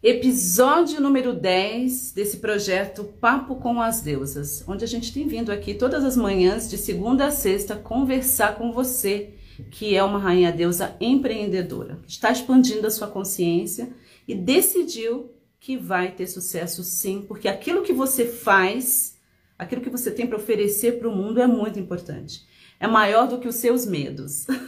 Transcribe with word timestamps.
Episódio 0.00 1.00
número 1.00 1.34
10 1.34 2.12
desse 2.12 2.36
projeto 2.36 3.02
Papo 3.02 3.56
com 3.56 3.82
as 3.82 4.00
Deusas, 4.00 4.62
onde 4.68 4.84
a 4.84 4.86
gente 4.86 5.12
tem 5.12 5.26
vindo 5.26 5.50
aqui 5.50 5.74
todas 5.74 6.04
as 6.04 6.16
manhãs, 6.16 6.70
de 6.70 6.78
segunda 6.78 7.26
a 7.26 7.30
sexta, 7.32 7.74
conversar 7.74 8.56
com 8.56 8.70
você, 8.70 9.34
que 9.72 9.96
é 9.96 10.04
uma 10.04 10.20
rainha 10.20 10.52
deusa 10.52 10.94
empreendedora, 11.00 11.98
está 12.06 12.30
expandindo 12.30 12.86
a 12.86 12.92
sua 12.92 13.08
consciência 13.08 13.92
e 14.28 14.36
decidiu 14.36 15.32
que 15.58 15.76
vai 15.76 16.12
ter 16.12 16.28
sucesso 16.28 16.84
sim, 16.84 17.24
porque 17.26 17.48
aquilo 17.48 17.82
que 17.82 17.92
você 17.92 18.24
faz, 18.24 19.18
aquilo 19.58 19.82
que 19.82 19.90
você 19.90 20.12
tem 20.12 20.28
para 20.28 20.38
oferecer 20.38 21.00
para 21.00 21.08
o 21.08 21.16
mundo 21.16 21.40
é 21.40 21.46
muito 21.48 21.80
importante. 21.80 22.46
É 22.78 22.86
maior 22.86 23.26
do 23.26 23.40
que 23.40 23.48
os 23.48 23.56
seus 23.56 23.84
medos. 23.84 24.46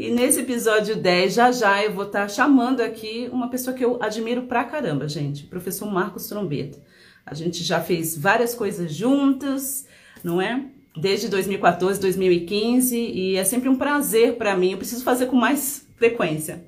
E 0.00 0.10
nesse 0.10 0.40
episódio 0.40 0.96
10, 0.96 1.34
já 1.34 1.52
já 1.52 1.84
eu 1.84 1.92
vou 1.92 2.06
estar 2.06 2.22
tá 2.22 2.28
chamando 2.28 2.80
aqui 2.80 3.28
uma 3.30 3.50
pessoa 3.50 3.76
que 3.76 3.84
eu 3.84 4.02
admiro 4.02 4.44
pra 4.44 4.64
caramba, 4.64 5.06
gente, 5.06 5.44
o 5.44 5.48
professor 5.48 5.92
Marcos 5.92 6.26
Trombeta. 6.26 6.78
A 7.26 7.34
gente 7.34 7.62
já 7.62 7.82
fez 7.82 8.16
várias 8.16 8.54
coisas 8.54 8.94
juntas, 8.94 9.86
não 10.24 10.40
é? 10.40 10.64
Desde 10.96 11.28
2014, 11.28 12.00
2015, 12.00 12.96
e 12.96 13.36
é 13.36 13.44
sempre 13.44 13.68
um 13.68 13.76
prazer 13.76 14.36
para 14.36 14.56
mim. 14.56 14.72
Eu 14.72 14.78
preciso 14.78 15.04
fazer 15.04 15.26
com 15.26 15.36
mais 15.36 15.86
frequência. 15.96 16.64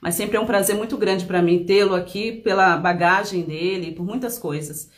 Mas 0.00 0.16
sempre 0.16 0.36
é 0.36 0.40
um 0.40 0.46
prazer 0.46 0.74
muito 0.74 0.96
grande 0.96 1.26
para 1.26 1.40
mim 1.40 1.62
tê-lo 1.62 1.94
aqui 1.94 2.32
pela 2.32 2.76
bagagem 2.76 3.42
dele, 3.42 3.92
por 3.92 4.04
muitas 4.04 4.40
coisas. 4.40 4.90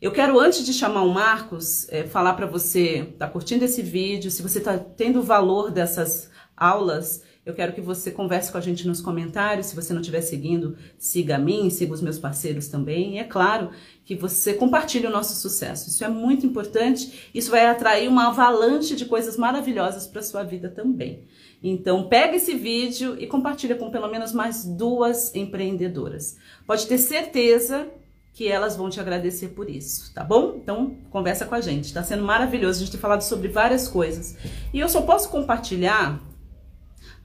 Eu 0.00 0.12
quero, 0.12 0.38
antes 0.38 0.64
de 0.64 0.72
chamar 0.72 1.02
o 1.02 1.12
Marcos, 1.12 1.88
é, 1.88 2.04
falar 2.04 2.34
para 2.34 2.46
você, 2.46 3.08
tá 3.18 3.26
curtindo 3.26 3.64
esse 3.64 3.82
vídeo, 3.82 4.30
se 4.30 4.40
você 4.40 4.60
tá 4.60 4.78
tendo 4.78 5.20
valor 5.20 5.72
dessas 5.72 6.30
aulas, 6.56 7.22
eu 7.46 7.54
quero 7.54 7.72
que 7.72 7.80
você 7.80 8.10
converse 8.10 8.50
com 8.50 8.58
a 8.58 8.60
gente 8.60 8.88
nos 8.88 9.00
comentários. 9.00 9.66
Se 9.66 9.76
você 9.76 9.92
não 9.92 10.00
estiver 10.00 10.20
seguindo, 10.20 10.76
siga 10.98 11.36
a 11.36 11.38
mim, 11.38 11.70
siga 11.70 11.92
os 11.92 12.00
meus 12.02 12.18
parceiros 12.18 12.66
também. 12.66 13.14
E 13.14 13.18
é 13.18 13.24
claro 13.24 13.70
que 14.04 14.16
você 14.16 14.52
compartilhe 14.54 15.06
o 15.06 15.10
nosso 15.10 15.40
sucesso. 15.40 15.88
Isso 15.88 16.04
é 16.04 16.08
muito 16.08 16.44
importante. 16.44 17.30
Isso 17.32 17.48
vai 17.50 17.66
atrair 17.66 18.08
uma 18.08 18.28
avalanche 18.30 18.96
de 18.96 19.04
coisas 19.04 19.36
maravilhosas 19.36 20.08
para 20.08 20.22
sua 20.22 20.42
vida 20.42 20.68
também. 20.68 21.22
Então, 21.62 22.08
pega 22.08 22.34
esse 22.34 22.54
vídeo 22.54 23.16
e 23.16 23.28
compartilha 23.28 23.76
com 23.76 23.90
pelo 23.90 24.10
menos 24.10 24.32
mais 24.32 24.64
duas 24.64 25.32
empreendedoras. 25.32 26.36
Pode 26.66 26.86
ter 26.88 26.98
certeza 26.98 27.86
que 28.32 28.48
elas 28.48 28.76
vão 28.76 28.90
te 28.90 29.00
agradecer 29.00 29.50
por 29.50 29.70
isso, 29.70 30.12
tá 30.12 30.24
bom? 30.24 30.56
Então, 30.56 30.96
conversa 31.10 31.46
com 31.46 31.54
a 31.54 31.60
gente. 31.60 31.84
Está 31.84 32.02
sendo 32.02 32.24
maravilhoso 32.24 32.78
a 32.78 32.84
gente 32.84 32.92
ter 32.92 32.98
falado 32.98 33.22
sobre 33.22 33.46
várias 33.48 33.86
coisas. 33.86 34.36
E 34.74 34.80
eu 34.80 34.88
só 34.88 35.00
posso 35.02 35.30
compartilhar 35.30 36.20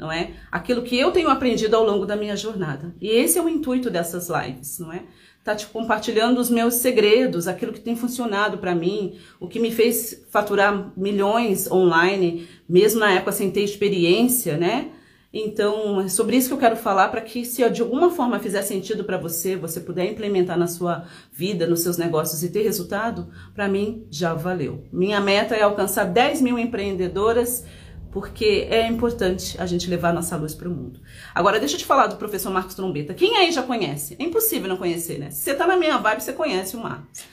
não 0.02 0.12
é? 0.12 0.32
Aquilo 0.52 0.82
que 0.82 1.00
eu 1.00 1.12
tenho 1.12 1.30
aprendido 1.30 1.76
ao 1.76 1.86
longo 1.86 2.08
da 2.08 2.16
minha 2.16 2.36
jornada. 2.36 2.92
E 3.00 3.08
esse 3.08 3.38
é 3.38 3.42
o 3.42 3.48
intuito 3.48 3.88
dessas 3.88 4.30
lives, 4.30 4.80
não 4.80 4.92
é? 4.92 5.04
Tá 5.44 5.56
te 5.56 5.68
compartilhando 5.68 6.40
os 6.40 6.50
meus 6.50 6.76
segredos, 6.76 7.48
aquilo 7.48 7.72
que 7.72 7.80
tem 7.80 7.96
funcionado 7.96 8.58
para 8.58 8.74
mim, 8.74 9.20
o 9.40 9.48
que 9.48 9.60
me 9.60 9.72
fez 9.72 10.26
faturar 10.32 10.92
milhões 10.98 11.70
online, 11.72 12.48
mesmo 12.68 13.00
na 13.00 13.12
época 13.12 13.32
sem 13.32 13.52
ter 13.52 13.62
experiência, 13.62 14.58
né? 14.58 14.90
Então, 15.34 16.02
é 16.02 16.10
sobre 16.10 16.36
isso 16.36 16.50
que 16.50 16.54
eu 16.56 16.60
quero 16.60 16.76
falar 16.76 17.08
para 17.10 17.22
que 17.22 17.46
se 17.46 17.68
de 17.70 17.82
alguma 17.82 18.10
forma 18.10 18.40
fizer 18.40 18.64
sentido 18.64 19.04
para 19.04 19.18
você, 19.18 19.56
você 19.56 19.80
puder 19.80 20.12
implementar 20.12 20.58
na 20.58 20.68
sua 20.68 21.06
vida, 21.32 21.68
nos 21.68 21.82
seus 21.82 21.98
negócios 21.98 22.44
e 22.44 22.50
ter 22.50 22.64
resultado, 22.64 23.30
para 23.54 23.68
mim 23.68 24.06
já 24.10 24.34
valeu. 24.34 24.84
Minha 24.92 25.22
meta 25.22 25.56
é 25.56 25.62
alcançar 25.62 26.06
10 26.06 26.42
mil 26.42 26.60
empreendedoras 26.60 27.64
porque 28.12 28.68
é 28.70 28.86
importante 28.88 29.60
a 29.60 29.66
gente 29.66 29.90
levar 29.90 30.14
nossa 30.14 30.36
luz 30.36 30.54
para 30.54 30.68
o 30.68 30.72
mundo. 30.72 31.00
Agora, 31.34 31.60
deixa 31.60 31.76
eu 31.76 31.80
te 31.80 31.86
falar 31.86 32.08
do 32.08 32.18
professor 32.18 32.52
Marcos 32.52 32.76
Trombeta. 32.76 33.14
Quem 33.14 33.38
aí 33.38 33.52
já 33.52 33.64
conhece? 33.64 34.18
É 34.20 34.24
impossível 34.24 34.68
não 34.68 34.78
conhecer, 34.78 35.18
né? 35.18 35.32
Se 35.32 35.44
você 35.44 35.54
tá 35.54 35.66
na 35.66 35.78
minha 35.78 35.98
vibe, 35.98 36.22
você 36.22 36.34
conhece 36.34 36.76
o 36.76 36.80
Marcos. 36.80 37.24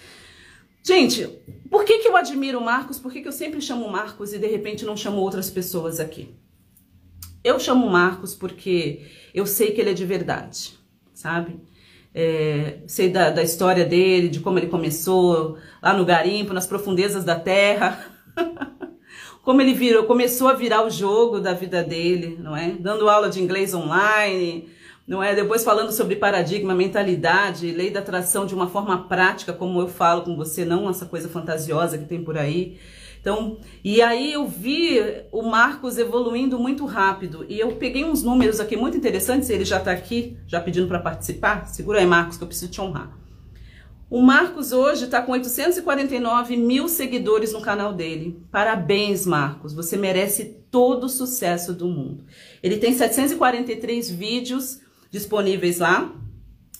Gente, 0.84 1.26
por 1.68 1.84
que, 1.84 1.98
que 1.98 2.08
eu 2.08 2.16
admiro 2.16 2.58
o 2.58 2.64
Marcos? 2.64 2.98
Por 2.98 3.12
que, 3.12 3.20
que 3.20 3.28
eu 3.28 3.32
sempre 3.32 3.60
chamo 3.60 3.84
o 3.84 3.90
Marcos 3.90 4.32
e 4.32 4.38
de 4.38 4.46
repente 4.46 4.84
não 4.84 4.96
chamo 4.96 5.18
outras 5.18 5.50
pessoas 5.50 5.98
aqui? 5.98 6.34
Eu 7.42 7.58
chamo 7.58 7.86
o 7.86 7.90
Marcos 7.90 8.34
porque 8.34 9.06
eu 9.34 9.46
sei 9.46 9.72
que 9.72 9.80
ele 9.80 9.90
é 9.90 9.94
de 9.94 10.06
verdade, 10.06 10.78
sabe? 11.12 11.60
É, 12.14 12.78
sei 12.86 13.10
da, 13.10 13.30
da 13.30 13.42
história 13.42 13.84
dele, 13.84 14.28
de 14.28 14.40
como 14.40 14.58
ele 14.58 14.68
começou 14.68 15.58
lá 15.82 15.92
no 15.92 16.04
garimpo, 16.04 16.52
nas 16.52 16.66
profundezas 16.66 17.24
da 17.24 17.38
terra. 17.38 18.14
como 19.48 19.62
ele 19.62 19.72
virou, 19.72 20.04
começou 20.04 20.46
a 20.46 20.52
virar 20.52 20.84
o 20.84 20.90
jogo 20.90 21.40
da 21.40 21.54
vida 21.54 21.82
dele, 21.82 22.38
não 22.38 22.54
é? 22.54 22.72
Dando 22.78 23.08
aula 23.08 23.30
de 23.30 23.40
inglês 23.40 23.72
online, 23.72 24.68
não 25.06 25.22
é? 25.22 25.34
Depois 25.34 25.64
falando 25.64 25.90
sobre 25.90 26.16
paradigma, 26.16 26.74
mentalidade, 26.74 27.70
lei 27.70 27.88
da 27.88 28.00
atração 28.00 28.44
de 28.44 28.54
uma 28.54 28.66
forma 28.66 29.08
prática, 29.08 29.54
como 29.54 29.80
eu 29.80 29.88
falo 29.88 30.20
com 30.20 30.36
você, 30.36 30.66
não 30.66 30.90
essa 30.90 31.06
coisa 31.06 31.30
fantasiosa 31.30 31.96
que 31.96 32.04
tem 32.04 32.22
por 32.22 32.36
aí. 32.36 32.76
Então, 33.22 33.56
e 33.82 34.02
aí 34.02 34.34
eu 34.34 34.46
vi 34.46 35.00
o 35.32 35.40
Marcos 35.40 35.96
evoluindo 35.96 36.58
muito 36.58 36.84
rápido 36.84 37.46
e 37.48 37.58
eu 37.58 37.72
peguei 37.76 38.04
uns 38.04 38.22
números 38.22 38.60
aqui 38.60 38.76
muito 38.76 38.98
interessantes, 38.98 39.48
ele 39.48 39.64
já 39.64 39.78
está 39.78 39.92
aqui, 39.92 40.36
já 40.46 40.60
pedindo 40.60 40.86
para 40.86 40.98
participar. 40.98 41.66
Segura 41.68 42.00
aí, 42.00 42.06
Marcos, 42.06 42.36
que 42.36 42.44
eu 42.44 42.48
preciso 42.48 42.70
te 42.70 42.82
honrar. 42.82 43.27
O 44.10 44.22
Marcos 44.22 44.72
hoje 44.72 45.04
está 45.04 45.20
com 45.20 45.32
849 45.32 46.56
mil 46.56 46.88
seguidores 46.88 47.52
no 47.52 47.60
canal 47.60 47.92
dele. 47.92 48.42
Parabéns, 48.50 49.26
Marcos. 49.26 49.74
Você 49.74 49.98
merece 49.98 50.46
todo 50.70 51.04
o 51.04 51.08
sucesso 51.10 51.74
do 51.74 51.86
mundo. 51.86 52.24
Ele 52.62 52.78
tem 52.78 52.94
743 52.94 54.10
vídeos 54.10 54.80
disponíveis 55.10 55.78
lá. 55.78 56.10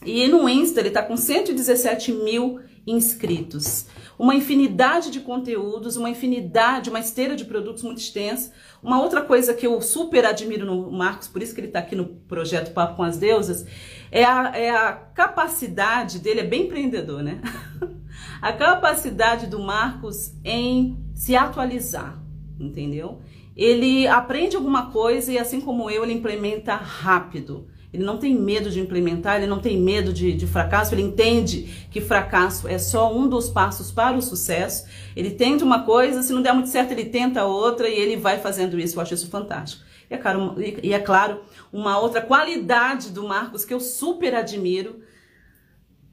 E 0.05 0.27
no 0.29 0.49
Insta 0.49 0.81
ele 0.81 0.89
está 0.89 1.03
com 1.03 1.17
117 1.17 2.13
mil 2.13 2.61
inscritos. 2.87 3.87
Uma 4.19 4.35
infinidade 4.35 5.11
de 5.11 5.21
conteúdos, 5.21 5.97
uma 5.97 6.11
infinidade, 6.11 6.91
uma 6.91 7.01
esteira 7.01 7.37
de 7.37 7.45
produtos 7.45 7.83
muito 7.83 7.99
extensa. 7.99 8.53
Uma 8.83 9.01
outra 9.01 9.23
coisa 9.23 9.55
que 9.55 9.67
eu 9.67 9.81
super 9.81 10.25
admiro 10.25 10.65
no 10.65 10.91
Marcos, 10.91 11.29
por 11.29 11.43
isso 11.43 11.55
que 11.55 11.61
ele 11.61 11.69
está 11.69 11.81
aqui 11.81 11.95
no 11.95 12.07
projeto 12.07 12.73
Papo 12.73 12.97
com 12.97 13.03
as 13.03 13.19
Deusas, 13.19 13.67
é 14.11 14.25
a, 14.25 14.53
é 14.57 14.71
a 14.71 14.93
capacidade 14.93 16.19
dele, 16.19 16.41
é 16.41 16.45
bem 16.45 16.65
empreendedor, 16.65 17.23
né? 17.23 17.41
a 18.41 18.53
capacidade 18.53 19.47
do 19.47 19.61
Marcos 19.61 20.33
em 20.45 20.99
se 21.15 21.37
atualizar, 21.37 22.21
entendeu? 22.59 23.21
Ele 23.57 24.07
aprende 24.07 24.57
alguma 24.57 24.91
coisa 24.91 25.33
e, 25.33 25.39
assim 25.39 25.61
como 25.61 25.91
eu, 25.91 26.05
ele 26.05 26.13
implementa 26.13 26.75
rápido. 26.75 27.69
Ele 27.93 28.05
não 28.05 28.19
tem 28.19 28.35
medo 28.35 28.71
de 28.71 28.81
implementar, 28.81 29.37
ele 29.37 29.47
não 29.47 29.61
tem 29.61 29.79
medo 29.79 30.13
de, 30.13 30.35
de, 30.35 30.47
fracasso, 30.47 30.95
ele 30.95 31.03
entende 31.03 31.87
que 31.91 32.01
fracasso 32.01 32.69
é 32.69 32.79
só 32.79 33.15
um 33.17 33.27
dos 33.27 33.49
passos 33.49 33.91
para 33.91 34.17
o 34.17 34.21
sucesso. 34.21 34.87
Ele 35.17 35.31
tenta 35.31 35.65
uma 35.65 35.85
coisa, 35.85 36.23
se 36.23 36.33
não 36.33 36.43
der 36.43 36.53
muito 36.53 36.69
certo, 36.69 36.93
ele 36.93 37.07
tenta 37.07 37.47
outra 37.47 37.89
e 37.89 37.99
ele 37.99 38.17
vai 38.17 38.39
fazendo 38.39 38.79
isso. 38.79 38.97
Eu 38.97 39.03
acho 39.03 39.15
isso 39.15 39.31
fantástico. 39.31 39.83
E 40.11 40.15
é, 40.15 40.19
claro, 40.19 40.55
e 40.83 40.93
é 40.93 40.99
claro, 40.99 41.41
uma 41.73 41.99
outra 41.99 42.21
qualidade 42.21 43.11
do 43.11 43.27
Marcos 43.27 43.65
que 43.65 43.73
eu 43.73 43.81
super 43.81 44.35
admiro 44.35 45.01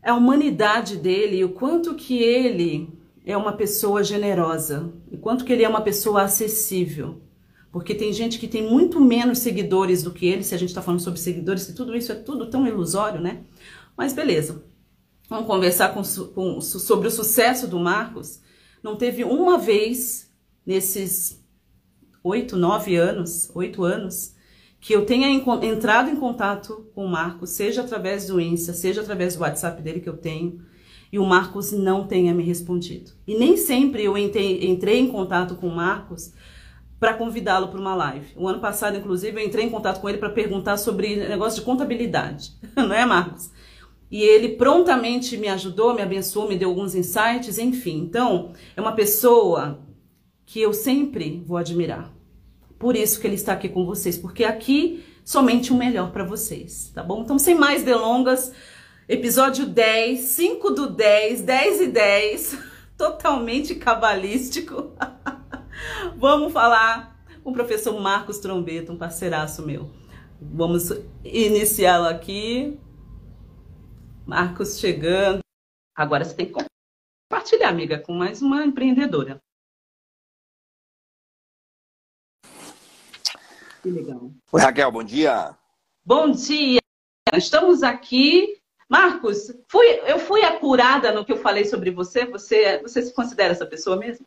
é 0.01 0.09
a 0.11 0.15
humanidade 0.15 0.97
dele 0.97 1.37
e 1.37 1.43
o 1.43 1.49
quanto 1.49 1.95
que 1.95 2.21
ele 2.21 2.89
é 3.25 3.35
uma 3.35 3.53
pessoa 3.53 4.03
generosa, 4.03 4.93
o 5.11 5.17
quanto 5.17 5.43
que 5.43 5.51
ele 5.51 5.63
é 5.63 5.69
uma 5.69 5.81
pessoa 5.81 6.21
acessível. 6.21 7.21
Porque 7.75 7.93
tem 7.93 8.13
gente 8.13 8.39
que 8.39 8.47
tem 8.47 8.63
muito 8.63 9.01
menos 9.01 9.39
seguidores 9.39 10.01
do 10.01 10.13
que 10.13 10.25
ele, 10.25 10.45
se 10.45 10.55
a 10.55 10.57
gente 10.57 10.69
está 10.69 10.81
falando 10.81 11.01
sobre 11.01 11.19
seguidores, 11.19 11.65
que 11.65 11.73
tudo 11.73 11.93
isso 11.93 12.09
é 12.09 12.15
tudo 12.15 12.49
tão 12.49 12.65
ilusório, 12.65 13.19
né? 13.19 13.41
Mas 13.97 14.13
beleza. 14.13 14.63
Vamos 15.27 15.45
conversar 15.45 15.93
com, 15.93 16.01
com, 16.33 16.61
sobre 16.61 17.09
o 17.09 17.11
sucesso 17.11 17.67
do 17.67 17.77
Marcos. 17.77 18.39
Não 18.81 18.95
teve 18.95 19.25
uma 19.25 19.57
vez 19.57 20.33
nesses 20.65 21.45
oito, 22.23 22.55
nove 22.55 22.95
anos, 22.95 23.51
oito 23.53 23.83
anos, 23.83 24.33
que 24.79 24.95
eu 24.95 25.05
tenha 25.05 25.27
entrado 25.29 26.09
em 26.09 26.15
contato 26.15 26.89
com 26.95 27.03
o 27.03 27.11
Marcos, 27.11 27.49
seja 27.49 27.81
através 27.81 28.27
do 28.27 28.39
Insta, 28.39 28.71
seja 28.71 29.01
através 29.01 29.35
do 29.35 29.41
WhatsApp 29.41 29.81
dele 29.81 29.99
que 29.99 30.07
eu 30.07 30.16
tenho, 30.16 30.61
e 31.11 31.19
o 31.19 31.25
Marcos 31.25 31.73
não 31.73 32.07
tenha 32.07 32.33
me 32.33 32.41
respondido. 32.41 33.11
E 33.28 33.37
nem 33.37 33.57
sempre 33.57 34.01
eu 34.01 34.17
entrei 34.17 34.97
em 34.97 35.11
contato 35.11 35.55
com 35.55 35.67
o 35.67 35.75
Marcos 35.75 36.31
para 36.99 37.13
convidá-lo 37.13 37.67
para 37.67 37.79
uma 37.79 37.95
live. 37.95 38.27
O 38.35 38.47
ano 38.47 38.59
passado, 38.59 38.97
inclusive, 38.97 39.39
eu 39.39 39.45
entrei 39.45 39.65
em 39.65 39.69
contato 39.69 39.99
com 39.99 40.09
ele 40.09 40.17
para 40.17 40.29
perguntar 40.29 40.77
sobre 40.77 41.15
negócio 41.15 41.59
de 41.59 41.65
contabilidade, 41.65 42.51
não 42.75 42.93
é, 42.93 43.05
Marcos? 43.05 43.51
E 44.09 44.21
ele 44.21 44.49
prontamente 44.49 45.35
me 45.35 45.47
ajudou, 45.47 45.93
me 45.93 46.01
abençoou, 46.01 46.47
me 46.47 46.57
deu 46.57 46.69
alguns 46.69 46.95
insights, 46.95 47.57
enfim. 47.57 47.97
Então, 47.97 48.53
é 48.75 48.81
uma 48.81 48.93
pessoa 48.93 49.79
que 50.45 50.61
eu 50.61 50.73
sempre 50.73 51.43
vou 51.45 51.57
admirar. 51.57 52.13
Por 52.77 52.95
isso 52.95 53.19
que 53.19 53.25
ele 53.25 53.35
está 53.35 53.53
aqui 53.53 53.67
com 53.67 53.85
vocês, 53.85 54.17
porque 54.17 54.43
aqui 54.43 55.03
somente 55.23 55.73
o 55.73 55.75
melhor 55.75 56.11
para 56.11 56.23
vocês, 56.23 56.91
tá 56.93 57.01
bom? 57.01 57.23
Então, 57.23 57.39
sem 57.39 57.55
mais 57.55 57.83
delongas, 57.83 58.53
episódio 59.09 59.65
10, 59.65 60.19
5 60.19 60.69
do 60.69 60.89
10, 60.91 61.41
10 61.41 61.81
e 61.81 61.87
10, 61.87 62.57
totalmente 62.95 63.75
cabalístico. 63.75 64.93
Vamos 66.17 66.53
falar 66.53 67.14
com 67.44 67.50
o 67.52 67.53
professor 67.53 68.00
Marcos 68.00 68.40
Trombeta, 68.40 68.91
um 68.91 68.97
parceiraço 68.97 69.66
meu. 69.66 69.91
Vamos 70.40 70.90
iniciá-lo 71.23 72.08
aqui. 72.08 72.79
Marcos 74.26 74.79
chegando. 74.79 75.40
Agora 75.94 76.23
você 76.23 76.34
tem 76.34 76.46
que 76.46 76.53
compartilhar, 77.29 77.70
amiga, 77.70 78.00
com 78.00 78.14
mais 78.14 78.41
uma 78.41 78.66
empreendedora. 78.66 79.41
Que 83.84 83.90
legal. 83.90 84.32
Oi, 84.52 84.62
Raquel, 84.62 84.91
bom 84.91 85.03
dia. 85.03 85.56
Bom 86.06 86.32
dia. 86.32 86.79
Estamos 87.34 87.84
aqui. 87.84 88.62
Marcos, 88.90 89.52
fui, 89.67 89.85
eu 90.05 90.20
fui 90.20 90.43
acurada 90.43 91.11
no 91.11 91.26
que 91.26 91.32
eu 91.32 91.37
falei 91.37 91.66
sobre 91.66 91.90
você? 91.91 92.26
Você, 92.26 92.79
você 92.82 93.02
se 93.02 93.14
considera 93.14 93.52
essa 93.52 93.66
pessoa 93.66 93.97
mesmo? 93.97 94.26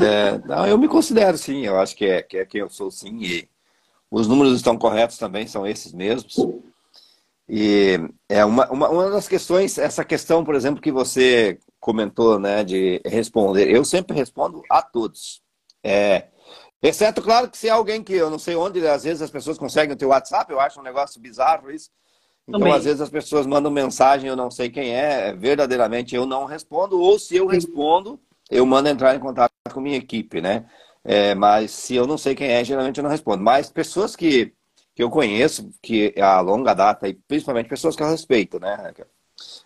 É, 0.00 0.38
não, 0.46 0.66
eu 0.66 0.76
me 0.76 0.88
considero 0.88 1.38
sim. 1.38 1.64
Eu 1.64 1.78
acho 1.78 1.96
que 1.96 2.04
é, 2.04 2.22
que 2.22 2.36
é 2.38 2.44
quem 2.44 2.60
eu 2.60 2.68
sou 2.68 2.90
sim. 2.90 3.18
E 3.22 3.48
os 4.10 4.28
números 4.28 4.54
estão 4.54 4.76
corretos 4.76 5.16
também, 5.16 5.46
são 5.46 5.66
esses 5.66 5.92
mesmos. 5.92 6.36
E 7.48 7.98
é 8.28 8.44
uma, 8.44 8.70
uma, 8.70 8.88
uma 8.88 9.10
das 9.10 9.26
questões, 9.26 9.78
essa 9.78 10.04
questão, 10.04 10.44
por 10.44 10.54
exemplo, 10.54 10.82
que 10.82 10.92
você 10.92 11.58
comentou, 11.80 12.38
né, 12.38 12.62
de 12.62 13.00
responder. 13.06 13.70
Eu 13.70 13.84
sempre 13.84 14.16
respondo 14.16 14.62
a 14.70 14.82
todos. 14.82 15.42
É, 15.82 16.28
Exceto, 16.84 17.22
claro, 17.22 17.48
que 17.48 17.56
se 17.56 17.66
é 17.66 17.70
alguém 17.70 18.04
que 18.04 18.12
eu 18.12 18.28
não 18.28 18.38
sei 18.38 18.54
onde, 18.56 18.86
às 18.86 19.04
vezes 19.04 19.22
as 19.22 19.30
pessoas 19.30 19.56
conseguem 19.56 19.94
o 19.94 19.96
teu 19.96 20.10
WhatsApp, 20.10 20.52
eu 20.52 20.60
acho 20.60 20.78
um 20.78 20.82
negócio 20.82 21.18
bizarro 21.18 21.70
isso. 21.70 21.88
Então, 22.46 22.60
Também. 22.60 22.74
às 22.74 22.84
vezes 22.84 23.00
as 23.00 23.10
pessoas 23.10 23.46
mandam 23.46 23.70
mensagem, 23.70 24.28
eu 24.28 24.36
não 24.36 24.50
sei 24.50 24.68
quem 24.68 24.94
é, 24.94 25.32
verdadeiramente 25.34 26.14
eu 26.14 26.26
não 26.26 26.44
respondo, 26.44 27.00
ou 27.00 27.18
se 27.18 27.36
eu 27.36 27.46
respondo, 27.46 28.20
eu 28.50 28.66
mando 28.66 28.88
entrar 28.88 29.14
em 29.14 29.18
contato 29.20 29.52
com 29.72 29.80
minha 29.80 29.96
equipe, 29.96 30.40
né? 30.40 30.66
É, 31.02 31.34
mas 31.34 31.70
se 31.70 31.94
eu 31.94 32.06
não 32.06 32.18
sei 32.18 32.34
quem 32.34 32.48
é, 32.48 32.64
geralmente 32.64 32.98
eu 32.98 33.02
não 33.04 33.10
respondo. 33.10 33.42
Mas 33.42 33.70
pessoas 33.70 34.14
que, 34.14 34.54
que 34.94 35.02
eu 35.02 35.10
conheço, 35.10 35.70
que 35.82 36.12
é 36.16 36.22
a 36.22 36.40
longa 36.40 36.74
data, 36.74 37.08
e 37.08 37.14
principalmente 37.14 37.68
pessoas 37.68 37.96
que 37.96 38.02
eu 38.02 38.08
respeito, 38.08 38.60
né? 38.60 38.92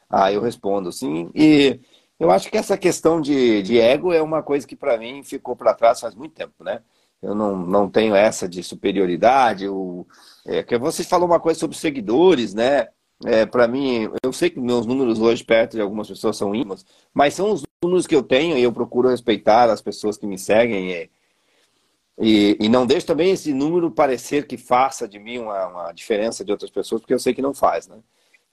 Ah, 0.08 0.32
eu 0.32 0.40
respondo, 0.40 0.92
sim. 0.92 1.31
E 1.34 1.81
eu 2.19 2.31
acho 2.31 2.50
que 2.50 2.56
essa 2.56 2.76
questão 2.76 3.20
de, 3.20 3.62
de 3.62 3.78
ego 3.78 4.12
é 4.12 4.22
uma 4.22 4.42
coisa 4.42 4.66
que 4.66 4.76
para 4.76 4.96
mim 4.98 5.22
ficou 5.22 5.54
para 5.56 5.74
trás 5.74 6.00
faz 6.00 6.14
muito 6.14 6.34
tempo, 6.34 6.64
né? 6.64 6.82
Eu 7.23 7.35
não, 7.35 7.56
não 7.56 7.91
tenho 7.91 8.15
essa 8.15 8.49
de 8.49 8.62
superioridade. 8.62 9.65
Eu, 9.65 10.06
é, 10.47 10.62
que 10.62 10.79
você 10.79 11.03
falou 11.05 11.26
uma 11.26 11.41
coisa 11.41 11.59
sobre 11.59 11.76
seguidores, 11.76 12.55
né? 12.55 12.88
É, 13.25 13.44
para 13.44 13.67
mim, 13.67 14.09
eu 14.23 14.32
sei 14.32 14.49
que 14.49 14.61
meus 14.61 14.87
números 14.87 15.19
hoje 15.19 15.43
perto 15.44 15.73
de 15.73 15.81
algumas 15.81 16.06
pessoas 16.06 16.37
são 16.37 16.55
íntimos, 16.55 16.87
mas 17.12 17.35
são 17.35 17.53
os 17.53 17.65
números 17.82 18.06
que 18.06 18.15
eu 18.15 18.23
tenho 18.23 18.56
e 18.56 18.62
eu 18.62 18.73
procuro 18.73 19.09
respeitar 19.09 19.69
as 19.70 19.82
pessoas 19.82 20.17
que 20.17 20.26
me 20.26 20.38
seguem. 20.38 20.93
E, 20.93 21.11
e, 22.20 22.56
e 22.61 22.69
não 22.69 22.87
deixo 22.87 23.06
também 23.06 23.32
esse 23.32 23.53
número 23.53 23.91
parecer 23.91 24.47
que 24.47 24.56
faça 24.56 25.09
de 25.09 25.19
mim 25.19 25.38
uma, 25.38 25.67
uma, 25.67 25.93
diferença 25.93 26.44
de 26.44 26.53
outras 26.53 26.70
pessoas, 26.70 27.00
porque 27.00 27.15
eu 27.15 27.19
sei 27.19 27.35
que 27.35 27.43
não 27.43 27.53
faz, 27.53 27.88
né? 27.88 27.99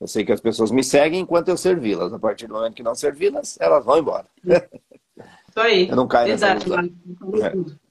Eu 0.01 0.07
sei 0.07 0.25
que 0.25 0.31
as 0.31 0.41
pessoas 0.41 0.71
me 0.71 0.83
seguem 0.83 1.21
enquanto 1.21 1.49
eu 1.49 1.57
servi-las. 1.57 2.11
A 2.11 2.19
partir 2.19 2.47
do 2.47 2.55
momento 2.55 2.75
que 2.75 2.83
não 2.83 2.95
servi-las, 2.95 3.57
elas 3.61 3.85
vão 3.85 3.99
embora. 3.99 4.25
Isso 4.43 5.59
aí. 5.59 5.87
Eu 5.89 5.95
não 5.95 6.07
caio 6.07 6.33
Exato. 6.33 6.69
nessa 6.69 7.84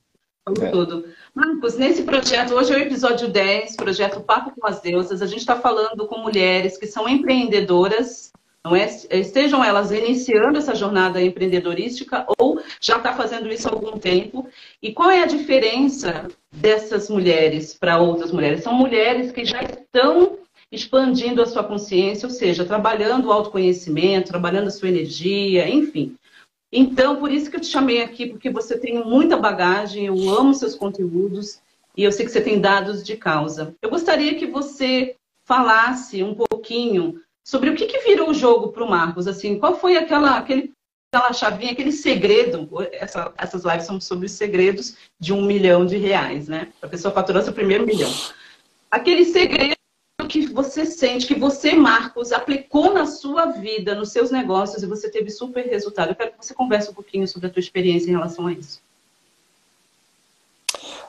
é. 0.47 0.71
tudo. 0.71 1.07
Marcos, 1.35 1.77
nesse 1.77 2.03
projeto, 2.03 2.55
hoje 2.55 2.73
é 2.73 2.77
o 2.77 2.81
episódio 2.81 3.29
10, 3.29 3.77
projeto 3.77 4.21
Papo 4.21 4.53
com 4.59 4.67
as 4.67 4.81
Deusas. 4.81 5.23
A 5.23 5.27
gente 5.27 5.39
está 5.39 5.57
falando 5.57 6.07
com 6.07 6.19
mulheres 6.19 6.77
que 6.77 6.87
são 6.87 7.09
empreendedoras, 7.09 8.31
não 8.63 8.77
é? 8.77 8.85
Estejam 9.11 9.65
elas 9.65 9.91
iniciando 9.91 10.59
essa 10.59 10.75
jornada 10.75 11.21
empreendedorística 11.23 12.27
ou 12.39 12.61
já 12.79 12.99
está 12.99 13.15
fazendo 13.15 13.49
isso 13.49 13.69
há 13.69 13.73
algum 13.73 13.99
tempo. 13.99 14.47
E 14.83 14.93
qual 14.93 15.11
é 15.11 15.23
a 15.23 15.27
diferença 15.27 16.29
dessas 16.53 17.09
mulheres 17.09 17.73
para 17.73 17.99
outras 17.99 18.31
mulheres? 18.31 18.63
São 18.63 18.75
mulheres 18.75 19.33
que 19.33 19.47
já 19.47 19.63
estão 19.63 20.39
expandindo 20.71 21.41
a 21.41 21.47
sua 21.47 21.65
consciência, 21.65 22.27
ou 22.27 22.33
seja, 22.33 22.65
trabalhando 22.65 23.29
o 23.29 23.33
autoconhecimento, 23.33 24.31
trabalhando 24.31 24.67
a 24.67 24.73
sua 24.73 24.89
energia, 24.89 25.69
enfim. 25.69 26.17
Então, 26.77 27.21
por 27.21 27.31
isso 27.31 27.49
que 27.49 27.55
eu 27.55 27.61
te 27.61 27.69
chamei 27.69 28.03
aqui, 28.03 28.27
porque 28.27 28.51
você 28.51 28.77
tem 28.77 29.05
muita 29.05 29.37
bagagem, 29.37 30.07
eu 30.07 30.29
amo 30.29 30.53
seus 30.53 30.75
conteúdos 30.75 31.61
e 31.97 32.03
eu 32.03 32.11
sei 32.11 32.27
que 32.27 32.33
você 32.33 32.41
tem 32.41 32.61
dados 32.61 33.05
de 33.05 33.17
causa. 33.17 33.77
Eu 33.81 33.89
gostaria 33.89 34.35
que 34.35 34.45
você 34.45 35.15
falasse 35.45 36.21
um 36.21 36.35
pouquinho 36.35 37.23
sobre 37.45 37.71
o 37.71 37.77
que, 37.77 37.87
que 37.87 38.01
virou 38.01 38.31
o 38.31 38.35
jogo 38.35 38.73
para 38.73 38.83
o 38.83 38.91
Marcos. 38.91 39.29
Assim, 39.29 39.57
qual 39.57 39.79
foi 39.79 39.97
aquela, 39.97 40.37
aquele, 40.37 40.73
aquela 41.13 41.33
chavinha, 41.33 41.71
aquele 41.71 41.93
segredo? 41.93 42.69
Essa, 42.91 43.33
essas 43.39 43.65
lives 43.65 43.87
são 43.87 44.01
sobre 44.01 44.27
os 44.27 44.33
segredos 44.33 44.97
de 45.21 45.33
um 45.33 45.43
milhão 45.45 45.87
de 45.87 45.97
reais, 45.97 46.49
né? 46.49 46.73
A 46.83 46.89
pessoa 46.89 47.15
faturou 47.15 47.41
seu 47.41 47.53
primeiro 47.53 47.87
milhão. 47.87 48.13
Aquele 48.91 49.25
segredo 49.25 49.74
que 50.27 50.47
você 50.47 50.85
sente, 50.85 51.27
que 51.27 51.39
você, 51.39 51.75
Marcos, 51.75 52.33
aplicou 52.33 52.93
na 52.93 53.07
sua 53.07 53.47
vida, 53.47 53.95
nos 53.95 54.11
seus 54.11 54.31
negócios 54.31 54.83
e 54.83 54.87
você 54.87 55.11
teve 55.11 55.31
super 55.31 55.67
resultado. 55.67 56.11
Eu 56.11 56.15
quero 56.15 56.33
que 56.33 56.45
você 56.45 56.55
converse 56.55 56.91
um 56.91 56.95
pouquinho 56.95 57.27
sobre 57.27 57.49
a 57.49 57.51
tua 57.51 57.61
experiência 57.61 58.09
em 58.09 58.13
relação 58.13 58.47
a 58.47 58.53
isso. 58.53 58.83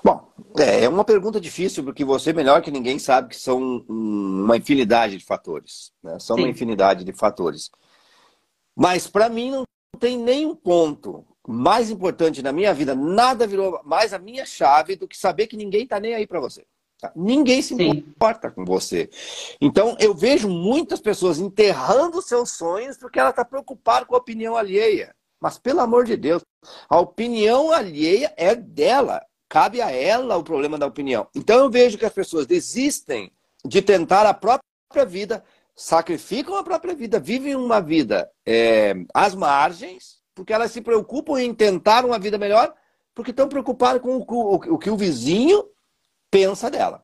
Bom, 0.03 0.27
é, 0.59 0.83
é 0.83 0.89
uma 0.89 1.03
pergunta 1.03 1.41
difícil, 1.41 1.83
porque 1.83 2.05
você, 2.05 2.31
melhor 2.31 2.61
que 2.61 2.69
ninguém, 2.69 2.99
sabe 2.99 3.29
que 3.29 3.35
são 3.35 3.83
uma 3.87 4.55
infinidade 4.55 5.17
de 5.17 5.25
fatores. 5.25 5.91
Né? 6.03 6.19
São 6.19 6.35
Sim. 6.35 6.43
uma 6.43 6.49
infinidade 6.49 7.03
de 7.03 7.11
fatores. 7.11 7.71
Mas, 8.75 9.07
para 9.07 9.29
mim, 9.29 9.51
não 9.51 9.65
tem 9.99 10.17
nenhum 10.17 10.55
ponto 10.55 11.25
mais 11.47 11.89
importante 11.89 12.41
na 12.41 12.51
minha 12.51 12.73
vida, 12.73 12.95
nada 12.95 13.45
virou 13.45 13.79
mais 13.83 14.13
a 14.13 14.19
minha 14.19 14.45
chave 14.45 14.95
do 14.95 15.07
que 15.07 15.17
saber 15.17 15.47
que 15.47 15.57
ninguém 15.57 15.83
está 15.83 15.99
nem 15.99 16.15
aí 16.15 16.25
para 16.25 16.39
você. 16.39 16.65
Ninguém 17.15 17.61
se 17.61 17.75
Sim. 17.75 17.89
importa 17.89 18.49
com 18.49 18.63
você. 18.63 19.09
Então, 19.59 19.95
eu 19.99 20.13
vejo 20.13 20.49
muitas 20.49 20.99
pessoas 20.99 21.39
enterrando 21.39 22.21
seus 22.21 22.51
sonhos 22.51 22.97
porque 22.97 23.19
ela 23.19 23.31
está 23.31 23.43
preocupada 23.43 24.05
com 24.05 24.15
a 24.15 24.19
opinião 24.19 24.55
alheia. 24.55 25.15
Mas, 25.39 25.57
pelo 25.57 25.81
amor 25.81 26.05
de 26.05 26.15
Deus, 26.15 26.41
a 26.89 26.99
opinião 26.99 27.71
alheia 27.71 28.33
é 28.37 28.55
dela. 28.55 29.21
Cabe 29.47 29.81
a 29.81 29.91
ela 29.91 30.37
o 30.37 30.43
problema 30.43 30.77
da 30.77 30.85
opinião. 30.85 31.27
Então, 31.35 31.59
eu 31.59 31.69
vejo 31.69 31.97
que 31.97 32.05
as 32.05 32.13
pessoas 32.13 32.45
desistem 32.47 33.31
de 33.63 33.81
tentar 33.81 34.25
a 34.25 34.33
própria 34.33 35.05
vida, 35.05 35.43
sacrificam 35.75 36.55
a 36.55 36.63
própria 36.63 36.95
vida, 36.95 37.19
vivem 37.19 37.55
uma 37.55 37.81
vida 37.81 38.29
é, 38.45 38.93
às 39.13 39.35
margens, 39.35 40.19
porque 40.33 40.53
elas 40.53 40.71
se 40.71 40.81
preocupam 40.81 41.39
em 41.39 41.53
tentar 41.53 42.05
uma 42.05 42.19
vida 42.19 42.37
melhor, 42.37 42.73
porque 43.13 43.31
estão 43.31 43.47
preocupadas 43.47 44.01
com 44.01 44.17
o, 44.17 44.25
o, 44.27 44.55
o 44.55 44.77
que 44.77 44.89
o 44.89 44.97
vizinho 44.97 45.63
pensa 46.29 46.69
dela. 46.69 47.03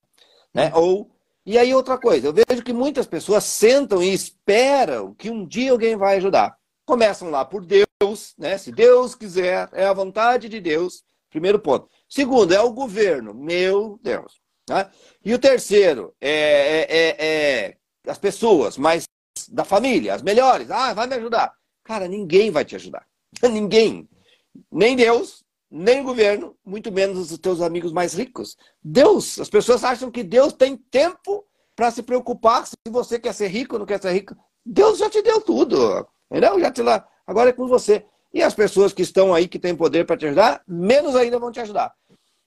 Né? 0.53 0.71
Ou, 0.73 1.09
e 1.45 1.57
aí 1.57 1.73
outra 1.73 1.97
coisa, 1.97 2.27
eu 2.27 2.33
vejo 2.33 2.63
que 2.63 2.73
muitas 2.73 3.07
pessoas 3.07 3.43
sentam 3.43 4.01
e 4.01 4.13
esperam 4.13 5.13
que 5.13 5.29
um 5.29 5.45
dia 5.45 5.71
alguém 5.71 5.95
vai 5.95 6.17
ajudar. 6.17 6.57
Começam 6.85 7.29
lá 7.29 7.45
por 7.45 7.65
Deus, 7.65 8.33
né? 8.37 8.57
Se 8.57 8.71
Deus 8.71 9.15
quiser, 9.15 9.69
é 9.73 9.85
a 9.85 9.93
vontade 9.93 10.49
de 10.49 10.59
Deus. 10.59 11.03
Primeiro 11.29 11.59
ponto. 11.59 11.89
Segundo, 12.09 12.53
é 12.53 12.59
o 12.59 12.73
governo. 12.73 13.33
Meu 13.33 13.97
Deus. 14.03 14.41
Né? 14.69 14.89
E 15.23 15.33
o 15.33 15.39
terceiro 15.39 16.13
é, 16.19 16.31
é, 16.31 16.87
é, 16.89 17.25
é 17.25 17.77
as 18.07 18.17
pessoas, 18.17 18.77
mas 18.77 19.05
da 19.49 19.63
família, 19.63 20.13
as 20.13 20.21
melhores. 20.21 20.69
Ah, 20.69 20.93
vai 20.93 21.07
me 21.07 21.15
ajudar. 21.15 21.53
Cara, 21.83 22.07
ninguém 22.07 22.51
vai 22.51 22.65
te 22.65 22.75
ajudar. 22.75 23.05
ninguém. 23.43 24.09
Nem 24.69 24.95
Deus, 24.95 25.43
nem 25.71 26.01
o 26.01 26.03
governo, 26.03 26.55
muito 26.65 26.91
menos 26.91 27.31
os 27.31 27.37
teus 27.37 27.61
amigos 27.61 27.93
mais 27.93 28.13
ricos. 28.13 28.57
Deus, 28.83 29.39
as 29.39 29.49
pessoas 29.49 29.83
acham 29.85 30.11
que 30.11 30.21
Deus 30.21 30.51
tem 30.51 30.75
tempo 30.75 31.45
para 31.75 31.89
se 31.89 32.03
preocupar 32.03 32.67
se 32.67 32.75
você 32.89 33.17
quer 33.17 33.33
ser 33.33 33.47
rico 33.47 33.75
ou 33.75 33.79
não 33.79 33.85
quer 33.85 34.01
ser 34.01 34.11
rico. 34.11 34.35
Deus 34.65 34.99
já 34.99 35.09
te 35.09 35.21
deu 35.21 35.39
tudo, 35.39 36.05
entendeu? 36.29 36.59
Já 36.59 36.71
te 36.71 36.81
lá, 36.81 37.07
agora 37.25 37.49
é 37.49 37.53
com 37.53 37.67
você. 37.67 38.05
E 38.33 38.43
as 38.43 38.53
pessoas 38.53 38.93
que 38.93 39.01
estão 39.01 39.33
aí, 39.33 39.47
que 39.47 39.59
têm 39.59 39.75
poder 39.75 40.05
para 40.05 40.17
te 40.17 40.25
ajudar, 40.25 40.61
menos 40.67 41.15
ainda 41.15 41.39
vão 41.39 41.51
te 41.51 41.59
ajudar. 41.59 41.93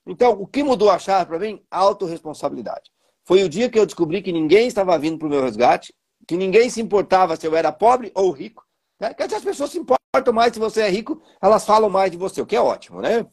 Então, 0.05 0.33
o 0.33 0.45
que 0.45 0.63
mudou 0.63 0.89
a 0.89 0.99
chave 0.99 1.25
para 1.25 1.39
mim? 1.39 1.63
Autoresponsabilidade. 1.69 2.91
Foi 3.23 3.43
o 3.43 3.49
dia 3.49 3.69
que 3.69 3.77
eu 3.77 3.85
descobri 3.85 4.21
que 4.21 4.31
ninguém 4.31 4.67
estava 4.67 4.97
vindo 4.99 5.17
para 5.17 5.27
o 5.27 5.29
meu 5.29 5.43
resgate, 5.43 5.93
que 6.27 6.37
ninguém 6.37 6.69
se 6.69 6.81
importava 6.81 7.35
se 7.35 7.45
eu 7.45 7.55
era 7.55 7.71
pobre 7.71 8.11
ou 8.15 8.31
rico. 8.31 8.64
Né? 8.99 9.13
Que 9.13 9.23
as 9.23 9.43
pessoas 9.43 9.71
se 9.71 9.79
importam 9.79 10.33
mais 10.33 10.53
se 10.53 10.59
você 10.59 10.81
é 10.81 10.89
rico, 10.89 11.21
elas 11.41 11.65
falam 11.65 11.89
mais 11.89 12.11
de 12.11 12.17
você, 12.17 12.41
o 12.41 12.45
que 12.45 12.55
é 12.55 12.61
ótimo, 12.61 13.01
né? 13.01 13.25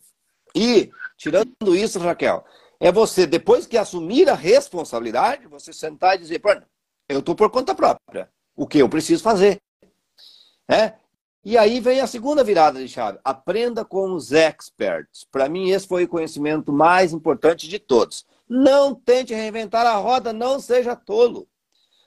E, 0.55 0.91
tirando 1.17 1.75
isso, 1.75 1.99
Raquel, 1.99 2.45
é 2.81 2.91
você, 2.91 3.27
depois 3.27 3.67
que 3.67 3.79
assumir 3.79 4.29
a 4.29 4.35
responsabilidade, 4.35 5.47
você 5.47 5.73
sentar 5.73 6.17
e 6.17 6.19
dizer, 6.19 6.43
eu 7.09 7.21
estou 7.21 7.35
por 7.35 7.51
conta 7.51 7.75
própria. 7.75 8.29
O 8.57 8.67
que 8.67 8.79
eu 8.79 8.89
preciso 8.89 9.23
fazer? 9.23 9.61
É? 10.69 10.95
E 11.45 11.59
aí 11.59 11.81
vem 11.81 12.01
a 12.01 12.07
segunda 12.07 12.45
virada 12.45 12.79
de 12.79 12.89
chave. 12.89 13.19
Aprenda 13.25 13.85
com 13.85 14.13
os 14.13 14.31
experts. 14.31 15.25
Para 15.31 15.49
mim, 15.49 15.71
esse 15.71 15.87
foi 15.87 16.05
o 16.05 16.09
conhecimento 16.09 16.73
mais 16.73 17.13
importante 17.13 17.69
de 17.69 17.79
todos. 17.79 18.25
Não 18.49 18.95
tente 18.95 19.35
reinventar 19.35 19.87
a 19.87 19.97
roda, 19.97 20.33
não 20.33 20.61
seja 20.61 20.95
tolo. 20.95 21.49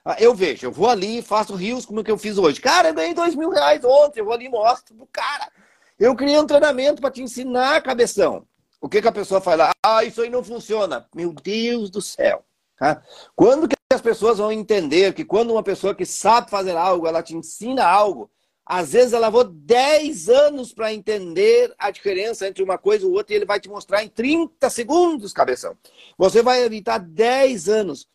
Ah, 0.08 0.18
eu 0.20 0.36
vejo, 0.36 0.68
eu 0.68 0.72
vou 0.72 0.88
ali 0.88 1.18
e 1.18 1.24
faço 1.24 1.56
rios 1.56 1.84
como 1.84 2.04
que 2.04 2.12
eu 2.12 2.18
fiz 2.18 2.38
hoje. 2.38 2.62
Cara, 2.62 2.90
eu 2.90 2.94
ganhei 2.94 3.16
dois 3.16 3.34
mil 3.34 3.50
reais 3.50 3.84
ontem, 3.84 4.20
eu 4.20 4.26
vou 4.26 4.36
ali 4.36 4.46
e 4.46 4.50
mostro 4.50 4.94
pro 4.96 5.08
cara. 5.12 5.52
Eu 5.98 6.16
criei 6.16 6.38
um 6.38 6.46
treinamento 6.46 7.02
para 7.02 7.10
te 7.10 7.24
ensinar, 7.24 7.82
cabeção. 7.82 8.46
O 8.80 8.88
que, 8.88 9.02
que 9.02 9.08
a 9.08 9.12
pessoa 9.12 9.42
fala? 9.42 9.72
Ah, 9.84 10.04
isso 10.04 10.22
aí 10.22 10.30
não 10.30 10.44
funciona. 10.44 11.08
Meu 11.16 11.34
Deus 11.34 11.90
do 11.90 12.04
céu. 12.04 12.46
Tá? 12.78 13.02
Quando 13.36 13.68
que 13.68 13.76
as 13.92 14.02
pessoas 14.02 14.38
vão 14.38 14.52
entender 14.52 15.14
que 15.14 15.26
quando 15.26 15.52
uma 15.52 15.64
pessoa 15.64 15.96
que 15.96 16.06
sabe 16.06 16.52
fazer 16.52 16.78
algo, 16.78 17.08
ela 17.08 17.24
te 17.24 17.36
ensina 17.36 17.84
algo, 17.84 18.30
às 18.66 18.92
vezes 18.92 19.14
ela 19.14 19.28
levou 19.28 19.44
10 19.44 20.30
anos 20.30 20.74
para 20.74 20.94
entender 20.94 21.74
a 21.80 21.90
diferença 21.90 22.48
entre 22.48 22.64
uma 22.64 22.78
coisa 22.78 23.06
e 23.06 23.10
outra 23.10 23.34
e 23.34 23.38
ele 23.38 23.46
vai 23.46 23.60
te 23.60 23.70
mostrar 23.70 24.04
em 24.04 24.10
30 24.10 24.70
segundos, 24.70 25.34
cabeção. 25.34 25.76
Você 26.18 26.44
vai 26.44 26.64
evitar 26.64 27.00
10 27.00 27.70
anos. 27.70 28.08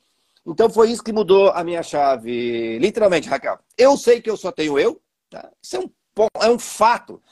Então 0.50 0.68
foi 0.68 0.90
isso 0.90 1.02
que 1.02 1.12
mudou 1.12 1.50
a 1.50 1.62
minha 1.62 1.82
chave, 1.82 2.78
literalmente, 2.78 3.28
Raquel. 3.28 3.58
Eu 3.76 3.96
sei 3.96 4.20
que 4.20 4.28
eu 4.28 4.36
só 4.36 4.50
tenho 4.50 4.78
eu, 4.78 5.00
tá? 5.28 5.50
isso 5.62 5.76
é 5.76 5.80
um, 5.80 5.90
é 6.40 6.50
um 6.50 6.58
fato. 6.58 7.22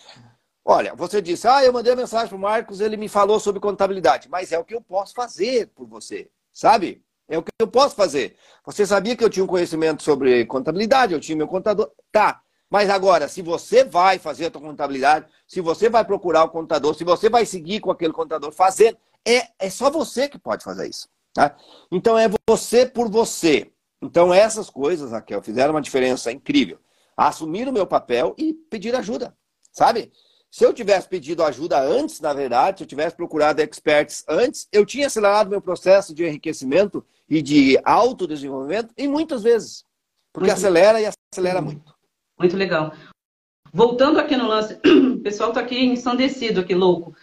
Olha, 0.64 0.94
você 0.94 1.20
disse, 1.20 1.48
ah, 1.48 1.64
eu 1.64 1.72
mandei 1.72 1.92
uma 1.92 2.02
mensagem 2.02 2.28
para 2.28 2.37
o 2.37 2.40
Marcos, 2.40 2.80
ele 2.80 2.96
me 2.96 3.08
falou 3.08 3.40
sobre 3.40 3.60
contabilidade, 3.60 4.28
mas 4.28 4.52
é 4.52 4.58
o 4.58 4.64
que 4.64 4.75
eu 4.75 4.80
posso 4.80 5.14
fazer 5.14 5.68
por 5.75 5.87
você, 5.87 6.30
sabe? 6.52 7.02
É 7.28 7.37
o 7.37 7.42
que 7.42 7.50
eu 7.58 7.66
posso 7.66 7.94
fazer. 7.94 8.37
Você 8.64 8.87
sabia 8.87 9.16
que 9.16 9.25
eu 9.25 9.30
tinha 9.30 9.44
um 9.44 9.48
conhecimento 9.48 10.02
sobre 10.02 10.44
contabilidade, 10.46 11.12
eu 11.12 11.20
tinha 11.20 11.37
meu 11.37 11.48
contador. 11.48 11.90
Tá, 12.12 12.42
mas 12.70 12.90
agora, 12.90 13.28
se 13.28 13.42
você 13.42 13.82
vai 13.82 14.18
fazer 14.18 14.46
a 14.46 14.50
tua 14.50 14.60
contabilidade, 14.60 15.26
se 15.46 15.60
você 15.60 15.88
vai 15.88 16.04
procurar 16.04 16.44
o 16.44 16.50
contador, 16.50 16.94
se 16.94 17.04
você 17.04 17.30
vai 17.30 17.46
seguir 17.46 17.80
com 17.80 17.90
aquele 17.90 18.12
contador 18.12 18.52
fazendo, 18.52 18.98
é, 19.26 19.48
é 19.58 19.70
só 19.70 19.90
você 19.90 20.28
que 20.28 20.38
pode 20.38 20.62
fazer 20.62 20.88
isso. 20.88 21.08
Tá? 21.35 21.56
Então 21.90 22.18
é 22.18 22.28
você 22.49 22.87
por 22.87 23.11
você. 23.11 23.70
Então 24.02 24.32
essas 24.32 24.70
coisas, 24.70 25.12
Raquel, 25.12 25.42
fizeram 25.42 25.75
uma 25.75 25.80
diferença 25.80 26.32
incrível. 26.32 26.78
Assumir 27.16 27.68
o 27.68 27.73
meu 27.73 27.87
papel 27.87 28.35
e 28.38 28.54
pedir 28.54 28.94
ajuda, 28.94 29.37
sabe? 29.73 30.12
Se 30.50 30.64
eu 30.64 30.73
tivesse 30.73 31.08
pedido 31.08 31.42
ajuda 31.42 31.78
antes, 31.80 32.20
na 32.20 32.32
verdade, 32.32 32.78
se 32.78 32.85
eu 32.85 32.88
tivesse 32.88 33.14
procurado 33.14 33.61
experts 33.61 34.25
antes, 34.26 34.66
eu 34.73 34.87
tinha 34.87 35.06
acelerado 35.06 35.50
meu 35.50 35.61
processo 35.61 36.14
de 36.14 36.25
enriquecimento 36.25 37.04
e 37.28 37.42
de 37.42 37.78
autodesenvolvimento 37.85 38.94
e 38.97 39.06
muitas 39.06 39.42
vezes. 39.42 39.85
Porque 40.32 40.49
muito 40.49 40.58
acelera 40.58 41.00
e 41.00 41.11
acelera 41.32 41.61
muito. 41.61 41.94
Muito 42.38 42.56
legal. 42.56 42.92
Voltando 43.73 44.18
aqui 44.18 44.37
no 44.37 44.47
lance, 44.47 44.80
o 44.87 45.20
pessoal 45.20 45.50
está 45.50 45.61
aqui 45.61 45.78
ensandecido, 45.78 46.61
aqui, 46.61 46.75
louco. 46.75 47.14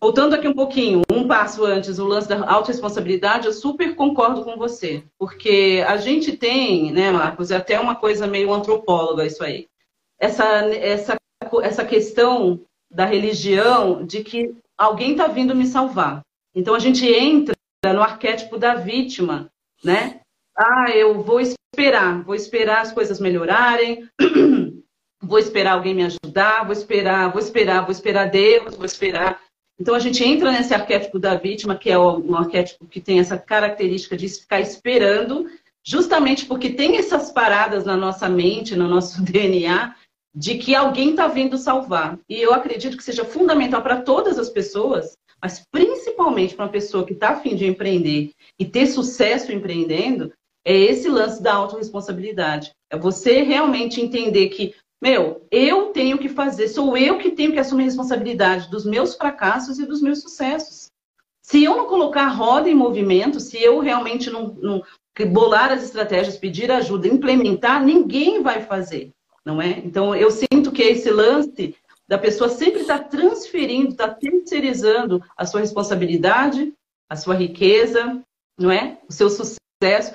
Voltando 0.00 0.34
aqui 0.34 0.46
um 0.46 0.54
pouquinho, 0.54 1.02
um 1.10 1.26
passo 1.26 1.64
antes, 1.64 1.98
o 1.98 2.04
lance 2.04 2.28
da 2.28 2.48
autorresponsabilidade, 2.48 3.46
eu 3.46 3.52
super 3.52 3.96
concordo 3.96 4.44
com 4.44 4.56
você. 4.56 5.02
Porque 5.18 5.84
a 5.86 5.96
gente 5.96 6.36
tem, 6.36 6.92
né, 6.92 7.10
Marcos, 7.10 7.50
é 7.50 7.56
até 7.56 7.80
uma 7.80 7.96
coisa 7.96 8.26
meio 8.26 8.52
antropóloga 8.52 9.26
isso 9.26 9.42
aí. 9.42 9.66
Essa, 10.18 10.44
essa, 10.74 11.16
essa 11.62 11.84
questão 11.84 12.60
da 12.90 13.04
religião 13.04 14.04
de 14.04 14.22
que 14.22 14.54
alguém 14.78 15.12
está 15.12 15.26
vindo 15.26 15.54
me 15.54 15.66
salvar. 15.66 16.20
Então 16.54 16.74
a 16.74 16.78
gente 16.78 17.06
entra 17.06 17.54
no 17.92 18.02
arquétipo 18.02 18.56
da 18.56 18.74
vítima, 18.74 19.50
né? 19.82 20.20
Ah, 20.56 20.90
eu 20.90 21.20
vou 21.22 21.40
esperar, 21.40 22.22
vou 22.22 22.34
esperar 22.34 22.82
as 22.82 22.92
coisas 22.92 23.18
melhorarem, 23.18 24.08
vou 25.20 25.38
esperar 25.38 25.72
alguém 25.72 25.94
me 25.94 26.04
ajudar, 26.04 26.64
vou 26.64 26.72
esperar, 26.72 27.32
vou 27.32 27.40
esperar, 27.40 27.82
vou 27.82 27.90
esperar 27.90 28.30
Deus, 28.30 28.76
vou 28.76 28.84
esperar. 28.84 29.40
Então 29.78 29.94
a 29.94 29.98
gente 29.98 30.22
entra 30.22 30.52
nesse 30.52 30.72
arquétipo 30.72 31.18
da 31.18 31.34
vítima, 31.34 31.76
que 31.76 31.90
é 31.90 31.98
um 31.98 32.36
arquétipo 32.36 32.86
que 32.86 33.00
tem 33.00 33.18
essa 33.18 33.36
característica 33.36 34.16
de 34.16 34.28
ficar 34.28 34.60
esperando, 34.60 35.46
justamente 35.84 36.46
porque 36.46 36.70
tem 36.70 36.96
essas 36.96 37.32
paradas 37.32 37.84
na 37.84 37.96
nossa 37.96 38.28
mente, 38.28 38.76
no 38.76 38.88
nosso 38.88 39.22
DNA, 39.24 39.94
de 40.34 40.58
que 40.58 40.74
alguém 40.74 41.10
está 41.10 41.28
vindo 41.28 41.56
salvar. 41.56 42.18
E 42.28 42.40
eu 42.40 42.52
acredito 42.52 42.96
que 42.96 43.04
seja 43.04 43.24
fundamental 43.24 43.82
para 43.82 44.00
todas 44.00 44.38
as 44.38 44.48
pessoas, 44.48 45.16
mas 45.40 45.62
principalmente 45.70 46.54
para 46.54 46.64
uma 46.64 46.72
pessoa 46.72 47.04
que 47.04 47.12
está 47.12 47.30
afim 47.30 47.54
de 47.54 47.66
empreender 47.66 48.30
e 48.58 48.64
ter 48.64 48.86
sucesso 48.86 49.52
empreendendo, 49.52 50.32
é 50.64 50.74
esse 50.74 51.08
lance 51.08 51.42
da 51.42 51.54
autorresponsabilidade. 51.54 52.72
É 52.90 52.96
você 52.96 53.42
realmente 53.42 54.00
entender 54.00 54.48
que, 54.48 54.74
meu, 55.02 55.46
eu 55.50 55.86
tenho 55.86 56.18
que 56.18 56.28
fazer, 56.28 56.68
sou 56.68 56.96
eu 56.96 57.18
que 57.18 57.30
tenho 57.30 57.52
que 57.52 57.58
assumir 57.58 57.84
responsabilidade 57.84 58.70
dos 58.70 58.84
meus 58.84 59.14
fracassos 59.14 59.78
e 59.78 59.86
dos 59.86 60.00
meus 60.00 60.20
sucessos. 60.22 60.90
Se 61.42 61.62
eu 61.62 61.76
não 61.76 61.86
colocar 61.86 62.24
a 62.24 62.32
roda 62.32 62.70
em 62.70 62.74
movimento, 62.74 63.38
se 63.38 63.62
eu 63.62 63.80
realmente 63.80 64.30
não, 64.30 64.54
não 64.54 64.82
bolar 65.26 65.70
as 65.70 65.84
estratégias, 65.84 66.38
pedir 66.38 66.70
ajuda, 66.72 67.06
implementar, 67.06 67.84
ninguém 67.84 68.42
vai 68.42 68.62
fazer, 68.62 69.12
não 69.44 69.60
é? 69.60 69.78
Então, 69.84 70.16
eu 70.16 70.30
sinto 70.30 70.72
que 70.72 70.82
esse 70.82 71.10
lance 71.10 71.76
da 72.08 72.18
pessoa 72.18 72.48
sempre 72.48 72.80
estar 72.80 72.98
tá 72.98 73.04
transferindo, 73.04 73.90
está 73.90 74.08
terceirizando 74.08 75.22
a 75.36 75.44
sua 75.44 75.60
responsabilidade, 75.60 76.72
a 77.08 77.16
sua 77.16 77.34
riqueza, 77.34 78.22
não 78.58 78.70
é? 78.70 78.98
O 79.08 79.12
seu 79.12 79.28
sucesso 79.28 80.14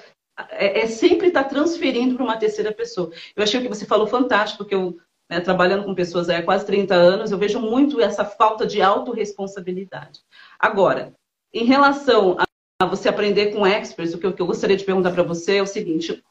é, 0.49 0.81
é 0.81 0.87
sempre 0.87 1.27
estar 1.27 1.43
tá 1.43 1.49
transferindo 1.49 2.15
para 2.15 2.23
uma 2.23 2.37
terceira 2.37 2.71
pessoa. 2.71 3.11
Eu 3.35 3.43
achei 3.43 3.59
o 3.59 3.63
que 3.63 3.69
você 3.69 3.85
falou 3.85 4.07
fantástico, 4.07 4.59
porque 4.63 4.75
eu, 4.75 4.97
né, 5.29 5.39
trabalhando 5.39 5.83
com 5.83 5.95
pessoas 5.95 6.29
há 6.29 6.41
quase 6.41 6.65
30 6.65 6.93
anos, 6.93 7.31
eu 7.31 7.37
vejo 7.37 7.59
muito 7.59 7.99
essa 7.99 8.23
falta 8.23 8.65
de 8.65 8.81
autorresponsabilidade. 8.81 10.21
Agora, 10.57 11.13
em 11.53 11.65
relação 11.65 12.37
a 12.81 12.85
você 12.85 13.09
aprender 13.09 13.53
com 13.53 13.67
experts, 13.67 14.13
o 14.13 14.17
que 14.17 14.25
eu, 14.25 14.33
que 14.33 14.41
eu 14.41 14.47
gostaria 14.47 14.77
de 14.77 14.85
perguntar 14.85 15.11
para 15.11 15.23
você 15.23 15.57
é 15.57 15.61
o 15.61 15.67
seguinte: 15.67 16.23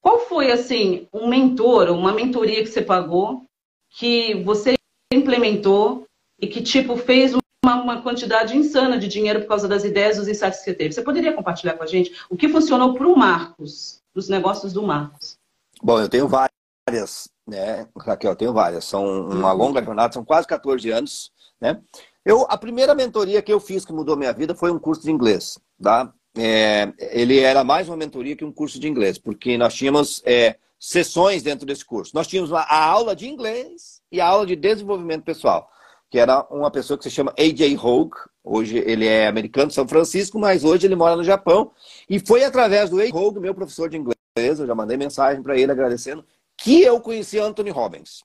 qual 0.00 0.20
foi, 0.20 0.50
assim, 0.50 1.08
um 1.12 1.28
mentor, 1.28 1.90
uma 1.90 2.12
mentoria 2.12 2.62
que 2.62 2.68
você 2.68 2.82
pagou, 2.82 3.44
que 3.90 4.34
você 4.42 4.74
implementou 5.12 6.06
e 6.40 6.46
que, 6.46 6.62
tipo, 6.62 6.96
fez 6.96 7.32
uma, 7.32 7.42
uma, 7.74 8.02
quantidade 8.02 8.56
insana 8.56 8.98
de 8.98 9.08
dinheiro 9.08 9.40
por 9.40 9.48
causa 9.48 9.66
das 9.66 9.84
ideias, 9.84 10.16
dos 10.16 10.28
insights 10.28 10.60
que 10.60 10.64
você 10.66 10.74
teve. 10.74 10.94
Você 10.94 11.02
poderia 11.02 11.32
compartilhar 11.32 11.74
com 11.74 11.82
a 11.82 11.86
gente 11.86 12.14
o 12.30 12.36
que 12.36 12.48
funcionou 12.48 12.94
para 12.94 13.06
o 13.06 13.16
Marcos, 13.16 14.00
os 14.14 14.28
negócios 14.28 14.72
do 14.72 14.82
Marcos? 14.82 15.38
Bom, 15.82 16.00
eu 16.00 16.08
tenho 16.08 16.28
várias, 16.28 17.28
né, 17.46 17.86
Raquel, 17.98 18.32
eu 18.32 18.36
tenho 18.36 18.52
várias. 18.52 18.84
São 18.84 19.04
uma 19.04 19.52
uhum. 19.52 19.58
longa 19.58 19.82
jornada, 19.82 20.12
são 20.12 20.24
quase 20.24 20.46
14 20.46 20.90
anos, 20.90 21.32
né? 21.60 21.80
Eu, 22.24 22.46
a 22.48 22.56
primeira 22.56 22.94
mentoria 22.94 23.42
que 23.42 23.52
eu 23.52 23.60
fiz 23.60 23.84
que 23.84 23.92
mudou 23.92 24.16
minha 24.16 24.32
vida 24.32 24.54
foi 24.54 24.70
um 24.72 24.78
curso 24.78 25.02
de 25.02 25.10
inglês, 25.10 25.58
tá? 25.80 26.12
É, 26.36 26.92
ele 26.98 27.38
era 27.38 27.64
mais 27.64 27.88
uma 27.88 27.96
mentoria 27.96 28.36
que 28.36 28.44
um 28.44 28.52
curso 28.52 28.78
de 28.78 28.88
inglês, 28.88 29.16
porque 29.16 29.56
nós 29.56 29.74
tínhamos 29.74 30.22
é, 30.26 30.56
sessões 30.78 31.42
dentro 31.42 31.64
desse 31.64 31.84
curso. 31.84 32.12
Nós 32.14 32.26
tínhamos 32.26 32.52
a 32.52 32.84
aula 32.84 33.14
de 33.14 33.28
inglês 33.28 34.02
e 34.10 34.20
a 34.20 34.26
aula 34.26 34.44
de 34.44 34.56
desenvolvimento 34.56 35.24
pessoal 35.24 35.70
que 36.16 36.20
era 36.20 36.46
uma 36.50 36.70
pessoa 36.70 36.96
que 36.96 37.04
se 37.04 37.10
chama 37.10 37.34
AJ 37.38 37.76
Hogue. 37.78 38.16
Hoje 38.42 38.78
ele 38.86 39.06
é 39.06 39.26
americano 39.26 39.68
de 39.68 39.74
São 39.74 39.86
Francisco, 39.86 40.38
mas 40.38 40.64
hoje 40.64 40.86
ele 40.86 40.96
mora 40.96 41.14
no 41.14 41.22
Japão. 41.22 41.72
E 42.08 42.18
foi 42.18 42.42
através 42.42 42.88
do 42.88 42.98
AJ 42.98 43.12
Hogue, 43.12 43.38
meu 43.38 43.54
professor 43.54 43.90
de 43.90 43.98
inglês, 43.98 44.16
eu 44.58 44.66
já 44.66 44.74
mandei 44.74 44.96
mensagem 44.96 45.42
para 45.42 45.58
ele 45.58 45.70
agradecendo, 45.70 46.24
que 46.56 46.80
eu 46.80 46.98
conheci 47.02 47.38
Anthony 47.38 47.68
Robbins. 47.68 48.24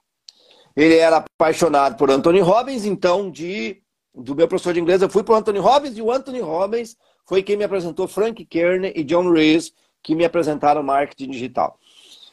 Ele 0.74 0.96
era 0.96 1.18
apaixonado 1.18 1.98
por 1.98 2.10
Anthony 2.10 2.40
Robbins, 2.40 2.86
então 2.86 3.30
de 3.30 3.84
do 4.16 4.36
meu 4.36 4.48
professor 4.48 4.74
de 4.74 4.80
inglês 4.80 5.02
eu 5.02 5.10
fui 5.10 5.22
para 5.22 5.36
Anthony 5.36 5.60
Robbins 5.60 5.98
e 5.98 6.02
o 6.02 6.14
Anthony 6.14 6.40
Robbins 6.40 6.96
foi 7.26 7.44
quem 7.44 7.58
me 7.58 7.66
apresentou 7.66 8.08
Frank 8.08 8.46
Kern 8.46 8.94
e 8.96 9.04
John 9.04 9.30
Rees, 9.34 9.74
que 10.02 10.16
me 10.16 10.24
apresentaram 10.24 10.82
marketing 10.82 11.32
digital. 11.32 11.78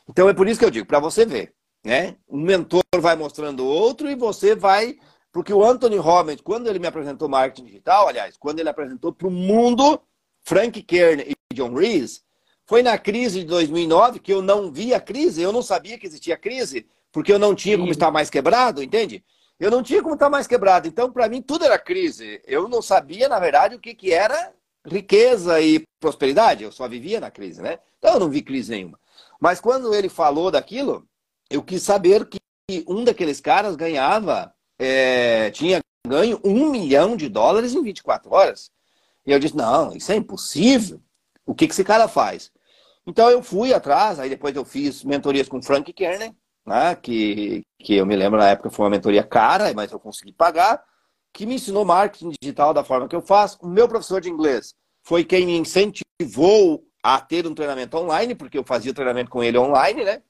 Então 0.09 0.29
é 0.29 0.33
por 0.33 0.47
isso 0.47 0.61
que 0.61 0.65
eu 0.65 0.71
digo, 0.71 0.87
para 0.87 1.01
você 1.01 1.27
ver, 1.27 1.53
né? 1.85 2.15
Um 2.29 2.41
mentor 2.41 2.85
vai 3.01 3.17
mostrando 3.17 3.67
outro 3.67 4.09
e 4.09 4.15
você 4.15 4.55
vai 4.55 4.97
porque 5.33 5.53
o 5.53 5.65
Anthony 5.65 5.97
Robbins, 5.97 6.41
quando 6.41 6.69
ele 6.69 6.79
me 6.79 6.87
apresentou 6.87 7.29
marketing 7.29 7.67
digital, 7.67 8.09
aliás, 8.09 8.37
quando 8.37 8.61
ele 8.61 8.69
apresentou 8.69 9.13
para 9.13 9.29
o 9.29 9.31
mundo, 9.31 10.01
Frank 10.43 10.83
Kern 10.83 11.23
e 11.23 11.55
John 11.55 11.75
Rees, 11.75 12.23
foi 12.67 12.83
na 12.83 12.99
crise 12.99 13.41
de 13.41 13.47
2009 13.47 14.21
que 14.21 14.33
eu 14.33 14.43
não 14.43 14.71
vi 14.71 14.93
a 14.93 15.01
crise, 15.01 15.43
eu 15.43 15.53
não 15.53 15.63
sabia 15.63 15.99
que 15.99 16.07
existia 16.07 16.37
crise, 16.37 16.87
porque 17.13 17.33
eu 17.33 17.39
não 17.39 17.55
tinha 17.55 17.79
como 17.79 17.91
estar 17.91 18.11
mais 18.11 18.29
quebrado, 18.29 18.83
entende? 18.83 19.25
Eu 19.59 19.71
não 19.71 19.83
tinha 19.83 20.03
como 20.03 20.15
estar 20.15 20.31
mais 20.31 20.47
quebrado. 20.47 20.87
Então, 20.87 21.11
para 21.11 21.29
mim, 21.29 21.43
tudo 21.43 21.65
era 21.65 21.79
crise. 21.79 22.41
Eu 22.47 22.69
não 22.69 22.81
sabia, 22.81 23.29
na 23.29 23.41
verdade, 23.41 23.75
o 23.75 23.81
que, 23.81 23.95
que 23.95 24.13
era 24.13 24.53
riqueza 24.87 25.61
e 25.61 25.83
prosperidade. 25.99 26.63
Eu 26.63 26.71
só 26.71 26.87
vivia 26.87 27.19
na 27.19 27.31
crise, 27.31 27.61
né? 27.61 27.79
Então, 27.99 28.15
eu 28.15 28.21
não 28.21 28.31
vi 28.31 28.43
crise 28.43 28.71
nenhuma. 28.71 29.01
Mas 29.41 29.61
quando 29.61 29.93
ele 29.95 30.09
falou 30.09 30.51
daquilo, 30.51 31.09
eu 31.51 31.63
quis 31.63 31.83
saber 31.83 32.27
que 32.27 32.39
um 32.87 33.03
daqueles 33.03 33.41
caras 33.41 33.75
ganhava 33.75 34.53
é, 34.79 35.51
tinha 35.51 35.81
ganho 36.07 36.41
um 36.45 36.71
milhão 36.71 37.17
de 37.17 37.29
dólares 37.29 37.75
em 37.75 37.83
24 37.83 38.33
horas. 38.33 38.71
E 39.27 39.33
eu 39.33 39.39
disse, 39.39 39.57
não, 39.57 39.95
isso 39.95 40.11
é 40.11 40.17
impossível. 40.17 41.01
O 41.45 41.55
que, 41.55 41.67
que 41.67 41.73
esse 41.73 41.85
cara 41.85 42.09
faz? 42.09 42.51
Então 43.07 43.31
eu 43.31 43.43
fui 43.43 43.73
atrás, 43.73 44.19
aí 44.19 44.29
depois 44.29 44.55
eu 44.55 44.65
fiz 44.65 45.03
mentorias 45.03 45.49
com 45.49 45.63
Frank 45.63 45.93
Kerner, 45.93 46.35
né, 46.67 46.95
que, 46.95 47.63
que 47.79 47.95
eu 47.97 48.07
me 48.07 48.15
lembro 48.15 48.39
na 48.39 48.49
época 48.49 48.71
foi 48.71 48.85
uma 48.85 48.91
mentoria 48.91 49.23
cara, 49.23 49.73
mas 49.75 49.91
eu 49.91 49.99
consegui 49.99 50.33
pagar, 50.33 50.83
que 51.33 51.47
me 51.47 51.55
ensinou 51.55 51.85
marketing 51.85 52.33
digital 52.41 52.75
da 52.75 52.85
forma 52.85 53.09
que 53.09 53.17
eu 53.17 53.23
faço. 53.23 53.59
O 53.63 53.69
meu 53.69 53.89
professor 53.89 54.21
de 54.21 54.29
inglês 54.29 54.75
foi 55.03 55.25
quem 55.25 55.47
me 55.47 55.57
incentivou 55.57 56.85
a 57.03 57.21
ter 57.21 57.47
um 57.47 57.55
treinamento 57.55 57.97
online, 57.97 58.35
porque 58.35 58.59
eu 58.59 58.65
fazia 58.65 58.93
treinamento 58.93 59.31
com 59.31 59.43
ele 59.43 59.57
online, 59.57 60.05
né? 60.05 60.23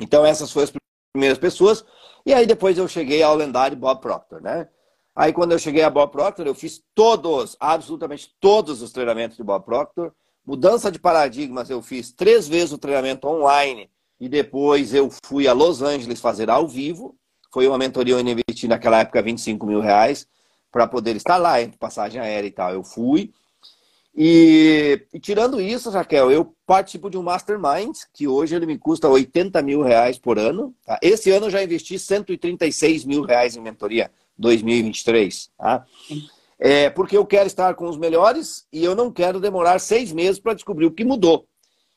Então 0.00 0.24
essas 0.24 0.50
foram 0.50 0.64
as 0.64 0.70
primeiras 1.12 1.38
pessoas. 1.38 1.84
E 2.24 2.32
aí 2.32 2.46
depois 2.46 2.78
eu 2.78 2.88
cheguei 2.88 3.22
ao 3.22 3.36
lendário 3.36 3.76
Bob 3.76 4.00
Proctor, 4.00 4.40
né? 4.40 4.68
Aí 5.14 5.32
quando 5.32 5.52
eu 5.52 5.58
cheguei 5.58 5.82
a 5.82 5.90
Bob 5.90 6.10
Proctor, 6.10 6.46
eu 6.46 6.54
fiz 6.54 6.82
todos, 6.94 7.56
absolutamente 7.60 8.34
todos 8.40 8.80
os 8.80 8.92
treinamentos 8.92 9.36
de 9.36 9.42
Bob 9.42 9.64
Proctor. 9.64 10.12
mudança 10.44 10.90
de 10.90 10.98
paradigmas, 10.98 11.70
eu 11.70 11.80
fiz 11.82 12.10
três 12.10 12.48
vezes 12.48 12.72
o 12.72 12.78
treinamento 12.78 13.28
online 13.28 13.90
e 14.18 14.28
depois 14.28 14.94
eu 14.94 15.10
fui 15.24 15.46
a 15.46 15.52
Los 15.52 15.82
Angeles 15.82 16.20
fazer 16.20 16.48
ao 16.50 16.66
vivo. 16.66 17.16
Foi 17.52 17.68
uma 17.68 17.78
mentoria 17.78 18.14
eu 18.14 18.20
investi 18.20 18.66
naquela 18.66 19.00
época 19.00 19.22
25 19.22 19.66
mil 19.66 19.80
reais 19.80 20.26
para 20.70 20.86
poder 20.86 21.14
estar 21.16 21.36
lá, 21.36 21.60
entre 21.60 21.76
passagem 21.76 22.20
aérea 22.20 22.48
e 22.48 22.50
tal. 22.50 22.72
Eu 22.72 22.82
fui. 22.82 23.32
E, 24.14 25.06
e, 25.12 25.20
tirando 25.20 25.60
isso, 25.60 25.90
Raquel, 25.90 26.30
eu 26.30 26.54
participo 26.72 27.10
de 27.10 27.18
um 27.18 27.22
Mastermind, 27.22 27.98
que 28.14 28.26
hoje 28.26 28.56
ele 28.56 28.64
me 28.64 28.78
custa 28.78 29.06
80 29.06 29.60
mil 29.60 29.82
reais 29.82 30.18
por 30.18 30.38
ano. 30.38 30.74
Tá? 30.86 30.98
Esse 31.02 31.30
ano 31.30 31.44
eu 31.44 31.50
já 31.50 31.62
investi 31.62 31.98
136 31.98 33.04
mil 33.04 33.24
reais 33.24 33.54
em 33.54 33.60
mentoria 33.60 34.10
2023. 34.38 35.50
Tá? 35.58 35.84
É, 36.58 36.88
porque 36.88 37.14
eu 37.14 37.26
quero 37.26 37.46
estar 37.46 37.74
com 37.74 37.86
os 37.86 37.98
melhores 37.98 38.66
e 38.72 38.82
eu 38.82 38.94
não 38.94 39.12
quero 39.12 39.38
demorar 39.38 39.78
seis 39.80 40.12
meses 40.12 40.40
para 40.40 40.54
descobrir 40.54 40.86
o 40.86 40.90
que 40.90 41.04
mudou. 41.04 41.46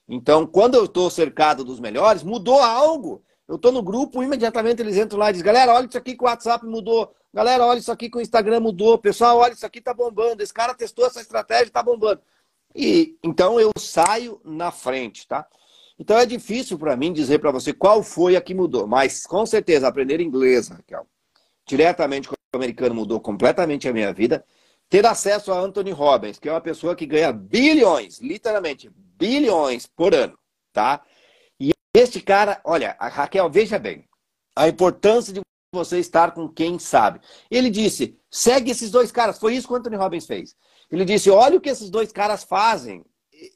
Então, 0.09 0.45
quando 0.45 0.75
eu 0.75 0.83
estou 0.83 1.09
cercado 1.09 1.63
dos 1.63 1.79
melhores, 1.79 2.21
mudou 2.21 2.59
algo. 2.59 3.23
Eu 3.47 3.55
estou 3.55 3.71
no 3.71 3.81
grupo, 3.81 4.21
imediatamente 4.21 4.81
eles 4.81 4.97
entram 4.97 5.17
lá 5.17 5.29
e 5.29 5.33
dizem, 5.33 5.45
galera, 5.45 5.73
olha 5.73 5.85
isso 5.85 5.97
aqui 5.97 6.17
que 6.17 6.23
o 6.23 6.27
WhatsApp 6.27 6.65
mudou. 6.65 7.15
Galera, 7.33 7.65
olha 7.65 7.79
isso 7.79 7.93
aqui 7.93 8.09
que 8.09 8.17
o 8.17 8.21
Instagram 8.21 8.59
mudou. 8.59 8.97
Pessoal, 8.97 9.37
olha 9.37 9.53
isso 9.53 9.65
aqui 9.65 9.79
tá 9.79 9.93
bombando. 9.93 10.43
Esse 10.43 10.53
cara 10.53 10.73
testou 10.73 11.05
essa 11.05 11.21
estratégia, 11.21 11.71
tá 11.71 11.81
bombando. 11.81 12.19
E 12.75 13.17
então 13.23 13.59
eu 13.59 13.71
saio 13.77 14.41
na 14.43 14.71
frente, 14.71 15.27
tá? 15.27 15.47
Então 15.97 16.17
é 16.17 16.25
difícil 16.25 16.77
para 16.77 16.97
mim 16.97 17.13
dizer 17.13 17.39
para 17.39 17.51
você 17.51 17.71
qual 17.71 18.03
foi 18.03 18.35
a 18.35 18.41
que 18.41 18.53
mudou, 18.53 18.85
mas 18.85 19.25
com 19.25 19.45
certeza 19.45 19.87
aprender 19.87 20.19
inglês, 20.19 20.67
Raquel, 20.67 21.07
diretamente 21.65 22.27
com 22.27 22.33
o 22.33 22.57
americano 22.57 22.93
mudou 22.93 23.19
completamente 23.19 23.87
a 23.87 23.93
minha 23.93 24.11
vida. 24.13 24.45
Ter 24.89 25.05
acesso 25.05 25.51
a 25.51 25.59
Anthony 25.59 25.91
Robbins, 25.91 26.37
que 26.37 26.47
é 26.47 26.51
uma 26.51 26.61
pessoa 26.61 26.95
que 26.95 27.07
ganha 27.07 27.31
bilhões, 27.31 28.19
literalmente 28.19 28.91
bilhões 28.93 29.87
por 29.87 30.13
ano, 30.13 30.37
tá? 30.71 31.01
E 31.59 31.71
este 31.93 32.21
cara, 32.21 32.61
olha, 32.63 32.95
Raquel, 32.99 33.49
veja 33.49 33.79
bem, 33.79 34.07
a 34.55 34.67
importância 34.67 35.33
de 35.33 35.41
você 35.73 35.99
estar 35.99 36.31
com 36.31 36.47
quem 36.47 36.77
sabe. 36.77 37.19
Ele 37.49 37.69
disse: 37.69 38.17
segue 38.29 38.71
esses 38.71 38.91
dois 38.91 39.11
caras. 39.11 39.39
Foi 39.39 39.55
isso 39.55 39.67
que 39.67 39.73
o 39.73 39.75
Anthony 39.75 39.95
Robbins 39.95 40.25
fez. 40.25 40.55
Ele 40.95 41.03
disse: 41.03 41.29
olha 41.29 41.57
o 41.57 41.61
que 41.61 41.69
esses 41.69 41.89
dois 41.89 42.09
caras 42.09 42.45
fazem. 42.45 43.03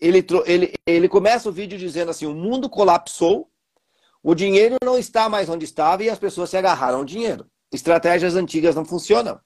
Ele, 0.01 0.25
ele, 0.46 0.74
ele 0.86 1.08
começa 1.08 1.48
o 1.48 1.53
vídeo 1.53 1.77
dizendo 1.77 2.12
assim: 2.12 2.25
o 2.25 2.34
mundo 2.34 2.69
colapsou, 2.69 3.50
o 4.22 4.36
dinheiro 4.36 4.75
não 4.84 4.98
está 4.98 5.29
mais 5.29 5.48
onde 5.48 5.63
estava 5.63 6.03
e 6.03 6.10
as 6.10 6.19
pessoas 6.19 6.50
se 6.50 6.58
agarraram 6.58 6.98
ao 6.98 7.05
dinheiro. 7.05 7.50
Estratégias 7.72 8.36
antigas 8.36 8.75
não 8.75 8.84
funcionam. 8.84 9.39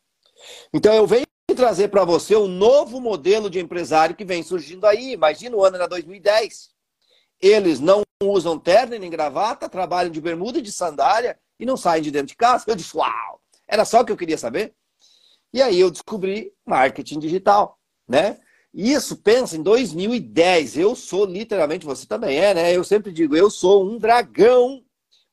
Então 0.73 0.91
eu 0.95 1.05
venho 1.05 1.27
trazer 1.55 1.89
para 1.89 2.03
você 2.03 2.35
o 2.35 2.45
um 2.45 2.47
novo 2.47 2.99
modelo 2.99 3.47
de 3.47 3.59
empresário 3.59 4.15
que 4.15 4.25
vem 4.25 4.41
surgindo 4.41 4.87
aí. 4.87 5.11
Imagina 5.11 5.55
o 5.55 5.63
ano 5.63 5.75
era 5.75 5.87
2010. 5.87 6.71
Eles 7.39 7.79
não 7.79 8.01
usam 8.23 8.57
terno 8.57 8.97
nem 8.97 9.09
gravata, 9.09 9.69
trabalham 9.69 10.11
de 10.11 10.19
bermuda 10.19 10.57
e 10.57 10.63
de 10.63 10.71
sandália 10.71 11.37
e 11.59 11.65
não 11.65 11.77
saem 11.77 12.01
de 12.01 12.09
dentro 12.09 12.29
de 12.29 12.35
casa. 12.35 12.65
Eu 12.67 12.75
disse, 12.75 12.97
uau! 12.97 13.39
Era 13.67 13.85
só 13.85 14.01
o 14.01 14.05
que 14.05 14.11
eu 14.11 14.17
queria 14.17 14.37
saber. 14.37 14.73
E 15.53 15.61
aí 15.61 15.79
eu 15.79 15.91
descobri 15.91 16.51
marketing 16.65 17.19
digital, 17.19 17.77
né? 18.13 18.37
Isso, 18.73 19.17
pensa, 19.17 19.57
em 19.57 19.63
2010, 19.63 20.77
eu 20.77 20.95
sou 20.95 21.25
literalmente, 21.25 21.85
você 21.85 22.05
também 22.07 22.39
é, 22.39 22.53
né? 22.53 22.75
Eu 22.75 22.83
sempre 22.83 23.11
digo, 23.11 23.35
eu 23.35 23.49
sou 23.49 23.85
um 23.85 23.97
dragão, 23.97 24.83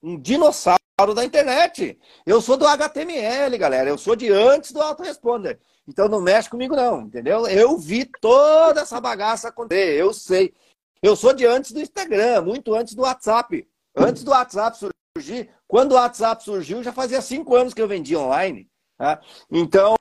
um 0.03 0.19
dinossauro 0.19 0.79
da 1.15 1.25
internet. 1.25 1.99
Eu 2.27 2.41
sou 2.41 2.57
do 2.57 2.67
HTML, 2.67 3.57
galera. 3.59 3.89
Eu 3.89 3.99
sou 3.99 4.17
de 4.17 4.31
antes 4.31 4.73
do 4.73 4.81
autoresponder. 4.81 5.59
Então 5.87 6.09
não 6.09 6.21
mexe 6.21 6.49
comigo, 6.49 6.77
não, 6.77 7.03
entendeu? 7.03 7.47
Eu 7.47 7.79
vi 7.79 8.05
toda 8.21 8.83
essa 8.83 9.01
bagaça 9.01 9.49
acontecer, 9.49 9.95
eu 9.99 10.13
sei. 10.13 10.55
Eu 11.03 11.17
sou 11.17 11.33
de 11.33 11.47
antes 11.47 11.73
do 11.73 11.81
Instagram, 11.81 12.43
muito 12.43 12.75
antes 12.75 12.95
do 12.95 13.03
WhatsApp. 13.03 13.67
Antes 13.97 14.23
do 14.23 14.31
WhatsApp 14.31 14.79
surgir, 14.79 15.51
quando 15.67 15.93
o 15.93 15.95
WhatsApp 15.97 16.45
surgiu, 16.45 16.83
já 16.83 16.93
fazia 16.93 17.21
cinco 17.21 17.57
anos 17.57 17.75
que 17.75 17.81
eu 17.83 17.89
vendia 17.89 18.19
online. 18.19 18.70
Tá? 19.01 19.19
Então, 19.51 19.97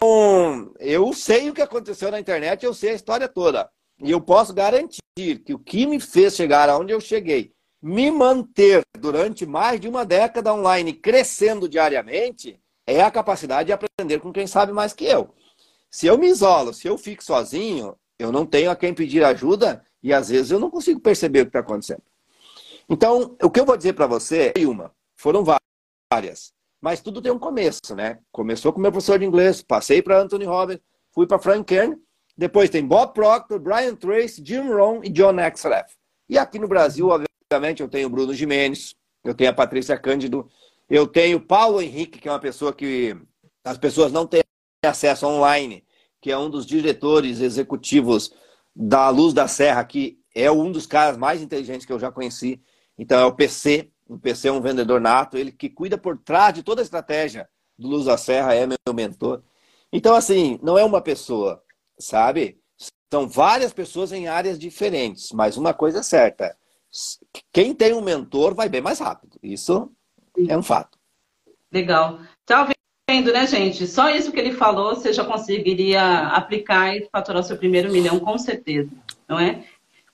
eu 0.78 1.14
sei 1.14 1.50
o 1.50 1.54
que 1.54 1.62
aconteceu 1.62 2.12
na 2.12 2.20
internet, 2.20 2.66
eu 2.66 2.74
sei 2.74 2.90
a 2.90 2.96
história 2.96 3.30
toda. 3.30 3.70
E 4.04 4.12
eu 4.12 4.20
posso 4.20 4.54
garantir 4.54 5.00
que 5.16 5.54
o 5.54 5.58
que 5.58 5.88
me 5.88 6.02
fez 6.02 6.36
chegar 6.36 6.68
aonde 6.68 6.92
eu 6.92 7.00
cheguei 7.00 7.54
me 7.82 8.12
manter 8.12 8.84
durante 9.00 9.46
mais 9.46 9.80
de 9.80 9.88
uma 9.88 10.06
década 10.06 10.54
online, 10.54 10.92
crescendo 10.92 11.70
diariamente, 11.70 12.60
é 12.86 13.02
a 13.02 13.10
capacidade 13.10 13.68
de 13.68 13.72
aprender 13.72 14.20
com 14.20 14.34
quem 14.34 14.46
sabe 14.46 14.74
mais 14.74 14.92
que 14.92 15.06
eu. 15.06 15.34
Se 15.90 16.06
eu 16.06 16.18
me 16.18 16.28
isolo, 16.28 16.74
se 16.74 16.86
eu 16.86 16.98
fico 16.98 17.24
sozinho, 17.24 17.96
eu 18.20 18.34
não 18.34 18.46
tenho 18.46 18.70
a 18.70 18.76
quem 18.76 18.94
pedir 18.94 19.24
ajuda 19.24 19.82
e 20.04 20.14
às 20.14 20.28
vezes 20.28 20.52
eu 20.52 20.60
não 20.60 20.70
consigo 20.70 21.00
perceber 21.00 21.40
o 21.40 21.46
que 21.46 21.52
está 21.52 21.60
acontecendo. 21.60 22.04
Então, 22.90 23.38
o 23.42 23.50
que 23.50 23.62
eu 23.62 23.66
vou 23.66 23.78
dizer 23.78 23.94
para 23.94 24.08
você 24.08 24.52
é 24.58 24.68
uma, 24.68 24.94
foram 25.16 25.46
várias, 26.12 26.52
mas 26.82 27.02
tudo 27.02 27.22
tem 27.22 27.32
um 27.32 27.39
começo, 27.39 27.96
né? 27.96 28.20
Começou 28.32 28.72
com 28.72 28.80
meu 28.80 28.92
professor 28.92 29.20
de 29.20 29.26
inglês, 29.26 29.62
passei 29.62 30.02
para 30.02 30.22
Anthony 30.22 30.46
Robbins, 30.46 30.80
fui 31.13 31.28
para 31.28 31.39
Frank 31.39 31.65
Kern, 31.65 31.96
depois 32.38 32.70
tem 32.70 32.86
Bob 32.86 33.13
Proctor, 33.13 33.60
Brian 33.60 33.96
Tracy, 33.96 34.42
Jim 34.46 34.70
Rohn 34.70 35.02
e 35.04 35.10
John 35.10 35.38
Axelrod. 35.39 35.86
E 36.30 36.38
aqui 36.38 36.58
no 36.58 36.68
Brasil, 36.68 37.10
Obviamente, 37.52 37.82
eu 37.82 37.89
tenho 37.89 38.06
o 38.06 38.12
Bruno 38.12 38.32
Jimenez, 38.32 38.94
eu 39.24 39.34
tenho 39.34 39.50
a 39.50 39.54
Patrícia 39.54 39.98
Cândido, 39.98 40.48
eu 40.88 41.08
tenho 41.08 41.42
Paulo 41.42 41.82
Henrique, 41.82 42.20
que 42.20 42.28
é 42.28 42.32
uma 42.32 42.39
pessoa 42.39 42.72
que 42.72 43.18
as 43.65 43.76
pessoas 43.76 44.12
não 44.12 44.28
têm 44.28 44.44
acesso 44.86 45.26
online, 45.26 45.84
que 46.22 46.32
é 46.32 46.38
um 46.38 46.48
dos 46.48 46.63
diretores 46.63 47.39
executivos 47.39 48.32
da 48.76 49.10
Luz 49.10 49.34
da 49.34 49.48
Serra, 49.48 49.84
que 49.84 50.20
é 50.36 50.52
um 50.52 50.72
dos 50.72 50.86
caras 50.86 51.18
mais 51.18 51.42
inteligentes 51.42 51.88
que 51.88 51.92
eu 51.92 51.98
já 51.98 52.12
conheci. 52.12 52.62
Então, 53.00 53.20
é 53.20 53.26
o 53.26 53.34
PC. 53.34 53.89
O 54.10 54.17
PC 54.17 54.48
é 54.48 54.52
um 54.52 54.60
vendedor 54.60 55.00
nato, 55.00 55.38
ele 55.38 55.52
que 55.52 55.69
cuida 55.69 55.95
por 55.95 56.17
trás 56.17 56.52
de 56.56 56.63
toda 56.63 56.82
a 56.82 56.84
estratégia 56.84 57.48
do 57.78 57.88
Luz 57.88 58.06
da 58.06 58.17
Serra, 58.17 58.56
é 58.56 58.65
meu 58.65 58.93
mentor. 58.93 59.43
Então, 59.93 60.15
assim, 60.15 60.60
não 60.63 60.78
é 60.80 60.84
uma 60.84 61.00
pessoa, 61.00 61.62
sabe? 61.98 62.60
São 63.12 63.30
várias 63.30 63.72
pessoas 63.72 64.12
em 64.12 64.28
áreas 64.28 64.58
diferentes, 64.58 65.32
mas 65.32 65.58
uma 65.58 65.76
coisa 65.76 66.00
é 66.00 66.04
certa: 66.04 66.58
quem 67.54 67.74
tem 67.74 67.93
um 67.93 68.02
mentor 68.02 68.56
vai 68.56 68.67
bem 68.67 68.82
mais 68.82 69.00
rápido. 69.00 69.38
Isso 69.43 69.91
é 70.48 70.58
um 70.58 70.63
fato. 70.63 70.98
Legal. 71.72 72.19
Tá 72.48 72.67
vendo, 73.08 73.32
né, 73.32 73.45
gente? 73.45 73.86
Só 73.86 74.10
isso 74.10 74.32
que 74.32 74.39
ele 74.39 74.54
falou, 74.54 74.95
você 74.95 75.13
já 75.13 75.24
conseguiria 75.24 76.28
aplicar 76.30 76.95
e 76.95 77.08
faturar 77.12 77.43
seu 77.43 77.58
primeiro 77.58 77.91
milhão, 77.91 78.19
com 78.19 78.38
certeza, 78.39 78.89
não 79.28 79.39
é? 79.39 79.65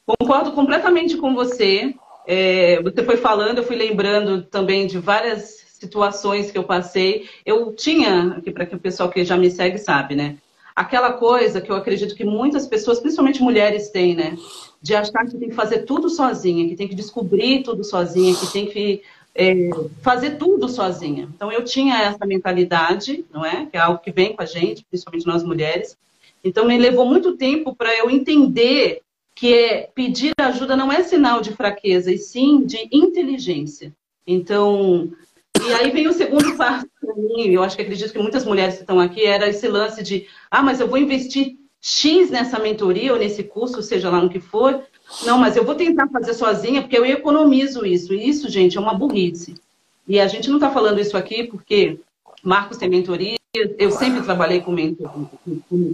Concordo 0.05 0.51
completamente 0.51 1.17
com 1.17 1.34
você. 1.34 1.95
É, 2.27 2.81
você 2.81 3.03
foi 3.03 3.17
falando, 3.17 3.59
eu 3.59 3.63
fui 3.63 3.75
lembrando 3.75 4.43
também 4.43 4.88
de 4.88 4.97
várias 4.97 5.65
situações 5.79 6.51
que 6.51 6.57
eu 6.57 6.63
passei. 6.63 7.29
Eu 7.45 7.73
tinha, 7.73 8.35
aqui 8.38 8.51
para 8.51 8.65
que 8.65 8.75
o 8.75 8.79
pessoal 8.79 9.09
que 9.09 9.23
já 9.23 9.38
me 9.38 9.49
segue 9.51 9.77
sabe, 9.77 10.15
né? 10.15 10.38
Aquela 10.75 11.13
coisa 11.13 11.61
que 11.61 11.71
eu 11.71 11.75
acredito 11.75 12.15
que 12.15 12.25
muitas 12.25 12.67
pessoas, 12.67 12.99
principalmente 12.99 13.41
mulheres, 13.41 13.89
têm, 13.89 14.13
né? 14.15 14.35
de 14.85 14.93
achar 14.93 15.25
que 15.25 15.35
tem 15.35 15.49
que 15.49 15.55
fazer 15.55 15.79
tudo 15.79 16.11
sozinha, 16.11 16.69
que 16.69 16.75
tem 16.75 16.88
que 16.88 16.93
descobrir 16.93 17.63
tudo 17.63 17.83
sozinha, 17.83 18.35
que 18.35 18.53
tem 18.53 18.67
que 18.67 19.01
é, 19.33 19.71
fazer 20.03 20.38
tudo 20.38 20.69
sozinha. 20.69 21.27
Então 21.35 21.51
eu 21.51 21.63
tinha 21.63 22.03
essa 22.03 22.23
mentalidade, 22.23 23.25
não 23.33 23.43
é? 23.43 23.65
Que 23.65 23.77
é 23.77 23.79
algo 23.79 23.97
que 23.97 24.11
vem 24.11 24.35
com 24.35 24.43
a 24.43 24.45
gente, 24.45 24.85
principalmente 24.88 25.25
nós 25.25 25.43
mulheres. 25.43 25.97
Então 26.43 26.67
me 26.67 26.77
levou 26.77 27.03
muito 27.03 27.35
tempo 27.35 27.75
para 27.75 27.97
eu 27.97 28.11
entender 28.11 29.01
que 29.36 29.54
é, 29.54 29.89
pedir 29.93 30.34
ajuda 30.39 30.78
não 30.78 30.91
é 30.91 31.04
sinal 31.04 31.41
de 31.41 31.52
fraqueza, 31.52 32.12
e 32.12 32.17
sim 32.17 32.65
de 32.65 32.88
inteligência. 32.91 33.93
Então, 34.26 35.12
e 35.67 35.74
aí 35.74 35.91
vem 35.91 36.08
o 36.08 36.13
segundo 36.13 36.56
passo 36.58 36.88
para 37.00 37.13
mim, 37.15 37.50
eu 37.50 37.62
acho 37.62 37.76
que 37.76 37.82
acredito 37.82 38.12
que 38.12 38.19
muitas 38.19 38.45
mulheres 38.45 38.76
que 38.76 38.82
estão 38.82 39.00
aqui, 39.00 39.26
era 39.26 39.50
esse 39.50 39.67
lance 39.67 40.02
de, 40.02 40.26
ah, 40.50 40.63
mas 40.63 40.80
eu 40.80 40.88
vou 40.88 40.98
investir 40.98 41.58
X 41.82 42.32
nessa 42.32 42.58
mentoria 42.58 43.13
ou 43.13 43.19
nesse 43.19 43.43
curso, 43.43 43.84
seja 43.84 44.10
lá 44.10 44.19
no 44.19 44.30
que 44.30 44.39
for. 44.39 44.82
Não, 45.24 45.38
mas 45.38 45.56
eu 45.56 45.63
vou 45.63 45.76
tentar 45.76 46.08
fazer 46.08 46.34
sozinha 46.34 46.82
porque 46.82 46.98
eu 46.98 47.06
economizo 47.06 47.86
isso. 47.86 48.12
E 48.13 48.28
isso, 48.28 48.50
gente, 48.50 48.78
é 48.78 48.82
uma 48.82 48.95
burrice. 48.95 49.56
E 50.08 50.19
a 50.19 50.28
gente 50.28 50.50
não 50.50 50.58
está 50.58 50.71
falando 50.71 51.00
isso 51.00 51.15
aqui 51.15 51.43
porque 51.43 52.00
Marcos 52.43 52.78
tem 52.78 52.89
mentoria, 52.89 53.38
eu 53.78 53.91
sempre 53.91 54.21
trabalhei 54.24 54.62
com, 54.62 54.71
mentor, 54.71 55.12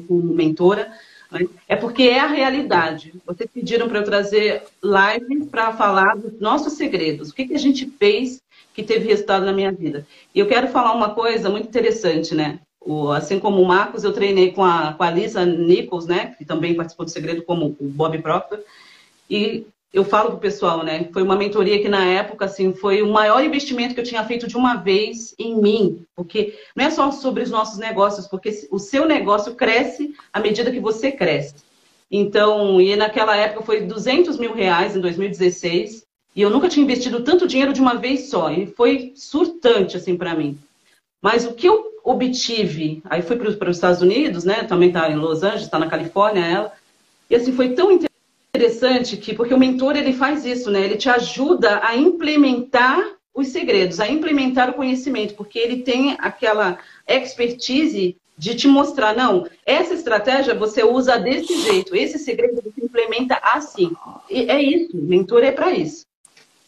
mentora. 0.10 0.92
Né? 1.32 1.48
É 1.67 1.76
porque 1.76 2.04
é 2.04 2.20
a 2.20 2.28
realidade. 2.28 3.13
Vocês 3.26 3.50
pediram 3.52 3.88
para 3.88 4.00
eu 4.00 4.04
trazer 4.04 4.63
live 4.84 5.46
para 5.46 5.74
falar 5.74 6.15
dos 6.17 6.39
nossos 6.39 6.74
segredos. 6.74 7.30
O 7.30 7.34
que, 7.34 7.48
que 7.48 7.56
a 7.56 7.60
gente 7.60 7.86
fez 7.98 8.41
que 8.74 8.84
teve 8.84 9.08
resultado 9.08 9.46
na 9.46 9.54
minha 9.54 9.72
vida. 9.72 10.08
E 10.34 10.39
eu 10.39 10.48
quero 10.48 10.67
falar 10.70 10.94
uma 10.94 11.13
coisa 11.13 11.50
muito 11.50 11.67
interessante, 11.67 12.34
né? 12.34 12.60
O, 12.80 13.12
assim 13.12 13.39
como 13.39 13.62
o 13.62 13.67
Marcos, 13.67 14.04
eu 14.04 14.13
treinei 14.13 14.52
com 14.52 14.63
a, 14.63 14.94
com 14.94 15.04
a 15.04 15.12
Lisa 15.12 15.46
Nichols, 15.46 16.08
né, 16.08 16.34
que 16.38 16.46
também 16.46 16.74
participou 16.74 17.06
do 17.06 17.12
Segredo, 17.12 17.44
como 17.44 17.76
o 17.80 17.88
Bob 17.88 18.17
Proctor. 18.20 18.60
E 19.30 19.67
eu 19.94 20.06
falo 20.06 20.30
para 20.30 20.38
o 20.38 20.42
pessoal, 20.42 20.84
né, 20.84 21.10
foi 21.12 21.22
uma 21.22 21.36
mentoria 21.36 21.82
que 21.82 21.90
na 21.90 22.06
época, 22.06 22.46
assim, 22.46 22.74
foi 22.74 23.02
o 23.02 23.12
maior 23.12 23.44
investimento 23.44 23.94
que 23.94 24.00
eu 24.00 24.06
tinha 24.06 24.24
feito 24.24 24.48
de 24.48 24.56
uma 24.56 24.76
vez 24.76 25.36
em 25.38 25.56
mim. 25.62 26.06
Porque 26.16 26.58
não 26.76 26.86
é 26.86 26.90
só 26.90 27.12
sobre 27.12 27.44
os 27.44 27.50
nossos 27.50 27.78
negócios, 27.78 28.26
porque 28.26 28.68
o 28.72 28.80
seu 28.80 29.06
negócio 29.06 29.54
cresce 29.54 30.16
à 30.32 30.40
medida 30.40 30.72
que 30.72 30.80
você 30.80 31.12
cresce. 31.12 31.56
Então, 32.10 32.80
e 32.80 32.96
naquela 32.96 33.36
época 33.36 33.64
foi 33.64 33.82
200 33.82 34.38
mil 34.38 34.54
reais 34.54 34.96
em 34.96 35.02
2016. 35.02 36.06
E 36.34 36.42
eu 36.42 36.50
nunca 36.50 36.70
tinha 36.70 36.84
investido 36.84 37.24
tanto 37.24 37.48
dinheiro 37.48 37.74
de 37.74 37.82
uma 37.82 37.96
vez 37.96 38.30
só. 38.30 38.50
E 38.50 38.68
foi 38.68 39.12
surtante, 39.16 39.98
assim, 39.98 40.16
para 40.16 40.36
mim. 40.36 40.58
Mas 41.22 41.46
o 41.46 41.54
que 41.54 41.68
eu 41.68 41.92
obtive, 42.04 43.02
aí 43.06 43.22
fui 43.22 43.36
para 43.36 43.70
os 43.70 43.78
Estados 43.78 44.02
Unidos, 44.02 44.44
né? 44.44 44.64
Também 44.64 44.88
está 44.90 45.10
em 45.10 45.16
Los 45.16 45.44
Angeles, 45.44 45.64
está 45.64 45.78
na 45.78 45.88
Califórnia, 45.88 46.46
ela. 46.46 46.74
E 47.30 47.36
assim, 47.36 47.54
foi 47.54 47.70
tão 47.70 47.92
interessante 47.92 48.11
que, 49.18 49.34
porque 49.34 49.54
o 49.54 49.60
mentor, 49.60 49.96
ele 49.96 50.14
faz 50.14 50.46
isso, 50.46 50.70
né? 50.70 50.84
Ele 50.84 50.98
te 50.98 51.10
ajuda 51.10 51.80
a 51.84 51.96
implementar 51.96 53.00
os 53.34 53.48
segredos, 53.48 54.00
a 54.00 54.08
implementar 54.08 54.70
o 54.70 54.74
conhecimento, 54.74 55.36
porque 55.36 55.58
ele 55.58 55.84
tem 55.84 56.16
aquela 56.20 56.78
expertise 57.08 58.18
de 58.38 58.56
te 58.56 58.68
mostrar, 58.68 59.16
não, 59.16 59.48
essa 59.66 59.94
estratégia 59.94 60.56
você 60.56 60.84
usa 60.84 61.18
desse 61.18 61.62
jeito, 61.62 61.96
esse 61.96 62.18
segredo 62.18 62.62
você 62.62 62.84
implementa 62.84 63.40
assim. 63.42 63.92
E 64.30 64.50
é 64.50 64.62
isso, 64.62 64.98
mentor 64.98 65.44
é 65.44 65.52
para 65.52 65.72
isso. 65.72 66.06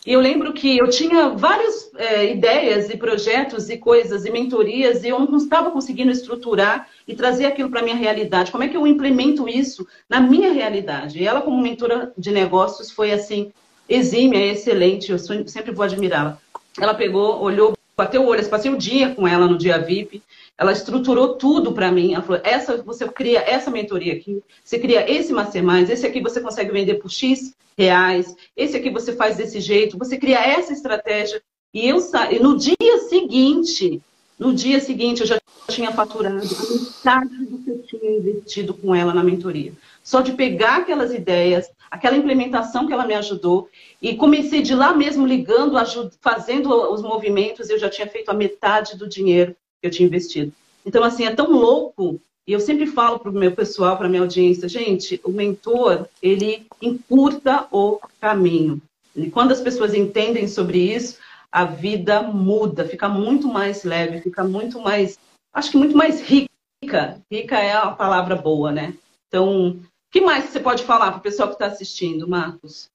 E 0.05 0.11
eu 0.11 0.19
lembro 0.19 0.51
que 0.51 0.77
eu 0.77 0.89
tinha 0.89 1.29
várias 1.29 1.89
é, 1.95 2.31
ideias 2.31 2.89
e 2.89 2.97
projetos 2.97 3.69
e 3.69 3.77
coisas 3.77 4.25
e 4.25 4.31
mentorias 4.31 5.03
e 5.03 5.09
eu 5.09 5.19
não 5.19 5.37
estava 5.37 5.71
conseguindo 5.71 6.11
estruturar 6.11 6.89
e 7.07 7.15
trazer 7.15 7.45
aquilo 7.45 7.69
para 7.69 7.79
a 7.79 7.83
minha 7.83 7.95
realidade. 7.95 8.51
Como 8.51 8.63
é 8.63 8.67
que 8.67 8.75
eu 8.75 8.85
implemento 8.85 9.47
isso 9.47 9.87
na 10.09 10.19
minha 10.19 10.51
realidade? 10.51 11.19
E 11.19 11.25
ela, 11.25 11.41
como 11.41 11.61
mentora 11.61 12.11
de 12.17 12.31
negócios, 12.31 12.91
foi 12.91 13.13
assim, 13.13 13.53
exímia, 13.87 14.45
excelente, 14.45 15.11
eu 15.11 15.19
sempre 15.19 15.71
vou 15.71 15.85
admirá-la. 15.85 16.37
Ela 16.77 16.93
pegou, 16.93 17.41
olhou, 17.41 17.73
bateu 17.95 18.23
o 18.23 18.27
olho, 18.27 18.45
passei 18.49 18.71
o 18.71 18.77
dia 18.77 19.15
com 19.15 19.25
ela 19.25 19.47
no 19.47 19.57
dia 19.57 19.77
VIP, 19.77 20.21
ela 20.57 20.71
estruturou 20.71 21.35
tudo 21.35 21.73
para 21.73 21.91
mim. 21.91 22.13
Ela 22.13 22.23
falou: 22.23 22.41
essa, 22.43 22.81
você 22.83 23.07
cria 23.07 23.39
essa 23.39 23.71
mentoria 23.71 24.13
aqui, 24.13 24.41
você 24.63 24.79
cria 24.79 25.09
esse 25.09 25.33
mastermind, 25.33 25.89
esse 25.89 26.05
aqui 26.05 26.21
você 26.21 26.39
consegue 26.39 26.71
vender 26.71 26.95
por 26.95 27.09
X 27.09 27.53
reais, 27.77 28.35
esse 28.55 28.77
aqui 28.77 28.89
você 28.89 29.13
faz 29.13 29.37
desse 29.37 29.59
jeito, 29.59 29.97
você 29.97 30.17
cria 30.17 30.39
essa 30.39 30.73
estratégia. 30.73 31.41
E 31.73 31.87
eu 31.89 31.97
no 32.39 32.55
dia 32.55 32.99
seguinte, 33.09 33.99
no 34.37 34.53
dia 34.53 34.79
seguinte, 34.79 35.21
eu 35.21 35.27
já 35.27 35.41
tinha 35.67 35.91
faturado 35.91 36.35
a 36.35 36.39
metade 36.39 37.45
do 37.45 37.57
que 37.57 37.69
eu 37.71 37.81
tinha 37.83 38.11
investido 38.11 38.75
com 38.75 38.93
ela 38.93 39.11
na 39.11 39.23
mentoria. 39.23 39.73
Só 40.03 40.21
de 40.21 40.33
pegar 40.33 40.77
aquelas 40.77 41.11
ideias, 41.11 41.71
aquela 41.89 42.15
implementação 42.15 42.85
que 42.85 42.93
ela 42.93 43.07
me 43.07 43.15
ajudou, 43.15 43.69
e 43.99 44.15
comecei 44.15 44.61
de 44.61 44.75
lá 44.75 44.93
mesmo 44.93 45.25
ligando, 45.25 45.75
fazendo 46.21 46.69
os 46.91 47.01
movimentos, 47.01 47.71
eu 47.71 47.79
já 47.79 47.89
tinha 47.89 48.07
feito 48.07 48.29
a 48.29 48.35
metade 48.35 48.95
do 48.95 49.07
dinheiro 49.07 49.55
que 49.83 49.87
eu 49.87 49.91
tinha 49.91 50.07
investido. 50.07 50.53
Então, 50.85 51.03
assim, 51.03 51.25
é 51.25 51.35
tão 51.35 51.51
louco. 51.51 52.19
E 52.47 52.53
eu 52.53 52.59
sempre 52.59 52.87
falo 52.87 53.19
para 53.19 53.29
o 53.29 53.33
meu 53.33 53.51
pessoal, 53.51 53.97
para 53.97 54.07
minha 54.07 54.21
audiência, 54.21 54.67
gente, 54.67 55.19
o 55.23 55.31
mentor, 55.31 56.07
ele 56.21 56.65
encurta 56.81 57.67
o 57.71 57.99
caminho. 58.19 58.81
E 59.15 59.29
quando 59.29 59.51
as 59.51 59.61
pessoas 59.61 59.93
entendem 59.93 60.47
sobre 60.47 60.77
isso, 60.77 61.17
a 61.51 61.65
vida 61.65 62.21
muda, 62.21 62.85
fica 62.85 63.07
muito 63.07 63.47
mais 63.47 63.83
leve, 63.83 64.21
fica 64.21 64.43
muito 64.43 64.79
mais, 64.79 65.17
acho 65.53 65.71
que 65.71 65.77
muito 65.77 65.95
mais 65.95 66.21
rica. 66.21 67.21
Rica 67.31 67.57
é 67.59 67.73
a 67.73 67.91
palavra 67.91 68.35
boa, 68.35 68.71
né? 68.71 68.93
Então, 69.27 69.79
que 70.11 70.19
mais 70.19 70.45
você 70.45 70.59
pode 70.59 70.83
falar 70.83 71.11
para 71.11 71.19
o 71.19 71.23
pessoal 71.23 71.49
que 71.49 71.55
está 71.55 71.67
assistindo, 71.67 72.27
Marcos? 72.27 72.89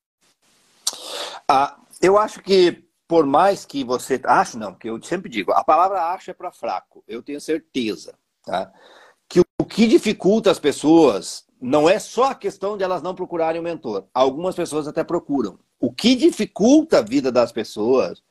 Ah, 1.48 1.77
eu 2.03 2.18
acho 2.18 2.42
que 2.42 2.83
por 3.09 3.25
mais 3.25 3.64
que 3.64 3.83
você. 3.83 4.21
Acho 4.25 4.59
não, 4.59 4.73
porque 4.73 4.90
eu 4.90 5.03
sempre 5.03 5.31
digo, 5.31 5.51
a 5.53 5.64
palavra 5.64 6.12
acho 6.12 6.31
é 6.31 6.35
para 6.35 6.53
fraco, 6.53 7.03
eu 7.09 7.23
tenho 7.23 7.40
certeza. 7.40 8.14
Tá? 8.44 8.71
Que 9.27 9.40
o 9.40 9.64
que 9.64 9.87
dificulta 9.87 10.51
as 10.51 10.61
pessoas 10.61 11.47
não 11.61 11.88
é 11.88 11.99
só 11.99 12.25
a 12.25 12.35
questão 12.35 12.77
de 12.77 12.85
elas 12.85 13.03
não 13.03 13.14
procurarem 13.14 13.61
um 13.61 13.64
mentor. 13.64 14.07
Algumas 14.14 14.55
pessoas 14.55 14.87
até 14.87 15.03
procuram. 15.03 15.59
O 15.81 15.92
que 15.92 16.14
dificulta 16.14 16.99
a 16.99 17.03
vida 17.03 17.33
das 17.33 17.51
pessoas 17.51 18.23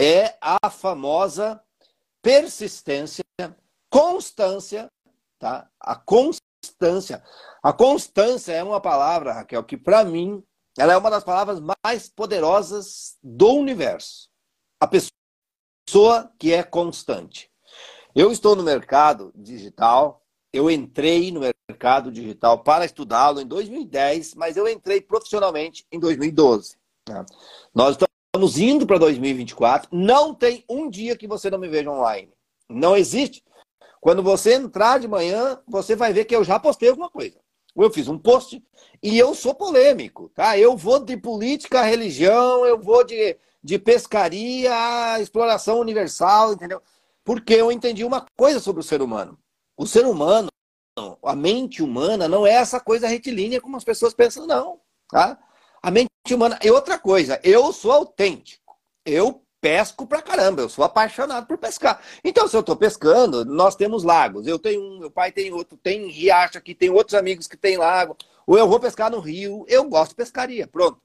é 0.00 0.36
a 0.40 0.70
famosa 0.70 1.62
persistência, 2.22 3.24
constância, 3.90 4.90
tá? 5.38 5.68
A 5.78 5.94
constância. 5.94 7.22
A 7.62 7.72
constância 7.72 8.52
é 8.52 8.62
uma 8.62 8.80
palavra, 8.80 9.32
Raquel, 9.32 9.62
que 9.62 9.76
para 9.76 10.04
mim 10.04 10.42
ela 10.78 10.92
é 10.92 10.96
uma 10.96 11.10
das 11.10 11.24
palavras 11.24 11.60
mais 11.84 12.08
poderosas 12.08 13.16
do 13.22 13.54
universo. 13.54 14.28
A 14.80 14.86
pessoa 14.86 16.30
que 16.38 16.52
é 16.52 16.62
constante. 16.62 17.50
Eu 18.14 18.30
estou 18.30 18.54
no 18.54 18.62
mercado 18.62 19.32
digital, 19.34 20.22
eu 20.52 20.70
entrei 20.70 21.30
no 21.30 21.40
mercado 21.68 22.10
digital 22.10 22.62
para 22.62 22.84
estudá-lo 22.84 23.40
em 23.40 23.46
2010, 23.46 24.34
mas 24.34 24.56
eu 24.56 24.68
entrei 24.68 25.00
profissionalmente 25.00 25.86
em 25.90 25.98
2012. 25.98 26.76
Né? 27.08 27.24
Nós 27.74 27.96
estamos 27.96 28.58
indo 28.58 28.86
para 28.86 28.98
2024, 28.98 29.88
não 29.92 30.34
tem 30.34 30.64
um 30.68 30.88
dia 30.90 31.16
que 31.16 31.26
você 31.26 31.50
não 31.50 31.58
me 31.58 31.68
veja 31.68 31.90
online. 31.90 32.32
Não 32.68 32.96
existe. 32.96 33.42
Quando 34.00 34.22
você 34.22 34.54
entrar 34.54 34.98
de 35.00 35.08
manhã, 35.08 35.60
você 35.66 35.96
vai 35.96 36.12
ver 36.12 36.24
que 36.26 36.36
eu 36.36 36.44
já 36.44 36.58
postei 36.58 36.88
alguma 36.88 37.10
coisa. 37.10 37.40
Eu 37.76 37.90
fiz 37.90 38.08
um 38.08 38.18
post 38.18 38.62
e 39.02 39.18
eu 39.18 39.34
sou 39.34 39.54
polêmico, 39.54 40.30
tá? 40.34 40.58
Eu 40.58 40.76
vou 40.76 40.98
de 40.98 41.16
política, 41.16 41.82
religião, 41.82 42.64
eu 42.64 42.80
vou 42.80 43.04
de, 43.04 43.36
de 43.62 43.78
pescaria, 43.78 45.20
exploração 45.20 45.78
universal, 45.78 46.54
entendeu? 46.54 46.80
Porque 47.24 47.54
eu 47.54 47.70
entendi 47.70 48.04
uma 48.04 48.24
coisa 48.36 48.60
sobre 48.60 48.80
o 48.80 48.84
ser 48.84 49.02
humano. 49.02 49.38
O 49.76 49.86
ser 49.86 50.06
humano, 50.06 50.48
a 51.22 51.36
mente 51.36 51.82
humana, 51.82 52.26
não 52.26 52.46
é 52.46 52.52
essa 52.52 52.80
coisa 52.80 53.06
retilínea 53.06 53.60
como 53.60 53.76
as 53.76 53.84
pessoas 53.84 54.14
pensam, 54.14 54.46
não. 54.46 54.80
Tá? 55.10 55.38
A 55.82 55.90
mente 55.90 56.08
humana. 56.30 56.58
E 56.62 56.70
outra 56.70 56.98
coisa, 56.98 57.38
eu 57.44 57.72
sou 57.72 57.92
autêntico. 57.92 58.74
Eu 59.04 59.45
pesco 59.66 60.06
pra 60.06 60.22
caramba, 60.22 60.62
eu 60.62 60.68
sou 60.68 60.84
apaixonado 60.84 61.44
por 61.44 61.58
pescar. 61.58 62.00
Então, 62.22 62.46
se 62.46 62.56
eu 62.56 62.60
estou 62.60 62.76
pescando, 62.76 63.44
nós 63.44 63.74
temos 63.74 64.04
lagos. 64.04 64.46
Eu 64.46 64.60
tenho 64.60 64.80
um, 64.80 65.00
meu 65.00 65.10
pai 65.10 65.32
tem 65.32 65.52
outro, 65.52 65.76
tem 65.76 66.06
riacho 66.06 66.56
aqui, 66.56 66.72
tem 66.72 66.88
outros 66.88 67.14
amigos 67.14 67.48
que 67.48 67.56
tem 67.56 67.76
lago. 67.76 68.16
Ou 68.46 68.56
eu 68.56 68.68
vou 68.68 68.78
pescar 68.78 69.10
no 69.10 69.18
rio, 69.18 69.66
eu 69.68 69.82
gosto 69.88 70.10
de 70.10 70.14
pescaria, 70.14 70.68
pronto. 70.68 71.00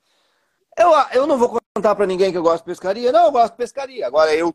Eu, 0.78 0.92
eu 1.12 1.26
não 1.26 1.40
vou 1.40 1.60
contar 1.76 1.96
para 1.96 2.06
ninguém 2.06 2.32
que 2.32 2.38
eu 2.38 2.44
gosto 2.44 2.64
de 2.64 2.70
pescaria, 2.70 3.12
não, 3.12 3.26
eu 3.26 3.32
gosto 3.32 3.54
de 3.54 3.58
pescaria. 3.58 4.06
Agora, 4.06 4.32
eu 4.36 4.54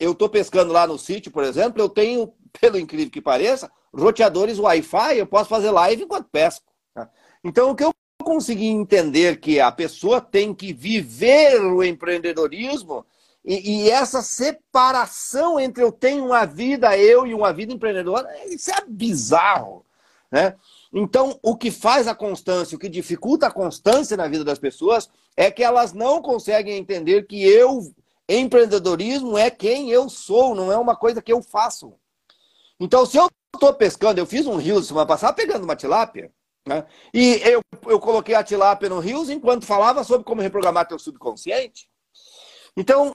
eu 0.00 0.10
estou 0.10 0.28
pescando 0.28 0.72
lá 0.72 0.88
no 0.88 0.98
sítio, 0.98 1.30
por 1.30 1.44
exemplo, 1.44 1.80
eu 1.80 1.88
tenho, 1.88 2.34
pelo 2.60 2.76
incrível 2.76 3.12
que 3.12 3.20
pareça, 3.20 3.70
roteadores 3.94 4.58
Wi-Fi, 4.58 5.16
eu 5.16 5.26
posso 5.26 5.48
fazer 5.48 5.70
live 5.70 6.02
enquanto 6.02 6.28
pesco. 6.28 6.66
Tá? 6.92 7.08
Então, 7.44 7.70
o 7.70 7.76
que 7.76 7.84
eu 7.84 7.94
consegui 8.20 8.66
entender 8.66 9.38
que 9.38 9.60
a 9.60 9.70
pessoa 9.70 10.20
tem 10.20 10.52
que 10.52 10.72
viver 10.72 11.60
o 11.60 11.84
empreendedorismo 11.84 13.06
e, 13.44 13.84
e, 13.84 13.90
essa 13.90 14.22
separação 14.22 15.60
entre 15.60 15.82
eu 15.82 15.92
tenho 15.92 16.24
uma 16.24 16.46
vida 16.46 16.96
eu 16.96 17.26
e 17.26 17.34
uma 17.34 17.52
vida 17.52 17.72
empreendedora, 17.72 18.26
isso 18.46 18.70
é 18.70 18.82
bizarro. 18.86 19.84
Né? 20.30 20.56
Então, 20.92 21.38
o 21.42 21.54
que 21.54 21.70
faz 21.70 22.08
a 22.08 22.14
constância, 22.14 22.74
o 22.74 22.78
que 22.78 22.88
dificulta 22.88 23.46
a 23.46 23.52
constância 23.52 24.16
na 24.16 24.26
vida 24.26 24.44
das 24.44 24.58
pessoas 24.58 25.10
é 25.36 25.50
que 25.50 25.62
elas 25.62 25.92
não 25.92 26.22
conseguem 26.22 26.78
entender 26.78 27.26
que 27.26 27.44
eu, 27.44 27.92
empreendedorismo, 28.28 29.36
é 29.36 29.50
quem 29.50 29.90
eu 29.90 30.08
sou, 30.08 30.54
não 30.54 30.72
é 30.72 30.78
uma 30.78 30.96
coisa 30.96 31.20
que 31.20 31.32
eu 31.32 31.42
faço. 31.42 31.92
Então, 32.80 33.04
se 33.04 33.18
eu 33.18 33.28
estou 33.54 33.74
pescando, 33.74 34.18
eu 34.18 34.26
fiz 34.26 34.46
um 34.46 34.56
rio 34.56 34.82
semana 34.82 35.06
passada 35.06 35.34
pegando 35.34 35.64
uma 35.64 35.76
tilápia, 35.76 36.32
né? 36.66 36.86
e 37.12 37.40
eu, 37.44 37.60
eu 37.86 38.00
coloquei 38.00 38.34
a 38.34 38.42
tilápia 38.42 38.88
no 38.88 39.00
rio 39.00 39.30
enquanto 39.30 39.66
falava 39.66 40.02
sobre 40.02 40.24
como 40.24 40.40
reprogramar 40.40 40.88
teu 40.88 40.98
subconsciente. 40.98 41.88
Então, 42.76 43.12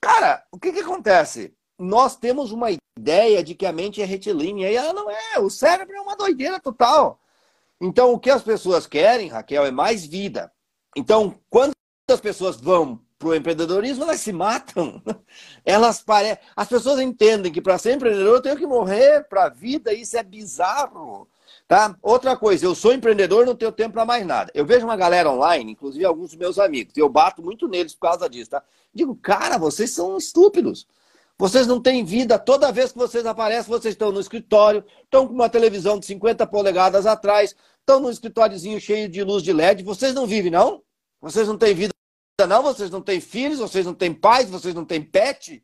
Cara, 0.00 0.44
o 0.50 0.58
que, 0.58 0.72
que 0.72 0.80
acontece? 0.80 1.54
Nós 1.78 2.16
temos 2.16 2.52
uma 2.52 2.68
ideia 2.98 3.42
de 3.42 3.54
que 3.54 3.66
a 3.66 3.72
mente 3.72 4.00
é 4.00 4.04
retilínea 4.04 4.70
e 4.70 4.76
ela 4.76 4.92
não 4.92 5.10
é. 5.10 5.38
O 5.38 5.50
cérebro 5.50 5.94
é 5.94 6.00
uma 6.00 6.16
doideira 6.16 6.58
total. 6.58 7.20
Então, 7.80 8.12
o 8.12 8.18
que 8.18 8.30
as 8.30 8.42
pessoas 8.42 8.86
querem, 8.86 9.28
Raquel, 9.28 9.64
é 9.64 9.70
mais 9.70 10.04
vida. 10.04 10.52
Então, 10.96 11.38
quando 11.48 11.72
as 12.10 12.20
pessoas 12.20 12.56
vão 12.56 13.00
para 13.18 13.28
o 13.28 13.34
empreendedorismo, 13.34 14.04
elas 14.04 14.20
se 14.20 14.32
matam. 14.32 15.02
Elas 15.64 16.00
pare... 16.00 16.38
As 16.56 16.66
pessoas 16.66 16.98
entendem 16.98 17.52
que 17.52 17.60
para 17.60 17.76
ser 17.76 17.94
empreendedor 17.94 18.36
eu 18.36 18.42
tenho 18.42 18.56
que 18.56 18.66
morrer 18.66 19.28
para 19.28 19.44
a 19.44 19.48
vida, 19.50 19.92
isso 19.92 20.16
é 20.16 20.22
bizarro. 20.22 21.28
Tá? 21.70 21.96
Outra 22.02 22.36
coisa, 22.36 22.66
eu 22.66 22.74
sou 22.74 22.92
empreendedor, 22.92 23.46
não 23.46 23.54
tenho 23.54 23.70
tempo 23.70 23.92
para 23.92 24.04
mais 24.04 24.26
nada. 24.26 24.50
Eu 24.56 24.66
vejo 24.66 24.84
uma 24.84 24.96
galera 24.96 25.30
online, 25.30 25.70
inclusive 25.70 26.04
alguns 26.04 26.30
dos 26.30 26.36
meus 26.36 26.58
amigos, 26.58 26.96
eu 26.96 27.08
bato 27.08 27.40
muito 27.44 27.68
neles 27.68 27.94
por 27.94 28.08
causa 28.08 28.28
disso, 28.28 28.50
tá? 28.50 28.64
Digo, 28.92 29.14
cara, 29.14 29.56
vocês 29.56 29.92
são 29.92 30.16
estúpidos. 30.16 30.84
Vocês 31.38 31.68
não 31.68 31.80
têm 31.80 32.04
vida. 32.04 32.40
Toda 32.40 32.72
vez 32.72 32.90
que 32.90 32.98
vocês 32.98 33.24
aparecem, 33.24 33.70
vocês 33.70 33.94
estão 33.94 34.10
no 34.10 34.18
escritório, 34.18 34.84
estão 35.04 35.28
com 35.28 35.32
uma 35.32 35.48
televisão 35.48 35.96
de 35.96 36.06
50 36.06 36.44
polegadas 36.48 37.06
atrás, 37.06 37.54
estão 37.78 38.00
num 38.00 38.10
escritóriozinho 38.10 38.80
cheio 38.80 39.08
de 39.08 39.22
luz 39.22 39.40
de 39.40 39.52
LED. 39.52 39.84
Vocês 39.84 40.12
não 40.12 40.26
vivem, 40.26 40.50
não? 40.50 40.82
Vocês 41.20 41.46
não 41.46 41.56
têm 41.56 41.72
vida, 41.72 41.94
não? 42.48 42.64
Vocês 42.64 42.90
não 42.90 43.00
têm 43.00 43.20
filhos, 43.20 43.60
vocês 43.60 43.86
não 43.86 43.94
têm 43.94 44.12
pais, 44.12 44.50
vocês 44.50 44.74
não 44.74 44.84
têm 44.84 45.00
pet, 45.00 45.62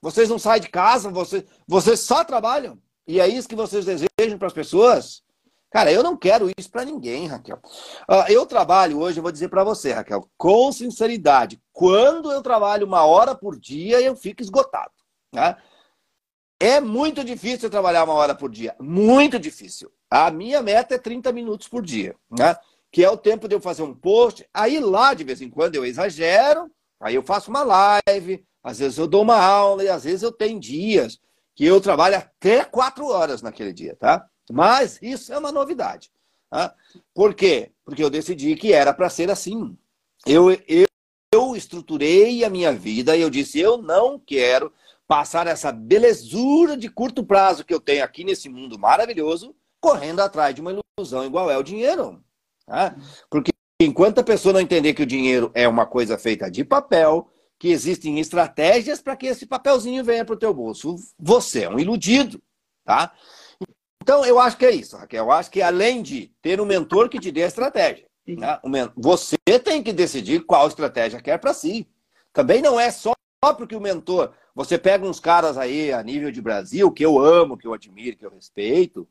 vocês 0.00 0.28
não 0.28 0.38
saem 0.38 0.62
de 0.62 0.68
casa, 0.68 1.10
vocês, 1.10 1.42
vocês 1.66 1.98
só 1.98 2.22
trabalham. 2.22 2.78
E 3.08 3.18
é 3.18 3.26
isso 3.26 3.48
que 3.48 3.56
vocês 3.56 3.84
desejam 3.84 4.38
para 4.38 4.46
as 4.46 4.54
pessoas? 4.54 5.26
Cara, 5.70 5.92
eu 5.92 6.02
não 6.02 6.16
quero 6.16 6.50
isso 6.58 6.70
para 6.70 6.84
ninguém, 6.84 7.26
Raquel. 7.26 7.60
Uh, 8.08 8.30
eu 8.30 8.46
trabalho 8.46 9.00
hoje, 9.00 9.18
eu 9.18 9.22
vou 9.22 9.32
dizer 9.32 9.48
para 9.48 9.64
você, 9.64 9.92
Raquel, 9.92 10.28
com 10.36 10.72
sinceridade, 10.72 11.60
quando 11.72 12.32
eu 12.32 12.42
trabalho 12.42 12.86
uma 12.86 13.04
hora 13.04 13.34
por 13.34 13.58
dia, 13.58 14.00
eu 14.00 14.16
fico 14.16 14.40
esgotado. 14.40 14.92
Né? 15.32 15.56
É 16.60 16.80
muito 16.80 17.22
difícil 17.22 17.68
trabalhar 17.68 18.04
uma 18.04 18.14
hora 18.14 18.34
por 18.34 18.50
dia. 18.50 18.74
Muito 18.80 19.38
difícil. 19.38 19.92
A 20.10 20.30
minha 20.30 20.62
meta 20.62 20.94
é 20.94 20.98
30 20.98 21.30
minutos 21.32 21.68
por 21.68 21.82
dia, 21.82 22.16
né? 22.30 22.56
Que 22.90 23.04
é 23.04 23.10
o 23.10 23.16
tempo 23.16 23.46
de 23.46 23.54
eu 23.54 23.60
fazer 23.60 23.82
um 23.82 23.94
post. 23.94 24.48
Aí 24.52 24.80
lá, 24.80 25.12
de 25.12 25.22
vez 25.22 25.42
em 25.42 25.50
quando, 25.50 25.74
eu 25.74 25.84
exagero, 25.84 26.70
aí 26.98 27.14
eu 27.14 27.22
faço 27.22 27.50
uma 27.50 27.62
live, 27.62 28.44
às 28.62 28.78
vezes 28.78 28.98
eu 28.98 29.06
dou 29.06 29.22
uma 29.22 29.38
aula, 29.38 29.84
e 29.84 29.88
às 29.88 30.04
vezes 30.04 30.22
eu 30.22 30.32
tenho 30.32 30.58
dias 30.58 31.20
que 31.54 31.64
eu 31.64 31.80
trabalho 31.80 32.16
até 32.16 32.64
quatro 32.64 33.06
horas 33.06 33.42
naquele 33.42 33.72
dia, 33.72 33.94
tá? 33.96 34.26
Mas 34.52 34.98
isso 35.02 35.32
é 35.32 35.38
uma 35.38 35.52
novidade. 35.52 36.10
Tá? 36.50 36.74
Por 37.14 37.34
quê? 37.34 37.72
Porque 37.84 38.02
eu 38.02 38.10
decidi 38.10 38.56
que 38.56 38.72
era 38.72 38.92
para 38.92 39.10
ser 39.10 39.30
assim. 39.30 39.76
Eu, 40.26 40.50
eu, 40.66 40.86
eu 41.32 41.56
estruturei 41.56 42.44
a 42.44 42.50
minha 42.50 42.72
vida 42.72 43.16
e 43.16 43.20
eu 43.20 43.30
disse: 43.30 43.58
eu 43.58 43.78
não 43.78 44.18
quero 44.18 44.72
passar 45.06 45.46
essa 45.46 45.72
belezura 45.72 46.76
de 46.76 46.88
curto 46.88 47.24
prazo 47.24 47.64
que 47.64 47.72
eu 47.72 47.80
tenho 47.80 48.04
aqui 48.04 48.24
nesse 48.24 48.48
mundo 48.48 48.78
maravilhoso, 48.78 49.54
correndo 49.80 50.20
atrás 50.20 50.54
de 50.54 50.60
uma 50.60 50.78
ilusão 50.98 51.24
igual 51.24 51.50
é 51.50 51.56
o 51.56 51.62
dinheiro. 51.62 52.22
Tá? 52.66 52.94
Porque 53.30 53.52
enquanto 53.80 54.18
a 54.18 54.24
pessoa 54.24 54.52
não 54.52 54.60
entender 54.60 54.92
que 54.92 55.02
o 55.02 55.06
dinheiro 55.06 55.50
é 55.54 55.66
uma 55.66 55.86
coisa 55.86 56.18
feita 56.18 56.50
de 56.50 56.64
papel, 56.64 57.30
que 57.58 57.68
existem 57.68 58.20
estratégias 58.20 59.00
para 59.00 59.16
que 59.16 59.26
esse 59.26 59.46
papelzinho 59.46 60.04
venha 60.04 60.24
para 60.24 60.34
o 60.34 60.38
teu 60.38 60.52
bolso, 60.52 60.96
você 61.18 61.64
é 61.64 61.70
um 61.70 61.78
iludido, 61.78 62.40
tá? 62.84 63.12
Então, 64.08 64.24
eu 64.24 64.40
acho 64.40 64.56
que 64.56 64.64
é 64.64 64.70
isso, 64.70 64.96
Raquel. 64.96 65.26
Eu 65.26 65.30
acho 65.30 65.50
que 65.50 65.60
além 65.60 66.00
de 66.00 66.32
ter 66.40 66.62
um 66.62 66.64
mentor 66.64 67.10
que 67.10 67.20
te 67.20 67.30
dê 67.30 67.44
a 67.44 67.46
estratégia, 67.46 68.06
né? 68.26 68.58
você 68.96 69.36
tem 69.62 69.82
que 69.82 69.92
decidir 69.92 70.46
qual 70.46 70.66
estratégia 70.66 71.20
quer 71.20 71.36
para 71.36 71.52
si. 71.52 71.86
Também 72.32 72.62
não 72.62 72.80
é 72.80 72.90
só 72.90 73.12
porque 73.54 73.76
o 73.76 73.80
mentor. 73.82 74.32
Você 74.54 74.78
pega 74.78 75.06
uns 75.06 75.20
caras 75.20 75.58
aí 75.58 75.92
a 75.92 76.02
nível 76.02 76.32
de 76.32 76.40
Brasil, 76.40 76.90
que 76.90 77.04
eu 77.04 77.18
amo, 77.18 77.58
que 77.58 77.66
eu 77.66 77.74
admiro, 77.74 78.16
que 78.16 78.24
eu 78.24 78.30
respeito, 78.30 79.06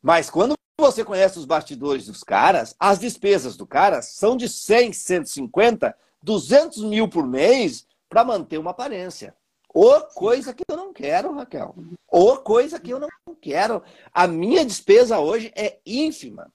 mas 0.00 0.30
quando 0.30 0.54
você 0.78 1.04
conhece 1.04 1.36
os 1.36 1.44
bastidores 1.44 2.06
dos 2.06 2.22
caras, 2.22 2.72
as 2.78 3.00
despesas 3.00 3.56
do 3.56 3.66
cara 3.66 4.00
são 4.00 4.36
de 4.36 4.48
100, 4.48 4.92
150, 4.92 5.92
200 6.22 6.84
mil 6.84 7.08
por 7.08 7.26
mês 7.26 7.84
para 8.08 8.24
manter 8.24 8.58
uma 8.58 8.70
aparência. 8.70 9.34
Ou 9.72 10.00
coisa 10.02 10.52
que 10.52 10.64
eu 10.68 10.76
não 10.76 10.92
quero, 10.92 11.32
Raquel. 11.32 11.74
Ou 12.08 12.38
coisa 12.38 12.78
que 12.78 12.90
eu 12.90 12.98
não 12.98 13.08
quero. 13.40 13.82
A 14.12 14.26
minha 14.26 14.64
despesa 14.64 15.20
hoje 15.20 15.52
é 15.56 15.78
ínfima. 15.86 16.52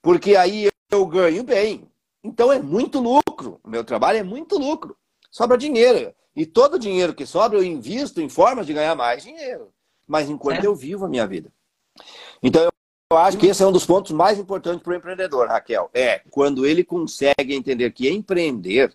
Porque 0.00 0.36
aí 0.36 0.68
eu 0.90 1.06
ganho 1.06 1.42
bem. 1.42 1.90
Então 2.22 2.52
é 2.52 2.60
muito 2.60 3.00
lucro. 3.00 3.60
O 3.64 3.68
meu 3.68 3.84
trabalho 3.84 4.18
é 4.18 4.22
muito 4.22 4.56
lucro. 4.56 4.96
Sobra 5.30 5.58
dinheiro. 5.58 6.14
E 6.34 6.46
todo 6.46 6.74
o 6.74 6.78
dinheiro 6.78 7.14
que 7.14 7.26
sobra 7.26 7.58
eu 7.58 7.64
invisto 7.64 8.20
em 8.20 8.28
formas 8.28 8.66
de 8.66 8.72
ganhar 8.72 8.94
mais 8.94 9.22
dinheiro. 9.22 9.72
Mas 10.06 10.30
enquanto 10.30 10.64
é. 10.64 10.66
eu 10.66 10.74
vivo 10.74 11.04
a 11.04 11.08
minha 11.08 11.26
vida. 11.26 11.52
Então 12.42 12.68
eu 13.10 13.18
acho 13.18 13.36
que 13.36 13.46
esse 13.46 13.62
é 13.62 13.66
um 13.66 13.72
dos 13.72 13.84
pontos 13.84 14.12
mais 14.12 14.38
importantes 14.38 14.82
para 14.82 14.92
o 14.92 14.96
empreendedor, 14.96 15.48
Raquel. 15.48 15.90
É 15.92 16.20
quando 16.30 16.64
ele 16.64 16.84
consegue 16.84 17.54
entender 17.54 17.90
que 17.90 18.08
empreender. 18.08 18.94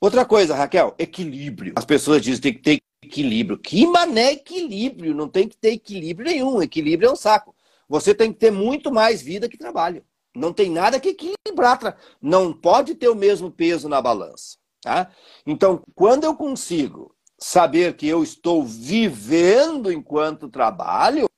Outra 0.00 0.24
coisa, 0.24 0.54
Raquel, 0.54 0.94
equilíbrio. 0.98 1.74
As 1.76 1.84
pessoas 1.84 2.22
dizem 2.22 2.52
que 2.52 2.60
tem 2.60 2.76
que 2.76 2.82
ter 2.82 2.88
Equilíbrio. 3.08 3.58
Que 3.58 3.86
mané 3.86 4.32
equilíbrio? 4.32 5.14
Não 5.14 5.28
tem 5.28 5.48
que 5.48 5.56
ter 5.56 5.72
equilíbrio 5.72 6.30
nenhum. 6.30 6.60
Equilíbrio 6.60 7.08
é 7.08 7.12
um 7.12 7.16
saco. 7.16 7.54
Você 7.88 8.14
tem 8.14 8.32
que 8.32 8.38
ter 8.38 8.50
muito 8.50 8.92
mais 8.92 9.22
vida 9.22 9.48
que 9.48 9.56
trabalho. 9.56 10.04
Não 10.36 10.52
tem 10.52 10.70
nada 10.70 11.00
que 11.00 11.10
equilibrar. 11.10 11.96
Não 12.20 12.52
pode 12.52 12.94
ter 12.94 13.08
o 13.08 13.14
mesmo 13.14 13.50
peso 13.50 13.88
na 13.88 14.02
balança. 14.02 14.58
Tá? 14.82 15.10
Então, 15.46 15.82
quando 15.94 16.24
eu 16.24 16.36
consigo 16.36 17.14
saber 17.38 17.96
que 17.96 18.06
eu 18.06 18.22
estou 18.22 18.62
vivendo 18.62 19.90
enquanto 19.90 20.48
trabalho, 20.48 21.28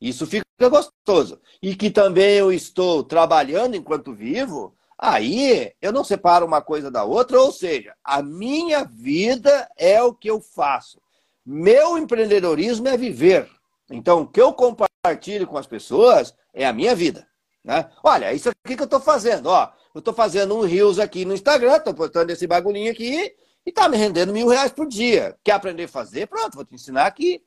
isso 0.00 0.26
fica 0.26 0.44
gostoso. 0.68 1.40
E 1.62 1.76
que 1.76 1.90
também 1.90 2.34
eu 2.36 2.50
estou 2.50 3.04
trabalhando 3.04 3.76
enquanto 3.76 4.14
vivo, 4.14 4.74
Aí 5.04 5.72
eu 5.82 5.90
não 5.90 6.04
separo 6.04 6.46
uma 6.46 6.62
coisa 6.62 6.88
da 6.88 7.02
outra, 7.02 7.40
ou 7.40 7.50
seja, 7.50 7.92
a 8.04 8.22
minha 8.22 8.84
vida 8.84 9.68
é 9.76 10.00
o 10.00 10.14
que 10.14 10.30
eu 10.30 10.40
faço. 10.40 11.02
Meu 11.44 11.98
empreendedorismo 11.98 12.86
é 12.86 12.96
viver. 12.96 13.50
Então, 13.90 14.20
o 14.20 14.28
que 14.28 14.40
eu 14.40 14.52
compartilho 14.52 15.48
com 15.48 15.58
as 15.58 15.66
pessoas 15.66 16.32
é 16.54 16.64
a 16.64 16.72
minha 16.72 16.94
vida. 16.94 17.26
Né? 17.64 17.90
Olha, 18.00 18.32
isso 18.32 18.48
aqui 18.48 18.76
que 18.76 18.82
eu 18.82 18.84
estou 18.84 19.00
fazendo. 19.00 19.46
Ó, 19.46 19.72
eu 19.92 19.98
estou 19.98 20.14
fazendo 20.14 20.56
um 20.56 20.60
Rios 20.60 21.00
aqui 21.00 21.24
no 21.24 21.34
Instagram, 21.34 21.78
estou 21.78 21.94
postando 21.94 22.30
esse 22.30 22.46
bagulhinho 22.46 22.92
aqui 22.92 23.34
e 23.66 23.70
está 23.70 23.88
me 23.88 23.96
rendendo 23.96 24.32
mil 24.32 24.46
reais 24.46 24.70
por 24.70 24.86
dia. 24.86 25.36
Quer 25.42 25.54
aprender 25.54 25.84
a 25.84 25.88
fazer? 25.88 26.28
Pronto, 26.28 26.54
vou 26.54 26.64
te 26.64 26.76
ensinar 26.76 27.06
aqui. 27.06 27.42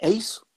É 0.00 0.08
isso. 0.08 0.47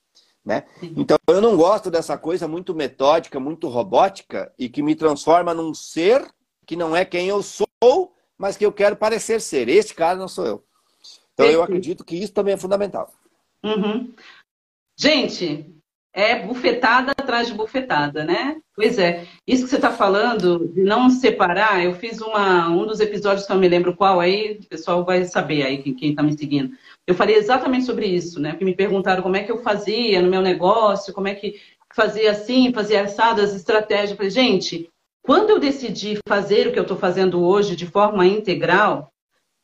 Né? 0.44 0.64
Então 0.82 1.18
eu 1.28 1.40
não 1.40 1.56
gosto 1.56 1.92
dessa 1.92 2.18
coisa 2.18 2.48
muito 2.48 2.74
metódica, 2.74 3.40
muito 3.40 3.68
robótica 3.68 4.52
e 4.58 4.68
que 4.68 4.82
me 4.82 4.96
transforma 4.96 5.54
num 5.54 5.74
ser 5.74 6.28
que 6.66 6.76
não 6.76 6.96
é 6.96 7.06
quem 7.06 7.28
eu 7.28 7.44
sou, 7.44 8.16
mas 8.38 8.58
que 8.58 8.66
eu 8.66 8.72
quero 8.72 8.96
parecer 8.96 9.40
ser. 9.40 9.70
Esse 9.70 9.94
cara 9.94 10.18
não 10.18 10.28
sou 10.28 10.46
eu. 10.46 10.64
Então 11.34 11.46
eu 11.46 11.62
acredito 11.62 12.04
que 12.04 12.16
isso 12.16 12.34
também 12.34 12.56
é 12.56 12.58
fundamental. 12.58 13.14
Uhum. 13.64 14.14
Gente, 14.98 15.81
é 16.14 16.36
bufetada 16.46 17.12
atrás 17.12 17.48
de 17.48 17.54
bufetada, 17.54 18.24
né? 18.24 18.58
Pois 18.76 18.98
é. 18.98 19.26
Isso 19.48 19.64
que 19.64 19.70
você 19.70 19.78
está 19.78 19.92
falando, 19.92 20.68
de 20.74 20.84
não 20.84 21.10
separar, 21.10 21.84
eu 21.84 21.94
fiz 21.96 22.20
uma, 22.20 22.70
um 22.70 22.86
dos 22.86 23.00
episódios 23.00 23.46
que 23.46 23.52
eu 23.52 23.58
me 23.58 23.68
lembro 23.68 23.96
qual 23.96 24.20
aí, 24.20 24.60
o 24.62 24.68
pessoal 24.68 25.06
vai 25.06 25.24
saber 25.26 25.64
aí, 25.64 25.82
quem 25.82 26.10
está 26.10 26.22
me 26.22 26.38
seguindo. 26.38 26.76
Eu 27.08 27.16
falei 27.16 27.36
exatamente 27.36 27.86
sobre 27.86 28.06
isso, 28.08 28.40
né? 28.40 28.52
Porque 28.52 28.66
me 28.66 28.76
perguntaram 28.76 29.24
como 29.24 29.38
é 29.38 29.44
que 29.44 29.52
eu 29.52 29.64
fazia 29.64 30.22
no 30.22 30.30
meu 30.30 30.42
negócio, 30.42 31.14
como 31.14 31.28
é 31.28 31.36
que 31.36 31.60
fazia 31.96 32.32
assim, 32.32 32.74
fazia 32.74 33.04
assado, 33.04 33.42
as 33.42 33.54
estratégias. 33.54 34.12
Eu 34.12 34.18
falei, 34.18 34.32
gente, 34.32 34.90
quando 35.24 35.52
eu 35.52 35.60
decidi 35.60 36.18
fazer 36.28 36.68
o 36.68 36.72
que 36.74 36.80
eu 36.80 36.84
estou 36.84 36.98
fazendo 36.98 37.42
hoje 37.44 37.76
de 37.76 37.86
forma 37.86 38.26
integral, 38.26 39.12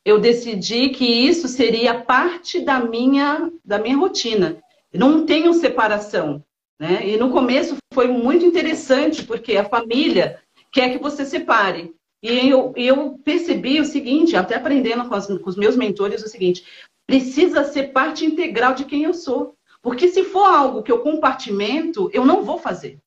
eu 0.04 0.18
decidi 0.18 0.90
que 0.90 1.04
isso 1.04 1.48
seria 1.48 2.00
parte 2.00 2.60
da 2.60 2.80
minha, 2.80 3.50
da 3.64 3.78
minha 3.78 3.96
rotina. 3.96 4.62
Não 4.92 5.26
tenho 5.26 5.52
separação. 5.54 6.44
Né? 6.80 7.08
E 7.08 7.16
no 7.16 7.30
começo 7.30 7.76
foi 7.92 8.08
muito 8.08 8.44
interessante, 8.44 9.24
porque 9.24 9.56
a 9.56 9.64
família 9.64 10.40
quer 10.72 10.90
que 10.90 10.98
você 10.98 11.24
separe. 11.24 11.92
E 12.22 12.48
eu, 12.48 12.72
eu 12.76 13.18
percebi 13.24 13.80
o 13.80 13.84
seguinte, 13.84 14.36
até 14.36 14.56
aprendendo 14.56 15.08
com, 15.08 15.14
as, 15.14 15.26
com 15.26 15.48
os 15.48 15.56
meus 15.56 15.76
mentores, 15.76 16.22
o 16.22 16.28
seguinte: 16.28 16.64
precisa 17.06 17.64
ser 17.64 17.92
parte 17.92 18.24
integral 18.24 18.74
de 18.74 18.84
quem 18.84 19.04
eu 19.04 19.14
sou. 19.14 19.54
Porque 19.80 20.08
se 20.08 20.24
for 20.24 20.44
algo 20.44 20.82
que 20.82 20.90
eu 20.90 21.00
compartimento, 21.00 22.10
eu 22.12 22.24
não 22.24 22.44
vou 22.44 22.58
fazer. 22.58 22.98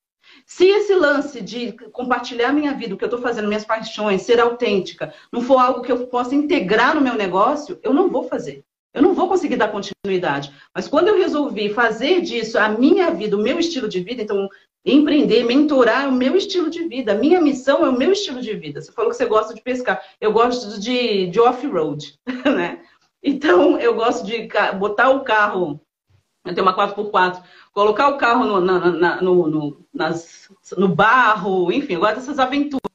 Se 0.45 0.65
esse 0.65 0.95
lance 0.95 1.41
de 1.41 1.73
compartilhar 1.91 2.53
minha 2.53 2.73
vida, 2.73 2.95
o 2.95 2.97
que 2.97 3.03
eu 3.03 3.07
estou 3.07 3.21
fazendo, 3.21 3.47
minhas 3.47 3.65
paixões, 3.65 4.21
ser 4.21 4.39
autêntica, 4.39 5.13
não 5.31 5.41
for 5.41 5.57
algo 5.57 5.81
que 5.81 5.91
eu 5.91 6.07
possa 6.07 6.33
integrar 6.33 6.95
no 6.95 7.01
meu 7.01 7.15
negócio, 7.15 7.79
eu 7.83 7.93
não 7.93 8.09
vou 8.09 8.23
fazer. 8.23 8.63
Eu 8.93 9.01
não 9.01 9.13
vou 9.13 9.27
conseguir 9.27 9.55
dar 9.55 9.71
continuidade. 9.71 10.51
Mas 10.75 10.87
quando 10.87 11.07
eu 11.07 11.17
resolvi 11.17 11.73
fazer 11.73 12.21
disso 12.21 12.59
a 12.59 12.69
minha 12.69 13.11
vida, 13.11 13.37
o 13.37 13.41
meu 13.41 13.59
estilo 13.59 13.87
de 13.87 14.01
vida, 14.01 14.21
então 14.21 14.49
empreender, 14.85 15.43
mentorar 15.43 16.05
é 16.05 16.07
o 16.07 16.11
meu 16.11 16.35
estilo 16.35 16.69
de 16.69 16.87
vida. 16.87 17.13
A 17.13 17.15
minha 17.15 17.39
missão 17.39 17.85
é 17.85 17.89
o 17.89 17.97
meu 17.97 18.11
estilo 18.11 18.41
de 18.41 18.53
vida. 18.53 18.81
Você 18.81 18.91
falou 18.91 19.11
que 19.11 19.17
você 19.17 19.25
gosta 19.25 19.53
de 19.53 19.61
pescar. 19.61 20.01
Eu 20.19 20.33
gosto 20.33 20.79
de, 20.79 21.27
de 21.27 21.39
off-road, 21.39 22.19
né? 22.45 22.81
Então, 23.23 23.79
eu 23.79 23.93
gosto 23.95 24.25
de 24.25 24.49
botar 24.79 25.09
o 25.11 25.23
carro, 25.23 25.79
eu 26.43 26.55
tenho 26.55 26.65
uma 26.65 26.75
4x4, 26.75 27.43
colocar 27.71 28.09
o 28.09 28.17
carro 28.17 28.45
no, 28.45 28.59
na, 28.59 28.79
na, 28.91 29.21
no, 29.21 29.47
no, 29.47 29.85
nas, 29.93 30.49
no 30.75 30.87
barro, 30.87 31.71
enfim, 31.71 31.93
eu 31.93 31.99
gosto 31.99 32.15
dessas 32.15 32.39
aventuras. 32.39 32.90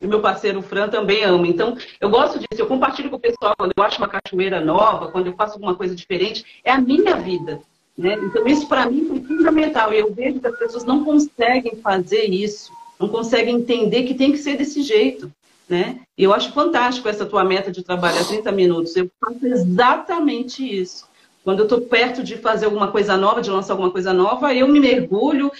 E 0.00 0.06
meu 0.06 0.20
parceiro 0.20 0.60
Fran 0.62 0.88
também 0.88 1.24
ama. 1.24 1.46
Então, 1.46 1.76
eu 2.00 2.10
gosto 2.10 2.38
disso. 2.38 2.60
Eu 2.60 2.66
compartilho 2.66 3.10
com 3.10 3.16
o 3.16 3.20
pessoal 3.20 3.54
quando 3.56 3.72
eu 3.76 3.82
acho 3.82 3.98
uma 3.98 4.08
cachoeira 4.08 4.60
nova, 4.60 5.10
quando 5.10 5.28
eu 5.28 5.34
faço 5.34 5.54
alguma 5.54 5.74
coisa 5.74 5.94
diferente. 5.94 6.44
É 6.62 6.70
a 6.70 6.80
minha 6.80 7.16
vida. 7.16 7.60
Né? 7.96 8.14
Então, 8.22 8.46
isso 8.46 8.68
para 8.68 8.90
mim 8.90 9.06
foi 9.06 9.20
fundamental. 9.22 9.92
E 9.92 9.98
eu 9.98 10.12
vejo 10.12 10.40
que 10.40 10.46
as 10.46 10.58
pessoas 10.58 10.84
não 10.84 11.04
conseguem 11.04 11.76
fazer 11.76 12.24
isso, 12.24 12.70
não 13.00 13.08
conseguem 13.08 13.56
entender 13.56 14.02
que 14.02 14.14
tem 14.14 14.32
que 14.32 14.38
ser 14.38 14.56
desse 14.56 14.82
jeito 14.82 15.32
né? 15.68 16.00
E 16.16 16.22
eu 16.22 16.32
acho 16.32 16.52
fantástico 16.52 17.08
essa 17.08 17.26
tua 17.26 17.44
meta 17.44 17.70
de 17.70 17.82
trabalhar 17.82 18.24
30 18.24 18.52
minutos. 18.52 18.96
Eu 18.96 19.10
faço 19.20 19.44
exatamente 19.46 20.64
isso. 20.64 21.06
Quando 21.42 21.60
eu 21.60 21.64
estou 21.64 21.80
perto 21.82 22.22
de 22.22 22.36
fazer 22.36 22.66
alguma 22.66 22.90
coisa 22.90 23.16
nova, 23.16 23.40
de 23.40 23.50
lançar 23.50 23.74
alguma 23.74 23.90
coisa 23.90 24.12
nova, 24.12 24.54
eu 24.54 24.66
me 24.68 24.80
mergulho, 24.80 25.50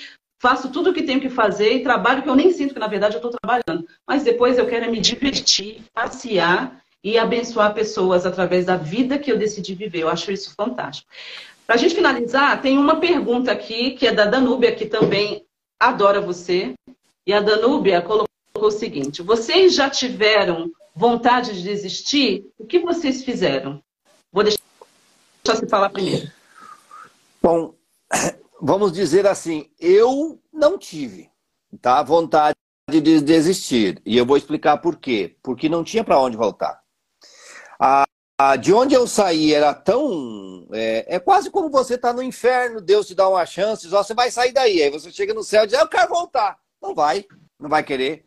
faço 0.46 0.70
tudo 0.70 0.90
o 0.90 0.94
que 0.94 1.02
tenho 1.02 1.20
que 1.20 1.28
fazer 1.28 1.72
e 1.72 1.82
trabalho 1.82 2.22
que 2.22 2.28
eu 2.28 2.36
nem 2.36 2.52
sinto 2.52 2.72
que, 2.72 2.78
na 2.78 2.86
verdade, 2.86 3.16
eu 3.16 3.18
estou 3.18 3.32
trabalhando. 3.32 3.84
Mas 4.06 4.22
depois 4.22 4.56
eu 4.56 4.66
quero 4.68 4.84
é 4.84 4.88
me 4.88 5.00
divertir, 5.00 5.82
passear 5.92 6.80
e 7.02 7.18
abençoar 7.18 7.74
pessoas 7.74 8.24
através 8.24 8.64
da 8.64 8.76
vida 8.76 9.18
que 9.18 9.32
eu 9.32 9.36
decidi 9.36 9.74
viver. 9.74 10.02
Eu 10.02 10.08
acho 10.08 10.30
isso 10.30 10.54
fantástico. 10.54 11.10
Para 11.66 11.74
a 11.74 11.78
gente 11.78 11.96
finalizar, 11.96 12.62
tem 12.62 12.78
uma 12.78 13.00
pergunta 13.00 13.50
aqui, 13.50 13.90
que 13.92 14.06
é 14.06 14.12
da 14.12 14.24
Danúbia, 14.24 14.72
que 14.72 14.86
também 14.86 15.44
adora 15.80 16.20
você. 16.20 16.74
E 17.26 17.32
a 17.32 17.40
Danúbia 17.40 18.00
colocou 18.00 18.28
o 18.54 18.70
seguinte: 18.70 19.22
vocês 19.22 19.74
já 19.74 19.90
tiveram 19.90 20.70
vontade 20.94 21.54
de 21.54 21.62
desistir? 21.64 22.46
O 22.56 22.64
que 22.64 22.78
vocês 22.78 23.24
fizeram? 23.24 23.82
Vou 24.32 24.44
deixar 24.44 24.60
você 25.44 25.66
falar 25.66 25.90
primeiro. 25.90 26.30
Bom, 27.42 27.74
vamos 28.60 28.92
dizer 28.92 29.26
assim, 29.26 29.70
eu 29.78 30.40
não 30.52 30.78
tive 30.78 31.30
tá, 31.80 32.02
vontade 32.02 32.56
de 32.88 33.00
desistir. 33.20 34.00
E 34.04 34.16
eu 34.16 34.24
vou 34.24 34.36
explicar 34.36 34.78
por 34.78 34.96
quê. 34.96 35.36
Porque 35.42 35.68
não 35.68 35.84
tinha 35.84 36.04
para 36.04 36.20
onde 36.20 36.36
voltar. 36.36 36.80
A, 37.78 38.04
a, 38.38 38.56
de 38.56 38.72
onde 38.72 38.94
eu 38.94 39.06
saí 39.06 39.52
era 39.52 39.74
tão. 39.74 40.66
É, 40.72 41.16
é 41.16 41.18
quase 41.18 41.50
como 41.50 41.70
você 41.70 41.94
está 41.94 42.12
no 42.12 42.22
inferno, 42.22 42.80
Deus 42.80 43.06
te 43.06 43.14
dá 43.14 43.28
uma 43.28 43.44
chance, 43.44 43.88
você 43.88 44.14
vai 44.14 44.30
sair 44.30 44.52
daí. 44.52 44.82
Aí 44.82 44.90
você 44.90 45.10
chega 45.10 45.34
no 45.34 45.42
céu 45.42 45.64
e 45.64 45.66
diz, 45.66 45.78
eu 45.78 45.88
quero 45.88 46.08
voltar. 46.08 46.58
Não 46.80 46.94
vai, 46.94 47.24
não 47.58 47.68
vai 47.68 47.82
querer. 47.82 48.24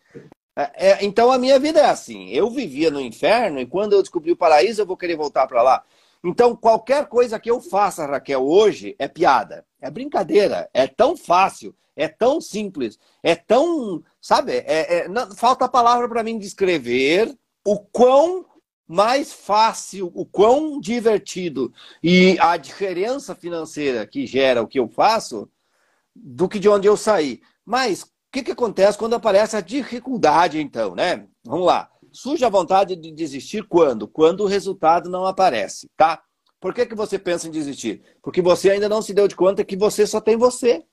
É, 0.56 0.90
é, 0.90 1.06
então 1.06 1.32
a 1.32 1.38
minha 1.38 1.58
vida 1.58 1.80
é 1.80 1.86
assim. 1.86 2.30
Eu 2.30 2.50
vivia 2.50 2.92
no 2.92 3.00
inferno 3.00 3.60
e 3.60 3.66
quando 3.66 3.94
eu 3.94 4.02
descobri 4.02 4.32
o 4.32 4.38
paraíso, 4.38 4.82
eu 4.82 4.86
vou 4.86 4.98
querer 4.98 5.16
voltar 5.16 5.48
para 5.48 5.64
lá. 5.64 5.84
Então, 6.24 6.56
qualquer 6.56 7.08
coisa 7.08 7.40
que 7.40 7.50
eu 7.50 7.62
faça, 7.62 8.06
Raquel, 8.06 8.46
hoje 8.46 8.96
é 9.00 9.08
piada, 9.08 9.66
é 9.80 9.90
brincadeira, 9.90 10.70
é 10.74 10.86
tão 10.86 11.16
fácil, 11.16 11.74
é 11.96 12.08
tão 12.08 12.42
simples, 12.42 13.00
é 13.24 13.36
tão. 13.36 14.04
Sabe? 14.22 14.54
É, 14.66 14.98
é 14.98 15.08
não, 15.08 15.34
falta 15.36 15.66
a 15.66 15.70
palavra 15.70 16.08
para 16.10 16.24
mim 16.24 16.38
descrever 16.38 17.34
o 17.66 17.80
quão 17.80 18.46
mais 18.88 19.32
fácil, 19.32 20.12
o 20.16 20.26
quão 20.26 20.80
divertido 20.80 21.72
e 22.02 22.38
a 22.40 22.58
diferença 22.58 23.36
financeira 23.36 24.06
que 24.08 24.26
gera 24.26 24.64
o 24.64 24.68
que 24.68 24.80
eu 24.80 24.88
faço 24.88 25.48
do 26.16 26.50
que 26.50 26.58
de 26.58 26.68
onde 26.68 26.88
eu 26.88 26.98
saí. 26.98 27.40
Mas 27.64 28.02
o 28.02 28.08
que, 28.32 28.44
que 28.44 28.52
acontece 28.52 28.98
quando 28.98 29.14
aparece 29.14 29.56
a 29.56 29.62
dificuldade, 29.62 30.60
então, 30.60 30.96
né? 30.96 31.28
Vamos 31.44 31.68
lá. 31.68 31.90
Surge 32.22 32.44
a 32.44 32.50
vontade 32.50 32.98
de 32.98 33.14
desistir 33.14 33.64
quando? 33.64 34.06
Quando 34.06 34.42
o 34.42 34.46
resultado 34.46 35.10
não 35.10 35.26
aparece, 35.26 35.90
tá? 35.96 36.22
Por 36.60 36.74
que, 36.74 36.86
que 36.86 36.94
você 36.94 37.18
pensa 37.18 37.48
em 37.48 37.52
desistir? 37.52 38.04
Porque 38.22 38.42
você 38.42 38.72
ainda 38.72 38.90
não 38.90 39.02
se 39.02 39.14
deu 39.14 39.26
de 39.26 39.38
conta 39.38 39.64
que 39.64 39.78
você 39.78 40.06
só 40.06 40.20
tem 40.20 40.36
você. 40.36 40.84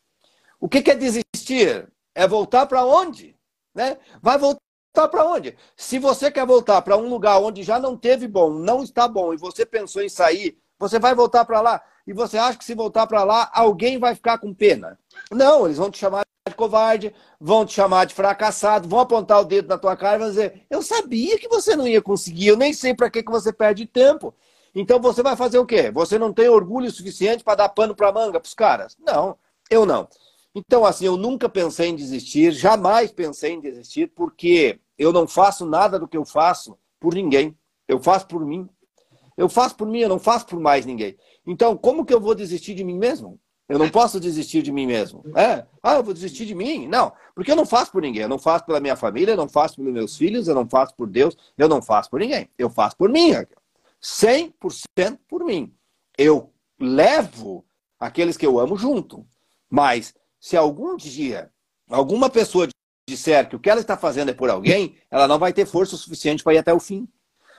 O 0.61 0.69
que, 0.69 0.81
que 0.81 0.93
é 0.93 0.95
desistir? 0.95 1.93
É 2.15 2.29
voltar 2.29 2.67
para 2.67 2.87
onde? 2.87 3.37
Né? 3.75 3.99
Vai 4.23 4.39
voltar 4.39 5.09
para 5.11 5.29
onde? 5.29 5.57
Se 5.77 5.99
você 5.99 6.31
quer 6.31 6.47
voltar 6.47 6.81
para 6.83 6.97
um 6.97 7.09
lugar 7.09 7.41
onde 7.41 7.65
já 7.65 7.81
não 7.81 7.97
teve 7.97 8.29
bom, 8.29 8.51
não 8.51 8.85
está 8.85 9.09
bom, 9.09 9.35
e 9.35 9.37
você 9.37 9.67
pensou 9.67 10.03
em 10.03 10.09
sair, 10.09 10.57
você 10.79 10.97
vai 10.97 11.13
voltar 11.13 11.45
para 11.45 11.61
lá. 11.61 11.83
E 12.07 12.13
você 12.13 12.39
acha 12.39 12.57
que 12.57 12.65
se 12.65 12.73
voltar 12.73 13.05
para 13.09 13.25
lá, 13.25 13.51
alguém 13.53 13.99
vai 13.99 14.15
ficar 14.15 14.39
com 14.39 14.55
pena? 14.55 14.97
Não, 15.33 15.67
eles 15.67 15.79
vão 15.79 15.91
te 15.91 15.99
chamar 15.99 16.25
covarde, 16.57 17.15
vão 17.41 17.65
te 17.65 17.75
chamar 17.75 18.07
de 18.07 18.15
fracassado, 18.15 18.89
vão 18.89 19.01
apontar 19.01 19.41
o 19.41 19.45
dedo 19.45 19.69
na 19.69 19.79
tua 19.79 19.97
cara 19.97 20.17
e 20.17 20.19
vão 20.19 20.29
dizer: 20.29 20.67
Eu 20.69 20.83
sabia 20.83 21.39
que 21.39 21.49
você 21.49 21.77
não 21.77 21.87
ia 21.87 22.03
conseguir, 22.03 22.49
eu 22.49 22.57
nem 22.57 22.73
sei 22.73 22.95
para 22.95 23.11
que, 23.11 23.23
que 23.23 23.31
você 23.31 23.53
perde 23.53 23.87
tempo. 23.87 24.35
Então 24.75 25.01
você 25.01 25.23
vai 25.23 25.37
fazer 25.37 25.59
o 25.59 25.67
quê? 25.67 25.91
Você 25.91 26.19
não 26.19 26.33
tem 26.33 26.49
orgulho 26.49 26.91
suficiente 26.91 27.45
para 27.45 27.55
dar 27.55 27.69
pano 27.69 27.95
para 27.95 28.13
manga 28.13 28.41
para 28.41 28.49
os 28.49 28.55
caras? 28.55 28.97
Não, 28.99 29.39
eu 29.71 29.87
não. 29.87 30.09
Então, 30.55 30.87
assim, 30.87 31.05
eu 31.05 31.19
nunca 31.19 31.51
pensei 31.51 31.89
em 31.91 31.95
desistir, 31.95 32.51
jamais 32.51 33.13
pensei 33.13 33.53
em 33.53 33.61
desistir, 33.61 34.07
porque 34.09 34.81
eu 34.99 35.13
não 35.13 35.29
faço 35.29 35.67
nada 35.67 35.99
do 35.99 36.09
que 36.09 36.17
eu 36.17 36.25
faço 36.25 36.79
por 36.99 37.15
ninguém. 37.15 37.55
Eu 37.87 38.03
faço 38.03 38.27
por 38.27 38.45
mim. 38.45 38.67
Eu 39.37 39.51
faço 39.51 39.77
por 39.77 39.87
mim, 39.87 40.01
eu 40.01 40.09
não 40.09 40.19
faço 40.19 40.47
por 40.47 40.59
mais 40.59 40.87
ninguém. 40.87 41.15
Então, 41.47 41.77
como 41.77 42.07
que 42.07 42.15
eu 42.15 42.21
vou 42.21 42.35
desistir 42.35 42.75
de 42.75 42.83
mim 42.83 42.99
mesmo? 42.99 43.39
Eu 43.69 43.79
não 43.79 43.91
posso 43.91 44.21
desistir 44.21 44.63
de 44.63 44.71
mim 44.71 44.87
mesmo. 44.87 45.25
É? 45.37 45.67
Ah, 45.83 45.95
eu 45.95 46.03
vou 46.03 46.15
desistir 46.15 46.47
de 46.47 46.55
mim? 46.55 46.87
Não, 46.87 47.13
porque 47.35 47.51
eu 47.51 47.57
não 47.57 47.67
faço 47.67 47.91
por 47.91 48.01
ninguém. 48.01 48.23
Eu 48.23 48.29
não 48.29 48.39
faço 48.39 48.65
pela 48.65 48.81
minha 48.81 48.97
família, 48.97 49.33
eu 49.33 49.37
não 49.37 49.49
faço 49.49 49.77
pelos 49.77 49.93
meus 49.93 50.17
filhos, 50.17 50.47
eu 50.47 50.55
não 50.55 50.69
faço 50.69 50.95
por 50.95 51.09
Deus, 51.09 51.37
eu 51.59 51.69
não 51.69 51.83
faço 51.83 52.09
por 52.09 52.21
ninguém. 52.21 52.49
Eu 52.57 52.71
faço 52.71 52.97
por 52.97 53.09
mim. 53.09 53.33
100% 54.01 55.19
por 55.29 55.45
mim. 55.45 55.75
Eu 56.17 56.53
levo 56.79 57.65
aqueles 57.99 58.37
que 58.37 58.47
eu 58.47 58.59
amo 58.59 58.77
junto. 58.77 59.27
Mas 59.69 60.15
se 60.39 60.57
algum 60.57 60.97
dia 60.97 61.51
alguma 61.91 62.31
pessoa 62.31 62.69
disser 63.09 63.49
que 63.49 63.57
o 63.57 63.61
que 63.61 63.71
ela 63.71 63.81
está 63.81 63.97
fazendo 63.97 64.31
é 64.31 64.35
por 64.35 64.51
alguém, 64.51 64.97
ela 65.11 65.29
não 65.29 65.39
vai 65.39 65.53
ter 65.53 65.67
força 65.67 65.97
suficiente 65.97 66.43
para 66.43 66.55
ir 66.55 66.59
até 66.59 66.73
o 66.73 66.81
fim. 66.81 67.09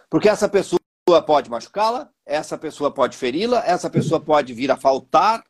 Porque 0.09 0.29
essa 0.29 0.47
pessoa 0.47 0.79
pode 1.25 1.49
machucá-la, 1.49 2.09
essa 2.25 2.57
pessoa 2.57 2.91
pode 2.91 3.17
feri-la, 3.17 3.65
essa 3.65 3.89
pessoa 3.89 4.19
pode 4.19 4.53
vir 4.53 4.71
a 4.71 4.77
faltar, 4.77 5.43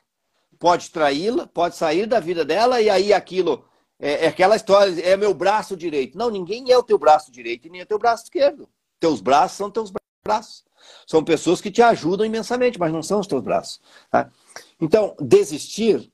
pode 0.60 0.92
traí-la, 0.92 1.48
pode 1.48 1.76
sair 1.76 2.06
da 2.06 2.20
vida 2.20 2.44
dela 2.44 2.82
e 2.82 2.90
aí 2.90 3.14
aquilo 3.14 3.66
é, 4.00 4.26
é, 4.26 4.28
aquela 4.28 4.56
história, 4.56 5.02
é 5.02 5.18
meu 5.18 5.34
braço 5.34 5.76
direito. 5.76 6.18
Não, 6.18 6.30
ninguém 6.30 6.72
é 6.72 6.78
o 6.78 6.84
teu 6.84 6.98
braço 6.98 7.32
direito 7.32 7.68
e 7.68 7.70
nem 7.70 7.82
é 7.82 7.86
teu 7.86 7.98
braço 7.98 8.26
esquerdo. 8.26 8.70
Teus 9.00 9.22
braços 9.22 9.58
são 9.58 9.72
teus 9.72 9.92
braços. 10.24 10.64
São 11.06 11.24
pessoas 11.24 11.60
que 11.60 11.72
te 11.72 11.82
ajudam 11.82 12.26
imensamente, 12.26 12.80
mas 12.80 12.94
não 12.94 13.02
são 13.02 13.20
os 13.20 13.28
teus 13.28 13.42
braços. 13.42 13.82
Tá? 14.10 14.32
Então, 14.80 15.16
desistir, 15.20 16.12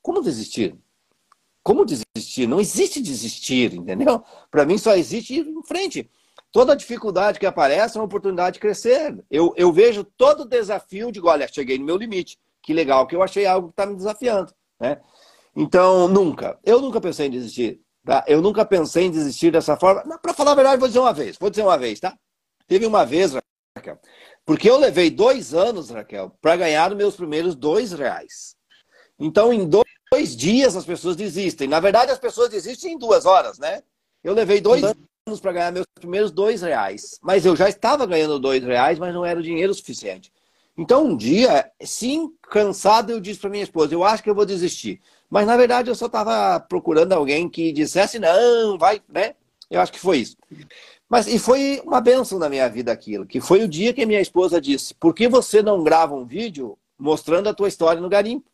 como 0.00 0.22
desistir? 0.22 0.76
Como 1.62 1.84
desistir? 1.84 2.46
Não 2.46 2.60
existe 2.60 3.00
desistir, 3.00 3.74
entendeu? 3.74 4.22
Para 4.50 4.64
mim 4.64 4.78
só 4.78 4.94
existe 4.94 5.34
ir 5.34 5.46
em 5.46 5.62
frente. 5.62 6.08
Toda 6.52 6.76
dificuldade 6.76 7.40
que 7.40 7.46
aparece 7.46 7.96
é 7.96 8.00
uma 8.00 8.06
oportunidade 8.06 8.54
de 8.54 8.60
crescer. 8.60 9.24
Eu, 9.28 9.52
eu 9.56 9.72
vejo 9.72 10.04
todo 10.04 10.44
desafio, 10.44 11.10
digo, 11.10 11.28
olha, 11.28 11.48
cheguei 11.52 11.78
no 11.78 11.84
meu 11.84 11.96
limite 11.96 12.38
que 12.64 12.72
legal 12.72 13.06
que 13.06 13.14
eu 13.14 13.22
achei 13.22 13.46
algo 13.46 13.68
que 13.68 13.72
está 13.74 13.86
me 13.86 13.94
desafiando, 13.94 14.52
né? 14.80 15.00
Então, 15.54 16.08
nunca. 16.08 16.58
Eu 16.64 16.80
nunca 16.80 17.00
pensei 17.00 17.26
em 17.26 17.30
desistir. 17.30 17.80
Tá? 18.04 18.24
Eu 18.26 18.42
nunca 18.42 18.64
pensei 18.64 19.04
em 19.04 19.10
desistir 19.10 19.52
dessa 19.52 19.76
forma. 19.76 20.18
Para 20.18 20.34
falar 20.34 20.52
a 20.52 20.54
verdade, 20.56 20.80
vou 20.80 20.88
dizer 20.88 20.98
uma 20.98 21.12
vez. 21.12 21.36
Vou 21.38 21.50
dizer 21.50 21.62
uma 21.62 21.78
vez, 21.78 22.00
tá? 22.00 22.18
Teve 22.66 22.86
uma 22.86 23.04
vez, 23.04 23.34
Raquel, 23.76 23.98
porque 24.44 24.68
eu 24.68 24.78
levei 24.78 25.10
dois 25.10 25.54
anos, 25.54 25.90
Raquel, 25.90 26.36
para 26.40 26.56
ganhar 26.56 26.90
os 26.90 26.96
meus 26.96 27.14
primeiros 27.14 27.54
dois 27.54 27.92
reais. 27.92 28.56
Então, 29.18 29.52
em 29.52 29.68
dois 29.68 30.34
dias, 30.34 30.74
as 30.74 30.84
pessoas 30.84 31.16
desistem. 31.16 31.68
Na 31.68 31.80
verdade, 31.80 32.10
as 32.10 32.18
pessoas 32.18 32.48
desistem 32.48 32.94
em 32.94 32.98
duas 32.98 33.26
horas, 33.26 33.58
né? 33.58 33.82
Eu 34.22 34.32
levei 34.32 34.60
dois 34.60 34.82
anos 34.82 35.40
para 35.40 35.52
ganhar 35.52 35.72
meus 35.72 35.86
primeiros 35.94 36.30
dois 36.30 36.62
reais. 36.62 37.18
Mas 37.22 37.44
eu 37.44 37.54
já 37.54 37.68
estava 37.68 38.06
ganhando 38.06 38.38
dois 38.38 38.62
reais, 38.64 38.98
mas 38.98 39.14
não 39.14 39.24
era 39.24 39.38
o 39.38 39.42
dinheiro 39.42 39.72
suficiente. 39.72 40.32
Então, 40.76 41.06
um 41.06 41.16
dia, 41.16 41.70
sim, 41.82 42.32
cansado, 42.50 43.10
eu 43.10 43.20
disse 43.20 43.40
para 43.40 43.50
minha 43.50 43.62
esposa: 43.62 43.94
eu 43.94 44.04
acho 44.04 44.22
que 44.22 44.30
eu 44.30 44.34
vou 44.34 44.44
desistir. 44.44 45.00
Mas, 45.30 45.46
na 45.46 45.56
verdade, 45.56 45.88
eu 45.88 45.94
só 45.94 46.06
estava 46.06 46.58
procurando 46.60 47.12
alguém 47.12 47.48
que 47.48 47.72
dissesse: 47.72 48.18
não, 48.18 48.76
vai, 48.76 49.00
né? 49.08 49.34
Eu 49.70 49.80
acho 49.80 49.92
que 49.92 50.00
foi 50.00 50.18
isso. 50.18 50.36
Mas, 51.08 51.26
e 51.26 51.38
foi 51.38 51.80
uma 51.84 52.00
benção 52.00 52.38
na 52.38 52.48
minha 52.48 52.68
vida 52.68 52.90
aquilo, 52.90 53.26
que 53.26 53.40
foi 53.40 53.62
o 53.62 53.68
dia 53.68 53.92
que 53.92 54.06
minha 54.06 54.20
esposa 54.20 54.60
disse: 54.60 54.94
por 54.94 55.14
que 55.14 55.28
você 55.28 55.62
não 55.62 55.82
grava 55.82 56.14
um 56.14 56.24
vídeo 56.24 56.76
mostrando 56.98 57.48
a 57.48 57.54
tua 57.54 57.68
história 57.68 58.00
no 58.00 58.08
garimpo? 58.08 58.50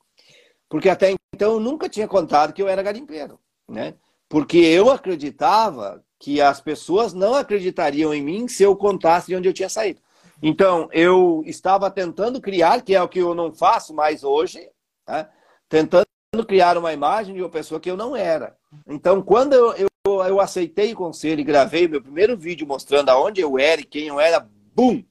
Porque 0.68 0.88
até 0.88 1.14
então 1.34 1.54
eu 1.54 1.60
nunca 1.60 1.88
tinha 1.88 2.06
contado 2.06 2.52
que 2.52 2.62
eu 2.62 2.68
era 2.68 2.82
garimpeiro, 2.82 3.38
né? 3.68 3.94
Porque 4.28 4.58
eu 4.58 4.90
acreditava 4.90 6.04
que 6.18 6.40
as 6.40 6.60
pessoas 6.60 7.14
não 7.14 7.34
acreditariam 7.34 8.12
em 8.12 8.22
mim 8.22 8.46
se 8.46 8.62
eu 8.62 8.76
contasse 8.76 9.28
de 9.28 9.36
onde 9.36 9.48
eu 9.48 9.52
tinha 9.52 9.68
saído. 9.68 10.00
Então, 10.42 10.88
eu 10.92 11.42
estava 11.46 11.90
tentando 11.90 12.40
criar, 12.40 12.82
que 12.82 12.94
é 12.94 13.02
o 13.02 13.08
que 13.08 13.18
eu 13.18 13.34
não 13.34 13.52
faço 13.52 13.94
mais 13.94 14.24
hoje, 14.24 14.68
tá? 15.04 15.30
tentando 15.68 16.06
criar 16.46 16.78
uma 16.78 16.92
imagem 16.92 17.34
de 17.34 17.42
uma 17.42 17.50
pessoa 17.50 17.80
que 17.80 17.90
eu 17.90 17.96
não 17.96 18.16
era. 18.16 18.56
Então, 18.86 19.20
quando 19.20 19.52
eu, 19.52 19.74
eu, 19.74 19.88
eu 20.24 20.40
aceitei 20.40 20.92
o 20.92 20.96
conselho 20.96 21.40
e 21.40 21.44
gravei 21.44 21.86
meu 21.86 22.00
primeiro 22.00 22.36
vídeo 22.36 22.66
mostrando 22.66 23.10
aonde 23.10 23.40
eu 23.40 23.58
era 23.58 23.80
e 23.80 23.84
quem 23.84 24.06
eu 24.06 24.18
era, 24.18 24.48
bum! 24.74 25.02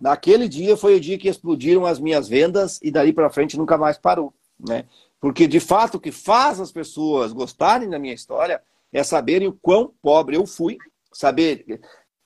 Naquele 0.00 0.48
dia 0.48 0.76
foi 0.76 0.96
o 0.96 1.00
dia 1.00 1.18
que 1.18 1.28
explodiram 1.28 1.84
as 1.84 2.00
minhas 2.00 2.26
vendas 2.26 2.78
e 2.82 2.90
dali 2.90 3.12
para 3.12 3.30
frente 3.30 3.58
nunca 3.58 3.76
mais 3.76 3.98
parou, 3.98 4.32
né? 4.58 4.86
Porque 5.20 5.46
de 5.46 5.60
fato 5.60 5.96
o 5.96 6.00
que 6.00 6.10
faz 6.10 6.58
as 6.58 6.72
pessoas 6.72 7.32
gostarem 7.32 7.90
da 7.90 7.98
minha 7.98 8.14
história 8.14 8.62
é 8.90 9.02
saberem 9.04 9.48
o 9.48 9.52
quão 9.52 9.92
pobre 10.00 10.36
eu 10.36 10.46
fui, 10.46 10.78
saber 11.12 11.80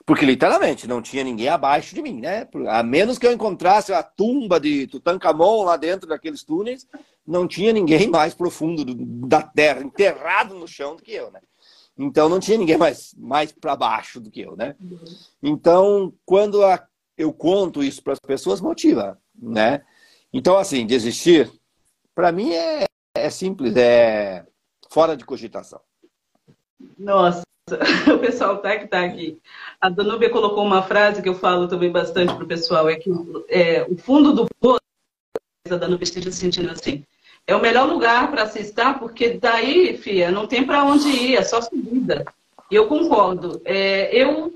porque 0.07 0.27
literalmente 0.27 0.87
não 0.87 1.01
tinha 1.01 1.25
ninguém 1.25 1.49
abaixo 1.49 1.95
de 1.95 2.03
mim, 2.03 2.21
né? 2.21 2.47
A 2.69 2.83
menos 2.83 3.19
que 3.19 3.27
eu 3.27 3.33
encontrasse 3.33 3.93
a 3.93 4.03
tumba 4.03 4.61
de 4.61 4.87
Tutankhamon 4.87 5.65
lá 5.65 5.77
dentro 5.77 6.09
daqueles 6.09 6.45
túneis, 6.45 6.87
não 7.27 7.49
tinha 7.49 7.73
ninguém 7.73 8.09
mais 8.09 8.35
profundo 8.35 8.85
do, 8.85 8.95
da 9.27 9.43
terra, 9.43 9.83
enterrado 9.83 10.55
no 10.55 10.69
chão 10.69 10.95
do 10.97 11.03
que 11.03 11.13
eu, 11.13 11.31
né? 11.31 11.41
Então 11.97 12.29
não 12.29 12.41
tinha 12.41 12.59
ninguém 12.59 12.77
mais, 12.77 13.15
mais 13.17 13.53
para 13.53 13.77
baixo 13.77 14.21
do 14.21 14.31
que 14.31 14.41
eu, 14.41 14.57
né? 14.57 14.77
Então, 15.43 16.13
quando 16.27 16.63
a, 16.65 16.87
eu 17.17 17.33
conto 17.33 17.83
isso 17.83 18.03
para 18.03 18.13
as 18.13 18.21
pessoas, 18.21 18.61
motiva, 18.61 19.19
né? 19.35 19.83
Então, 20.33 20.59
assim, 20.59 20.85
desistir, 20.87 21.51
para 22.15 22.33
mim 22.33 22.53
é, 22.53 22.85
é 23.17 23.31
simples, 23.31 23.75
é 23.77 24.45
fora 24.91 25.17
de 25.17 25.25
cogitação. 25.25 25.81
Nossa, 26.99 27.43
o 28.15 28.19
pessoal 28.19 28.59
tá 28.59 28.77
que 28.77 28.87
tá 28.87 29.05
aqui. 29.05 29.39
A 29.81 29.89
Danúbia 29.89 30.29
colocou 30.29 30.65
uma 30.65 30.83
frase 30.83 31.23
que 31.23 31.29
eu 31.29 31.35
falo 31.35 31.67
também 31.67 31.91
bastante 31.91 32.35
para 32.35 32.45
o 32.45 32.49
pessoal, 32.49 32.89
é 32.89 32.97
que 32.97 33.11
é, 33.49 33.83
o 33.89 33.97
fundo 33.97 34.33
do 34.33 34.47
poço, 34.61 34.81
a 35.71 35.77
Danúbia 35.77 36.05
esteja 36.05 36.31
sentindo 36.31 36.71
assim, 36.71 37.05
é 37.47 37.57
o 37.57 37.61
melhor 37.61 37.89
lugar 37.89 38.31
para 38.31 38.47
se 38.47 38.61
estar, 38.61 38.99
porque 38.99 39.39
daí, 39.39 39.97
filha, 39.97 40.31
não 40.31 40.47
tem 40.47 40.65
para 40.67 40.85
onde 40.85 41.09
ir, 41.09 41.37
é 41.37 41.43
só 41.43 41.61
subida. 41.63 42.25
E 42.71 42.75
eu 42.75 42.87
concordo. 42.87 43.61
É, 43.65 44.15
eu, 44.15 44.55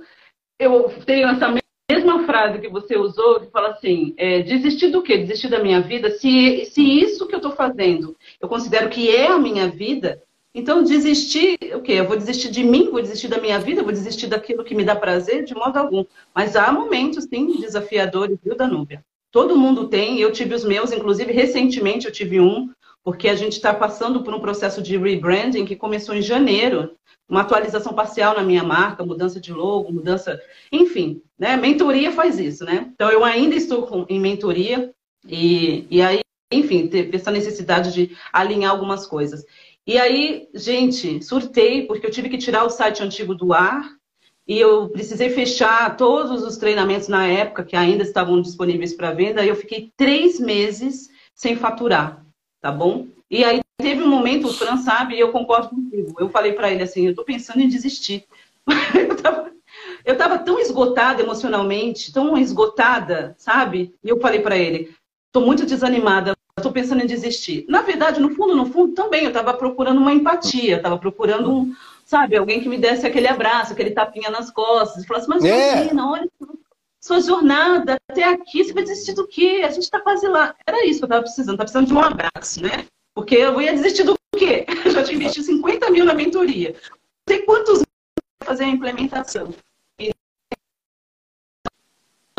eu 0.59 0.91
tenho 1.05 1.29
essa 1.29 1.55
mesma 1.91 2.25
frase 2.25 2.59
que 2.59 2.69
você 2.69 2.97
usou, 2.97 3.41
que 3.41 3.51
fala 3.51 3.71
assim: 3.71 4.15
é, 4.17 4.43
desistir 4.43 4.89
do 4.89 5.03
quê? 5.03 5.19
Desistir 5.19 5.49
da 5.49 5.63
minha 5.63 5.81
vida? 5.81 6.11
Se, 6.11 6.65
se 6.67 6.83
isso 6.83 7.27
que 7.27 7.35
eu 7.35 7.39
estou 7.39 7.53
fazendo 7.53 8.17
eu 8.41 8.49
considero 8.49 8.89
que 8.89 9.15
é 9.15 9.29
a 9.29 9.39
minha 9.39 9.69
vida, 9.69 10.23
então 10.59 10.83
desistir, 10.83 11.57
o 11.75 11.81
quê? 11.81 11.93
Eu 11.93 12.07
vou 12.07 12.17
desistir 12.17 12.51
de 12.51 12.65
mim, 12.65 12.91
vou 12.91 13.01
desistir 13.01 13.29
da 13.29 13.41
minha 13.41 13.59
vida, 13.59 13.83
vou 13.83 13.93
desistir 13.93 14.27
daquilo 14.27 14.65
que 14.65 14.75
me 14.75 14.85
dá 14.85 14.97
prazer? 14.97 15.45
De 15.45 15.55
modo 15.55 15.77
algum. 15.77 16.05
Mas 16.35 16.57
há 16.57 16.73
momentos, 16.73 17.25
sim, 17.25 17.61
desafiadores, 17.61 18.39
viu, 18.43 18.57
Danúbia? 18.57 19.05
Todo 19.31 19.57
mundo 19.57 19.89
tem, 19.89 20.19
eu 20.19 20.33
tive 20.33 20.55
os 20.55 20.65
meus, 20.65 20.91
inclusive 20.91 21.33
recentemente 21.33 22.07
eu 22.07 22.13
tive 22.13 22.41
um, 22.41 22.71
porque 23.05 23.29
a 23.29 23.35
gente 23.35 23.53
está 23.53 23.73
passando 23.73 24.23
por 24.23 24.35
um 24.35 24.41
processo 24.41 24.83
de 24.83 24.97
rebranding 24.97 25.65
que 25.65 25.77
começou 25.77 26.15
em 26.15 26.23
janeiro, 26.23 26.93
uma 27.29 27.43
atualização 27.43 27.93
parcial 27.93 28.35
na 28.35 28.43
minha 28.43 28.65
marca, 28.65 29.05
mudança 29.05 29.39
de 29.39 29.53
logo, 29.53 29.93
mudança, 29.93 30.41
enfim, 30.73 31.23
né? 31.39 31.57
Mentoria 31.57 32.11
faz 32.11 32.39
isso, 32.39 32.65
né? 32.65 32.91
Então 32.95 33.11
eu 33.11 33.23
ainda 33.23 33.55
estou 33.55 33.87
com, 33.87 34.07
em 34.09 34.19
mentoria 34.19 34.93
e, 35.27 35.87
e 35.91 36.01
aí, 36.01 36.21
enfim, 36.51 36.89
teve 36.89 37.15
essa 37.17 37.31
necessidade 37.31 37.93
de 37.93 38.17
alinhar 38.33 38.71
algumas 38.71 39.07
coisas. 39.07 39.45
E 39.89 39.97
aí, 39.97 40.51
gente, 40.53 41.25
surtei 41.25 41.87
porque 41.87 42.07
eu 42.07 42.11
tive 42.11 42.29
que 42.29 42.37
tirar 42.37 42.63
o 42.63 42.69
site 42.69 43.03
antigo 43.03 43.35
do 43.35 43.55
ar 43.55 43.91
e 44.47 44.61
eu 44.61 44.91
precisei 44.91 45.31
fechar 45.31 45.97
todos 45.97 46.43
os 46.43 46.59
treinamentos 46.59 47.09
na 47.09 47.27
época 47.27 47.65
que 47.65 47.75
ainda 47.75 48.03
estavam 48.03 48.43
disponíveis 48.43 48.93
para 48.93 49.15
venda. 49.15 49.43
E 49.43 49.49
eu 49.49 49.57
fiquei 49.57 49.91
três 49.97 50.39
meses 50.39 51.09
sem 51.35 51.57
faturar, 51.57 52.23
tá 52.61 52.71
bom? 52.71 53.07
E 53.31 53.43
aí 53.43 53.61
teve 53.79 54.03
um 54.03 54.09
momento, 54.09 54.49
o 54.49 54.53
Fran 54.53 54.77
sabe, 54.77 55.15
e 55.15 55.21
eu 55.21 55.33
concordo 55.33 55.71
contigo. 55.71 56.15
Eu 56.19 56.29
falei 56.29 56.53
para 56.53 56.71
ele 56.71 56.83
assim, 56.83 57.07
eu 57.07 57.13
estou 57.13 57.25
pensando 57.25 57.63
em 57.63 57.69
desistir. 57.69 58.27
eu, 58.95 59.17
tava, 59.17 59.53
eu 60.05 60.19
tava 60.19 60.39
tão 60.41 60.59
esgotada 60.61 61.23
emocionalmente, 61.23 62.13
tão 62.13 62.37
esgotada, 62.37 63.35
sabe? 63.39 63.95
E 64.05 64.11
eu 64.11 64.21
falei 64.21 64.41
para 64.41 64.59
ele, 64.59 64.95
estou 65.29 65.47
muito 65.47 65.65
desanimada, 65.65 66.37
estou 66.69 66.73
pensando 66.73 67.03
em 67.03 67.07
desistir. 67.07 67.65
Na 67.69 67.83
verdade, 67.83 68.21
no 68.21 68.31
fundo, 68.31 68.55
no 68.55 68.67
fundo, 68.67 68.95
também 68.95 69.23
eu 69.23 69.29
estava 69.29 69.55
procurando 69.55 69.99
uma 69.99 70.13
empatia, 70.13 70.77
estava 70.77 70.99
procurando 70.99 71.51
um, 71.51 71.75
sabe, 72.05 72.37
alguém 72.37 72.61
que 72.61 72.69
me 72.69 72.79
desse 72.79 73.07
aquele 73.07 73.27
abraço, 73.27 73.73
aquele 73.73 73.91
tapinha 73.91 74.31
nas 74.31 74.51
costas, 74.51 75.03
e 75.03 75.07
falasse, 75.07 75.29
mas 75.29 75.45
é. 75.45 75.91
Olha 75.95 76.29
sua 77.01 77.21
jornada 77.21 77.97
até 78.11 78.25
aqui, 78.25 78.65
você 78.65 78.73
vai 78.73 78.83
desistir 78.83 79.15
do 79.15 79.27
quê? 79.27 79.63
A 79.65 79.71
gente 79.71 79.85
está 79.85 80.01
quase 80.01 80.27
lá. 80.27 80.55
Era 80.67 80.85
isso 80.85 80.99
que 80.99 81.05
eu 81.05 81.07
estava 81.07 81.23
precisando, 81.23 81.55
estava 81.55 81.71
precisando 81.71 81.87
de 81.87 81.95
um 81.95 82.01
abraço, 82.01 82.63
né? 82.63 82.87
Porque 83.15 83.37
eu 83.37 83.61
ia 83.61 83.73
desistir 83.73 84.05
do 84.05 84.15
quê? 84.37 84.67
Eu 84.85 84.91
já 84.91 85.03
tinha 85.03 85.17
investido 85.17 85.47
50 85.47 85.91
mil 85.91 86.05
na 86.05 86.15
mentoria. 86.15 86.75
Não 86.91 86.99
sei 87.29 87.43
quantos 87.43 87.83
fazer 88.45 88.65
a 88.65 88.69
implementação. 88.69 89.53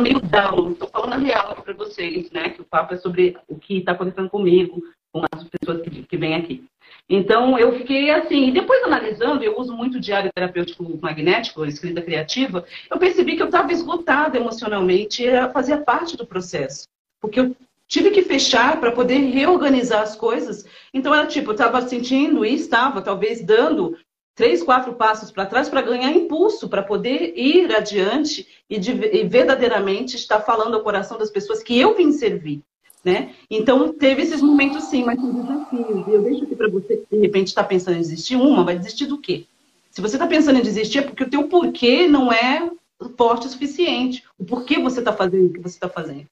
Meio 0.01 0.21
down, 0.21 0.71
estou 0.71 0.87
falando 0.89 1.23
real 1.23 1.55
para 1.61 1.73
vocês, 1.73 2.31
né? 2.31 2.49
Que 2.49 2.61
o 2.61 2.65
papo 2.65 2.93
é 2.93 2.97
sobre 2.97 3.37
o 3.47 3.57
que 3.57 3.79
está 3.79 3.91
acontecendo 3.91 4.29
comigo, 4.29 4.81
com 5.11 5.23
as 5.31 5.43
pessoas 5.43 5.81
que, 5.81 6.03
que 6.03 6.17
vêm 6.17 6.35
aqui. 6.35 6.63
Então, 7.09 7.57
eu 7.57 7.73
fiquei 7.73 8.11
assim, 8.11 8.47
e 8.47 8.51
depois 8.51 8.83
analisando, 8.83 9.43
eu 9.43 9.57
uso 9.59 9.75
muito 9.75 9.99
diário 9.99 10.31
terapêutico 10.33 10.99
magnético, 11.01 11.65
escrita 11.65 12.01
criativa, 12.01 12.63
eu 12.89 12.97
percebi 12.99 13.35
que 13.35 13.41
eu 13.41 13.47
estava 13.47 13.73
esgotada 13.73 14.37
emocionalmente, 14.37 15.23
e 15.23 15.49
fazia 15.49 15.77
parte 15.77 16.15
do 16.15 16.25
processo. 16.25 16.83
Porque 17.19 17.39
eu 17.39 17.55
tive 17.87 18.11
que 18.11 18.21
fechar 18.21 18.79
para 18.79 18.91
poder 18.91 19.17
reorganizar 19.17 20.03
as 20.03 20.15
coisas. 20.15 20.65
Então 20.93 21.13
era 21.13 21.25
tipo, 21.25 21.49
eu 21.49 21.53
estava 21.55 21.81
sentindo 21.81 22.45
e 22.45 22.53
estava 22.53 23.01
talvez 23.01 23.43
dando 23.43 23.97
três, 24.39 24.63
quatro 24.63 24.93
passos 24.93 25.31
para 25.31 25.45
trás 25.45 25.67
para 25.67 25.81
ganhar 25.81 26.13
impulso, 26.13 26.69
para 26.69 26.81
poder 26.81 27.33
ir 27.37 27.75
adiante 27.75 28.47
e, 28.69 28.79
de, 28.79 28.91
e, 28.91 29.27
verdadeiramente 29.27 30.15
estar 30.15 30.39
falando 30.39 30.75
ao 30.75 30.81
coração 30.81 31.17
das 31.17 31.29
pessoas 31.29 31.61
que 31.61 31.77
eu 31.77 31.93
vim 31.93 32.13
servir. 32.13 32.61
Né? 33.03 33.33
Então, 33.51 33.91
teve 33.91 34.21
esses 34.21 34.41
momentos 34.41 34.85
sim, 34.85 35.03
mas 35.03 35.19
são 35.19 35.33
desafios. 35.33 36.07
E 36.07 36.11
eu 36.11 36.21
deixo 36.21 36.45
aqui 36.45 36.55
para 36.55 36.69
você 36.69 36.95
que 36.95 37.17
de 37.17 37.21
repente 37.21 37.47
está 37.47 37.65
pensando 37.65 37.97
em 37.97 37.99
desistir. 37.99 38.37
Uma, 38.37 38.63
vai 38.63 38.77
desistir 38.77 39.07
do 39.07 39.17
quê? 39.17 39.45
Se 39.91 39.99
você 39.99 40.15
está 40.15 40.25
pensando 40.25 40.57
em 40.57 40.63
desistir, 40.63 40.99
é 40.99 41.01
porque 41.01 41.23
o 41.23 41.29
teu 41.29 41.49
porquê 41.49 42.07
não 42.07 42.31
é 42.31 42.71
forte 43.17 43.45
o 43.45 43.49
suficiente. 43.49 44.23
O 44.37 44.45
porquê 44.45 44.79
você 44.79 44.99
está 44.99 45.11
fazendo 45.11 45.47
o 45.47 45.53
que 45.53 45.59
você 45.59 45.75
está 45.75 45.89
fazendo. 45.89 46.27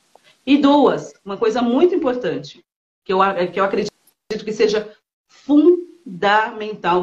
E 0.45 0.55
duas, 0.55 1.14
uma 1.26 1.36
coisa 1.36 1.62
muito 1.62 1.93
importante, 1.93 2.64
que 3.03 3.12
eu, 3.12 3.20
que 3.51 3.60
eu 3.60 3.66
acredito 3.66 3.91
que 4.45 4.53
seja 4.53 4.89
fundamental 5.28 5.88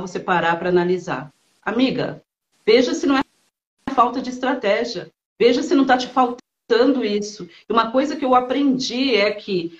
você 0.01 0.19
parar 0.19 0.59
para 0.59 0.69
analisar. 0.69 1.33
Amiga, 1.63 2.23
veja 2.65 2.95
se 2.95 3.07
não 3.07 3.19
é 3.19 3.23
falta 3.93 4.21
de 4.21 4.31
estratégia. 4.31 5.11
Veja 5.39 5.63
se 5.63 5.75
não 5.75 5.83
está 5.83 5.97
te 5.99 6.09
faltando 6.09 7.05
isso. 7.05 7.49
E 7.69 7.73
uma 7.73 7.91
coisa 7.91 8.17
que 8.17 8.25
eu 8.25 8.35
aprendi 8.35 9.15
é 9.15 9.31
que 9.33 9.79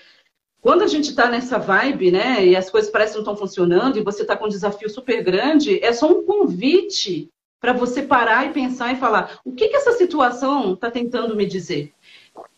quando 0.61 0.83
a 0.83 0.87
gente 0.87 1.09
está 1.09 1.29
nessa 1.29 1.57
vibe, 1.57 2.11
né, 2.11 2.45
e 2.45 2.55
as 2.55 2.69
coisas 2.69 2.89
parecem 2.89 3.15
não 3.15 3.21
estão 3.21 3.37
funcionando, 3.37 3.97
e 3.97 4.03
você 4.03 4.23
está 4.23 4.35
com 4.35 4.45
um 4.45 4.49
desafio 4.49 4.89
super 4.89 5.23
grande, 5.23 5.83
é 5.83 5.93
só 5.93 6.09
um 6.09 6.23
convite 6.23 7.29
para 7.59 7.71
você 7.73 8.01
parar 8.01 8.47
e 8.47 8.53
pensar 8.53 8.91
e 8.91 8.97
falar: 8.97 9.39
o 9.45 9.51
que, 9.51 9.67
que 9.67 9.75
essa 9.75 9.93
situação 9.93 10.73
está 10.73 10.89
tentando 10.89 11.35
me 11.35 11.45
dizer? 11.45 11.93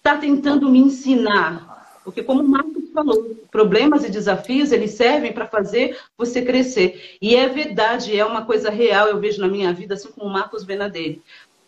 está 0.07 0.17
tentando 0.17 0.69
me 0.69 0.79
ensinar? 0.79 1.76
Porque 2.07 2.23
como 2.23 2.41
o 2.41 2.47
Marcos 2.47 2.89
falou, 2.93 3.35
problemas 3.51 4.05
e 4.05 4.09
desafios, 4.09 4.71
eles 4.71 4.91
servem 4.91 5.33
para 5.33 5.45
fazer 5.45 5.99
você 6.17 6.41
crescer. 6.41 7.17
E 7.21 7.35
é 7.35 7.49
verdade, 7.49 8.17
é 8.17 8.23
uma 8.23 8.45
coisa 8.45 8.69
real, 8.69 9.09
eu 9.09 9.19
vejo 9.19 9.41
na 9.41 9.47
minha 9.49 9.73
vida, 9.73 9.95
assim 9.95 10.09
como 10.09 10.25
o 10.25 10.31
Marcos 10.31 10.63
vê 10.63 10.77
na 10.77 10.87
dele. 10.87 11.21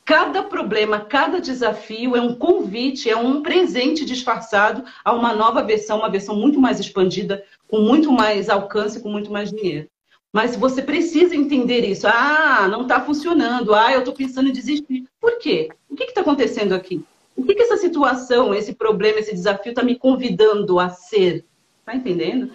Cada 0.06 0.42
problema, 0.42 1.02
cada 1.02 1.42
desafio 1.42 2.16
é 2.16 2.22
um 2.22 2.34
convite, 2.34 3.10
é 3.10 3.18
um 3.18 3.42
presente 3.42 4.06
disfarçado 4.06 4.86
a 5.04 5.12
uma 5.12 5.34
nova 5.34 5.62
versão, 5.62 6.00
uma 6.00 6.10
versão 6.10 6.38
muito 6.38 6.58
mais 6.58 6.80
expandida, 6.80 7.44
com 7.68 7.82
muito 7.82 8.10
mais 8.10 8.50
alcance, 8.50 9.02
com 9.02 9.10
muito 9.10 9.30
mais 9.30 9.52
dinheiro. 9.52 9.90
Mas 10.32 10.56
você 10.56 10.82
precisa 10.82 11.36
entender 11.36 11.82
isso. 11.86 12.08
Ah, 12.08 12.66
não 12.72 12.84
está 12.84 13.02
funcionando. 13.02 13.76
Ah, 13.76 13.92
eu 13.92 14.00
estou 14.00 14.14
pensando 14.14 14.48
em 14.48 14.54
desistir. 14.54 15.04
Por 15.20 15.38
quê? 15.38 15.68
O 15.90 15.98
que 15.98 16.06
está 16.06 16.22
acontecendo 16.22 16.74
aqui? 16.74 17.04
O 17.40 17.44
que, 17.46 17.56
que 17.56 17.62
essa 17.62 17.78
situação, 17.78 18.54
esse 18.54 18.74
problema, 18.74 19.20
esse 19.20 19.32
desafio 19.32 19.70
está 19.70 19.82
me 19.82 19.96
convidando 19.96 20.78
a 20.78 20.90
ser? 20.90 21.46
Está 21.80 21.96
entendendo? 21.96 22.52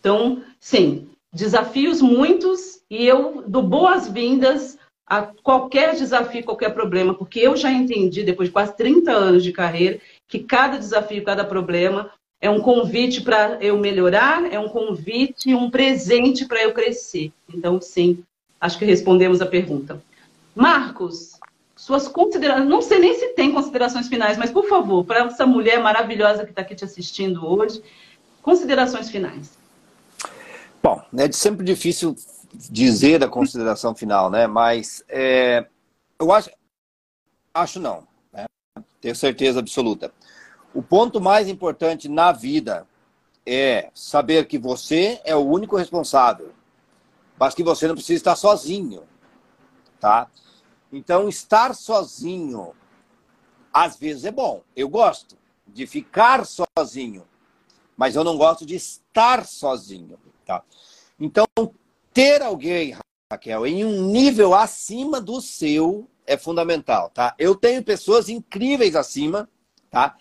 Então, 0.00 0.42
sim, 0.58 1.10
desafios 1.30 2.00
muitos 2.00 2.80
e 2.90 3.04
eu 3.04 3.44
dou 3.46 3.62
boas-vindas 3.62 4.78
a 5.06 5.22
qualquer 5.42 5.94
desafio, 5.94 6.42
qualquer 6.42 6.72
problema, 6.72 7.12
porque 7.12 7.38
eu 7.38 7.54
já 7.54 7.70
entendi, 7.70 8.22
depois 8.22 8.48
de 8.48 8.52
quase 8.54 8.74
30 8.78 9.12
anos 9.12 9.44
de 9.44 9.52
carreira, 9.52 10.00
que 10.26 10.38
cada 10.38 10.78
desafio, 10.78 11.22
cada 11.22 11.44
problema 11.44 12.10
é 12.40 12.48
um 12.48 12.60
convite 12.60 13.20
para 13.20 13.58
eu 13.60 13.76
melhorar, 13.76 14.50
é 14.50 14.58
um 14.58 14.70
convite, 14.70 15.54
um 15.54 15.70
presente 15.70 16.46
para 16.46 16.62
eu 16.62 16.72
crescer. 16.72 17.30
Então, 17.52 17.78
sim, 17.78 18.24
acho 18.58 18.78
que 18.78 18.86
respondemos 18.86 19.42
a 19.42 19.46
pergunta. 19.46 20.02
Marcos, 20.54 21.37
suas 21.78 22.08
considerações. 22.08 22.68
Não 22.68 22.82
sei 22.82 22.98
nem 22.98 23.14
se 23.14 23.28
tem 23.28 23.52
considerações 23.52 24.08
finais, 24.08 24.36
mas 24.36 24.50
por 24.50 24.68
favor, 24.68 25.04
para 25.04 25.20
essa 25.26 25.46
mulher 25.46 25.80
maravilhosa 25.80 26.44
que 26.44 26.50
está 26.50 26.62
aqui 26.62 26.74
te 26.74 26.84
assistindo 26.84 27.46
hoje, 27.46 27.80
considerações 28.42 29.08
finais. 29.08 29.56
Bom, 30.82 31.00
é 31.16 31.30
sempre 31.30 31.64
difícil 31.64 32.16
dizer 32.52 33.22
a 33.22 33.28
consideração 33.28 33.94
final, 33.94 34.28
né? 34.28 34.48
Mas 34.48 35.04
é, 35.08 35.66
eu 36.18 36.32
acho, 36.32 36.50
acho 37.54 37.78
não, 37.78 38.08
né? 38.32 38.46
tenho 39.00 39.14
certeza 39.14 39.60
absoluta. 39.60 40.12
O 40.74 40.82
ponto 40.82 41.20
mais 41.20 41.48
importante 41.48 42.08
na 42.08 42.32
vida 42.32 42.88
é 43.46 43.88
saber 43.94 44.48
que 44.48 44.58
você 44.58 45.20
é 45.24 45.36
o 45.36 45.46
único 45.46 45.76
responsável, 45.76 46.52
mas 47.38 47.54
que 47.54 47.62
você 47.62 47.86
não 47.86 47.94
precisa 47.94 48.18
estar 48.18 48.34
sozinho, 48.34 49.04
tá? 50.00 50.28
Então, 50.92 51.28
estar 51.28 51.74
sozinho, 51.74 52.74
às 53.72 53.96
vezes 53.96 54.24
é 54.24 54.30
bom. 54.30 54.62
Eu 54.74 54.88
gosto 54.88 55.36
de 55.66 55.86
ficar 55.86 56.46
sozinho, 56.46 57.26
mas 57.96 58.16
eu 58.16 58.24
não 58.24 58.36
gosto 58.36 58.64
de 58.64 58.74
estar 58.74 59.46
sozinho. 59.46 60.18
Tá? 60.44 60.62
Então, 61.20 61.46
ter 62.12 62.42
alguém, 62.42 62.96
Raquel, 63.30 63.66
em 63.66 63.84
um 63.84 64.10
nível 64.10 64.54
acima 64.54 65.20
do 65.20 65.40
seu 65.40 66.08
é 66.26 66.36
fundamental. 66.36 67.10
Tá? 67.10 67.34
Eu 67.38 67.54
tenho 67.54 67.82
pessoas 67.82 68.28
incríveis 68.28 68.96
acima, 68.96 69.48
tá? 69.90 70.16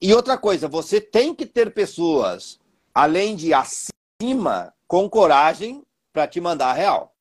E 0.00 0.12
outra 0.12 0.36
coisa, 0.36 0.68
você 0.68 1.00
tem 1.00 1.34
que 1.34 1.46
ter 1.46 1.72
pessoas, 1.72 2.60
além 2.94 3.34
de 3.34 3.54
acima, 3.54 4.74
com 4.86 5.08
coragem 5.08 5.82
para 6.12 6.28
te 6.28 6.40
mandar 6.40 6.70
a 6.70 6.74
real. 6.74 7.15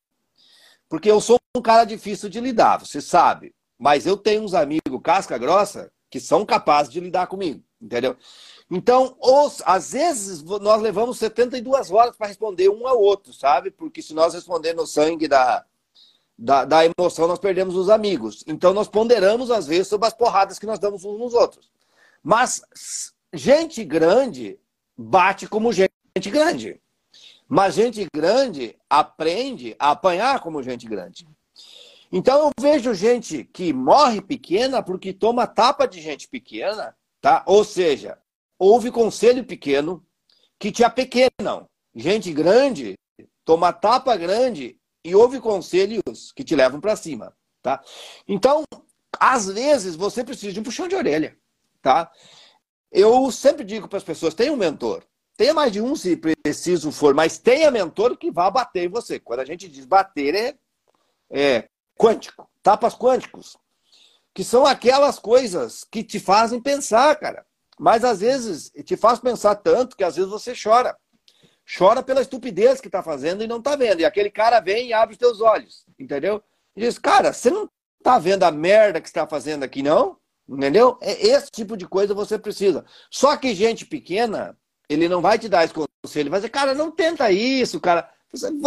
Porque 0.90 1.10
eu 1.10 1.20
sou 1.20 1.40
um 1.56 1.62
cara 1.62 1.84
difícil 1.84 2.30
de 2.30 2.40
lidar, 2.40 2.78
você 2.78 3.02
sabe. 3.02 3.54
Mas 3.78 4.06
eu 4.06 4.16
tenho 4.16 4.44
uns 4.44 4.54
amigos 4.54 5.02
casca 5.04 5.38
grossa 5.38 5.92
que 6.10 6.20
são 6.20 6.46
capazes 6.46 6.92
de 6.92 7.00
lidar 7.00 7.28
comigo. 7.28 7.62
entendeu? 7.82 8.16
Então, 8.70 9.16
os, 9.20 9.62
às 9.66 9.92
vezes, 9.92 10.42
nós 10.44 10.82
levamos 10.82 11.20
72 11.20 11.92
horas 11.92 12.16
para 12.16 12.28
responder 12.28 12.70
um 12.70 12.88
ao 12.88 13.00
outro, 13.00 13.32
sabe? 13.34 13.70
Porque 13.70 14.02
se 14.02 14.14
nós 14.14 14.34
responder 14.34 14.74
no 14.74 14.88
sangue 14.88 15.28
da, 15.28 15.64
da, 16.38 16.66
da, 16.66 16.82
emoção, 16.86 17.28
nós 17.28 17.38
perdemos 17.38 17.76
os 17.76 17.90
amigos. 17.90 18.44
Então, 18.48 18.74
nós 18.74 18.88
ponderamos, 18.88 19.52
às 19.52 19.68
vezes, 19.68 19.88
sobre 19.88 20.08
as 20.08 20.14
porradas 20.14 20.58
que 20.58 20.66
nós 20.66 20.80
damos 20.80 21.06
uns 21.06 21.20
nos 21.20 21.34
outros. 21.34 21.72
Mas 22.24 22.62
gente 23.34 23.84
grande 23.84 24.60
bate 24.98 25.48
como 25.48 25.72
gente 25.72 25.92
grande. 26.32 26.82
Mas 27.48 27.76
gente 27.76 28.06
grande 28.14 28.76
aprende 28.90 29.76
a 29.78 29.92
apanhar 29.92 30.40
como 30.40 30.64
gente 30.64 30.88
grande. 30.88 31.28
Então 32.12 32.46
eu 32.46 32.52
vejo 32.60 32.94
gente 32.94 33.44
que 33.44 33.74
morre 33.74 34.22
pequena 34.22 34.82
porque 34.82 35.14
toma 35.14 35.46
tapa 35.46 35.88
de 35.88 36.02
gente 36.02 36.28
pequena, 36.28 36.96
tá? 37.22 37.44
Ou 37.46 37.64
seja, 37.64 38.18
houve 38.58 38.92
conselho 38.92 39.44
pequeno 39.44 40.06
que 40.58 40.72
te 40.72 40.84
apequenam. 40.84 41.68
Gente 41.94 42.32
grande 42.34 42.96
toma 43.46 43.72
tapa 43.72 44.18
grande 44.18 44.78
e 45.04 45.16
houve 45.16 45.40
conselhos 45.40 46.32
que 46.36 46.44
te 46.44 46.56
levam 46.56 46.82
para 46.82 46.96
cima, 46.96 47.32
tá? 47.62 47.82
Então, 48.28 48.64
às 49.20 49.46
vezes 49.46 49.96
você 49.96 50.24
precisa 50.24 50.52
de 50.52 50.60
um 50.60 50.64
puxão 50.64 50.88
de 50.88 50.96
orelha, 50.96 51.38
tá? 51.82 52.12
Eu 52.92 53.32
sempre 53.32 53.64
digo 53.64 53.88
para 53.88 53.98
as 53.98 54.04
pessoas, 54.04 54.34
tenha 54.34 54.52
um 54.52 54.58
mentor. 54.58 55.04
Tenha 55.38 55.54
mais 55.54 55.72
de 55.72 55.82
um 55.82 55.96
se 55.96 56.16
preciso 56.16 56.92
for, 56.92 57.14
mas 57.14 57.38
tenha 57.38 57.70
mentor 57.70 58.18
que 58.18 58.32
vá 58.32 58.50
bater 58.50 58.86
em 58.86 58.90
você. 58.90 59.20
Quando 59.20 59.42
a 59.42 59.46
gente 59.46 59.68
diz 59.68 59.86
bater 59.86 60.34
é, 60.34 60.56
é 61.30 61.70
quântico, 61.98 62.50
tapas 62.64 62.96
quânticos, 62.96 63.58
que 64.34 64.44
são 64.44 64.66
aquelas 64.66 65.20
coisas 65.20 65.84
que 65.84 66.04
te 66.04 66.20
fazem 66.20 66.62
pensar, 66.62 67.16
cara. 67.18 67.46
Mas 67.78 68.04
às 68.04 68.22
vezes 68.22 68.72
te 68.86 68.96
faz 68.96 69.20
pensar 69.20 69.56
tanto 69.56 69.98
que 69.98 70.04
às 70.04 70.16
vezes 70.16 70.32
você 70.32 70.54
chora. 70.56 70.96
Chora 71.78 72.04
pela 72.04 72.22
estupidez 72.22 72.80
que 72.80 72.88
está 72.88 73.02
fazendo 73.02 73.44
e 73.44 73.48
não 73.48 73.58
está 73.58 73.76
vendo. 73.76 74.00
E 74.00 74.06
aquele 74.06 74.30
cara 74.30 74.60
vem 74.60 74.88
e 74.88 74.94
abre 74.94 75.14
os 75.14 75.20
teus 75.20 75.42
olhos, 75.42 75.86
entendeu? 76.00 76.42
E 76.76 76.82
diz, 76.82 76.98
cara, 76.98 77.34
você 77.34 77.50
não 77.50 77.70
está 77.98 78.20
vendo 78.20 78.44
a 78.44 78.52
merda 78.52 79.02
que 79.02 79.08
está 79.08 79.26
fazendo 79.26 79.64
aqui, 79.64 79.82
não? 79.82 80.18
Entendeu? 80.48 80.98
É 81.02 81.28
esse 81.28 81.50
tipo 81.50 81.76
de 81.76 81.88
coisa 81.88 82.14
você 82.14 82.38
precisa. 82.38 82.86
Só 83.10 83.36
que 83.36 83.56
gente 83.56 83.86
pequena, 83.86 84.56
ele 84.90 85.08
não 85.08 85.22
vai 85.22 85.38
te 85.38 85.50
dar 85.50 85.64
esse 85.64 85.74
conselho. 85.74 86.30
Vai 86.30 86.40
dizer, 86.40 86.50
cara, 86.50 86.74
não 86.74 86.92
tenta 86.92 87.32
isso, 87.32 87.80
cara. 87.80 88.10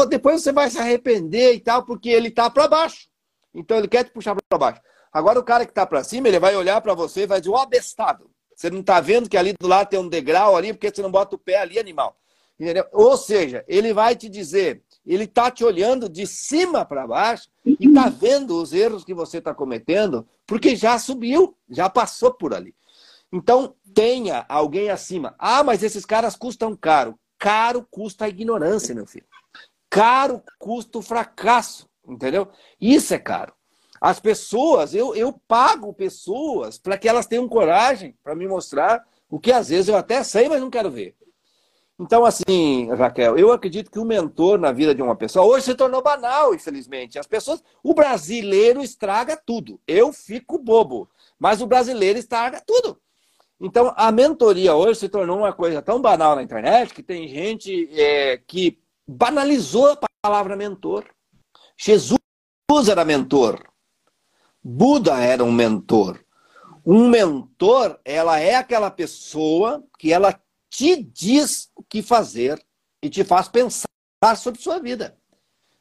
Depois 0.09 0.43
você 0.43 0.53
vai 0.53 0.71
se 0.71 0.79
arrepender 0.79 1.55
e 1.55 1.61
tal, 1.61 1.85
porque 1.85 2.09
ele 2.09 2.29
está 2.29 2.49
para 2.49 2.69
baixo. 2.69 3.09
Então 3.55 3.77
ele 3.77 3.89
quer 3.89 4.05
te 4.05 4.11
puxar 4.11 4.37
para 4.49 4.59
baixo. 4.59 4.81
Agora 5.13 5.39
o 5.39 5.45
cara 5.45 5.65
que 5.65 5.71
está 5.71 5.87
para 5.87 6.05
cima, 6.05 6.29
ele 6.29 6.39
vai 6.39 6.55
olhar 6.57 6.81
para 6.81 6.95
você 6.95 7.23
e 7.23 7.27
vai 7.27 7.41
dizer, 7.41 7.53
ó, 7.53 7.65
bestado. 7.67 8.31
Você 8.55 8.71
não 8.71 8.81
está 8.81 9.01
vendo 9.01 9.29
que 9.29 9.37
ali 9.37 9.55
do 9.59 9.69
lado 9.69 9.89
tem 9.89 9.99
um 9.99 10.09
degrau 10.09 10.57
ali, 10.57 10.73
porque 10.73 10.91
você 10.91 11.01
não 11.01 11.11
bota 11.11 11.37
o 11.37 11.39
pé 11.39 11.61
ali, 11.61 11.79
animal. 11.79 12.17
Entendeu? 12.59 12.85
Ou 12.93 13.17
seja, 13.17 13.65
ele 13.69 13.93
vai 13.93 14.17
te 14.17 14.29
dizer, 14.29 14.83
ele 15.07 15.25
está 15.25 15.49
te 15.51 15.65
olhando 15.65 16.09
de 16.09 16.27
cima 16.27 16.85
para 16.85 17.07
baixo 17.07 17.49
e 17.65 17.87
está 17.87 18.09
vendo 18.09 18.61
os 18.61 18.73
erros 18.73 19.05
que 19.05 19.15
você 19.15 19.39
está 19.39 19.55
cometendo, 19.55 20.27
porque 20.45 20.75
já 20.75 20.99
subiu, 20.99 21.57
já 21.71 21.89
passou 21.89 22.35
por 22.35 22.53
ali. 22.53 22.75
Então, 23.33 23.75
tenha 23.95 24.45
alguém 24.49 24.91
acima. 24.91 25.35
Ah, 25.39 25.63
mas 25.63 25.83
esses 25.83 26.05
caras 26.05 26.37
custam 26.37 26.75
caro. 26.77 27.19
Caro 27.39 27.87
custa 27.91 28.25
a 28.25 28.29
ignorância, 28.29 28.95
meu 28.95 29.07
filho. 29.07 29.27
Caro 29.91 30.43
custa 30.59 30.99
o 30.99 31.03
fracasso, 31.03 31.89
entendeu? 32.07 32.49
Isso 32.81 33.15
é 33.15 33.19
caro. 33.19 33.53
As 34.01 34.21
pessoas, 34.21 34.95
eu, 34.95 35.15
eu 35.15 35.33
pago 35.47 35.93
pessoas 35.93 36.79
para 36.79 36.97
que 36.97 37.09
elas 37.09 37.27
tenham 37.27 37.49
coragem 37.49 38.17
para 38.23 38.35
me 38.35 38.47
mostrar 38.47 39.05
o 39.29 39.39
que 39.39 39.53
às 39.53 39.69
vezes 39.69 39.89
eu 39.89 39.97
até 39.97 40.23
sei, 40.23 40.49
mas 40.49 40.61
não 40.61 40.71
quero 40.71 40.91
ver. 40.91 41.17
Então, 42.01 42.25
assim, 42.25 42.89
Raquel, 42.95 43.37
eu 43.37 43.51
acredito 43.51 43.91
que 43.91 43.99
o 43.99 44.05
mentor 44.05 44.57
na 44.57 44.71
vida 44.71 44.95
de 44.95 45.03
uma 45.03 45.17
pessoa 45.17 45.45
hoje 45.45 45.65
se 45.65 45.75
tornou 45.75 46.01
banal, 46.01 46.55
infelizmente. 46.55 47.19
As 47.19 47.27
pessoas, 47.27 47.63
o 47.83 47.93
brasileiro 47.93 48.81
estraga 48.81 49.37
tudo. 49.37 49.81
Eu 49.87 50.13
fico 50.13 50.59
bobo, 50.59 51.11
mas 51.39 51.61
o 51.61 51.67
brasileiro 51.67 52.17
estraga 52.17 52.63
tudo. 52.65 53.01
Então, 53.61 53.93
a 53.97 54.13
mentoria 54.13 54.75
hoje 54.75 55.01
se 55.01 55.09
tornou 55.09 55.39
uma 55.39 55.53
coisa 55.53 55.83
tão 55.83 56.01
banal 56.01 56.37
na 56.37 56.43
internet 56.43 56.95
que 56.95 57.03
tem 57.03 57.27
gente 57.27 57.89
é, 57.93 58.39
que 58.39 58.79
banalizou 59.07 59.91
a 59.91 60.09
palavra 60.23 60.57
mentor. 60.57 61.05
Jesus 61.77 62.19
era 62.89 63.05
mentor. 63.05 63.61
Buda 64.63 65.21
era 65.21 65.43
um 65.43 65.51
mentor. 65.51 66.21
Um 66.87 67.09
mentor, 67.09 67.99
ela 68.05 68.39
é 68.39 68.55
aquela 68.55 68.91
pessoa 68.91 69.83
que 69.99 70.13
ela 70.13 70.41
te 70.71 71.03
diz 71.03 71.71
o 71.75 71.83
que 71.83 72.03
fazer 72.03 72.63
e 73.03 73.11
te 73.11 73.25
faz 73.25 73.49
pensar 73.49 73.89
sobre 74.37 74.61
sua 74.61 74.79
vida. 74.79 75.17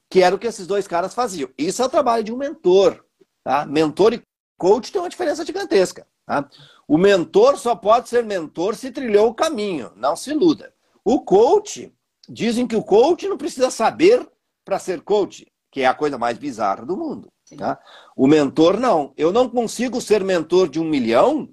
Que 0.09 0.21
era 0.23 0.35
o 0.35 0.39
que 0.39 0.47
esses 0.47 0.65
dois 0.65 0.87
caras 0.87 1.13
faziam. 1.13 1.49
Isso 1.57 1.81
é 1.81 1.85
o 1.85 1.89
trabalho 1.89 2.23
de 2.23 2.31
um 2.31 2.37
mentor. 2.37 3.05
Tá? 3.43 3.65
Mentor 3.65 4.13
e 4.13 4.23
coach 4.57 4.91
tem 4.91 5.01
uma 5.01 5.09
diferença 5.09 5.45
gigantesca. 5.45 6.07
Tá? 6.25 6.49
O 6.87 6.97
mentor 6.97 7.57
só 7.57 7.75
pode 7.75 8.07
ser 8.07 8.23
mentor 8.23 8.75
se 8.75 8.91
trilhou 8.91 9.27
o 9.27 9.33
caminho, 9.33 9.91
não 9.95 10.15
se 10.15 10.31
iluda. 10.31 10.73
O 11.03 11.21
coach, 11.21 11.93
dizem 12.27 12.65
que 12.65 12.75
o 12.75 12.83
coach 12.83 13.27
não 13.27 13.37
precisa 13.37 13.69
saber 13.69 14.27
para 14.63 14.79
ser 14.79 15.01
coach, 15.01 15.45
que 15.71 15.81
é 15.81 15.85
a 15.85 15.93
coisa 15.93 16.17
mais 16.17 16.37
bizarra 16.37 16.85
do 16.85 16.95
mundo. 16.95 17.27
Tá? 17.57 17.79
O 18.15 18.27
mentor, 18.27 18.79
não. 18.79 19.13
Eu 19.15 19.31
não 19.31 19.49
consigo 19.49 20.01
ser 20.01 20.23
mentor 20.23 20.67
de 20.69 20.79
um 20.79 20.85
milhão 20.85 21.49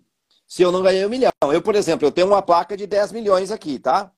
se 0.47 0.63
eu 0.63 0.71
não 0.71 0.83
ganhei 0.83 1.05
um 1.05 1.09
milhão. 1.09 1.33
Eu, 1.43 1.63
por 1.63 1.75
exemplo, 1.75 2.07
eu 2.07 2.13
tenho 2.13 2.27
uma 2.27 2.43
placa 2.43 2.77
de 2.77 2.87
10 2.87 3.13
milhões 3.13 3.51
aqui, 3.51 3.79
tá? 3.79 4.13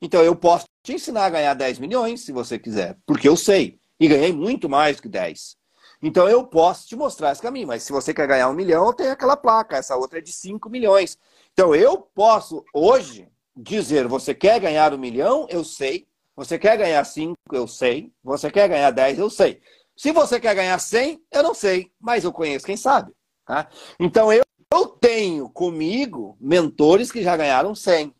Então 0.00 0.22
eu 0.22 0.34
posso 0.34 0.66
te 0.82 0.92
ensinar 0.92 1.26
a 1.26 1.30
ganhar 1.30 1.54
10 1.54 1.78
milhões, 1.78 2.22
se 2.22 2.32
você 2.32 2.58
quiser, 2.58 2.98
porque 3.06 3.28
eu 3.28 3.36
sei. 3.36 3.78
E 4.00 4.08
ganhei 4.08 4.32
muito 4.32 4.68
mais 4.68 5.00
que 5.00 5.08
10. 5.08 5.56
Então 6.02 6.28
eu 6.28 6.44
posso 6.44 6.86
te 6.88 6.96
mostrar 6.96 7.32
esse 7.32 7.40
caminho. 7.40 7.68
Mas 7.68 7.82
se 7.84 7.92
você 7.92 8.12
quer 8.12 8.26
ganhar 8.26 8.48
um 8.48 8.54
milhão, 8.54 8.92
tenho 8.92 9.12
aquela 9.12 9.36
placa. 9.36 9.76
Essa 9.76 9.96
outra 9.96 10.18
é 10.18 10.22
de 10.22 10.32
5 10.32 10.68
milhões. 10.68 11.16
Então 11.52 11.74
eu 11.74 11.98
posso 11.98 12.64
hoje 12.74 13.28
dizer: 13.56 14.08
você 14.08 14.34
quer 14.34 14.58
ganhar 14.60 14.92
um 14.92 14.98
milhão? 14.98 15.46
Eu 15.48 15.64
sei. 15.64 16.06
Você 16.34 16.58
quer 16.58 16.76
ganhar 16.76 17.04
5? 17.04 17.34
Eu 17.52 17.68
sei. 17.68 18.12
Você 18.24 18.50
quer 18.50 18.68
ganhar 18.68 18.90
10? 18.90 19.18
Eu 19.18 19.30
sei. 19.30 19.60
Se 19.96 20.10
você 20.10 20.40
quer 20.40 20.54
ganhar 20.54 20.78
100, 20.78 21.22
eu 21.30 21.42
não 21.42 21.54
sei. 21.54 21.92
Mas 22.00 22.24
eu 22.24 22.32
conheço 22.32 22.66
quem 22.66 22.76
sabe. 22.76 23.12
Tá? 23.46 23.68
Então 24.00 24.32
eu 24.32 24.42
eu 24.72 24.86
tenho 24.86 25.50
comigo 25.50 26.34
mentores 26.40 27.12
que 27.12 27.22
já 27.22 27.36
ganharam 27.36 27.74
100. 27.74 28.14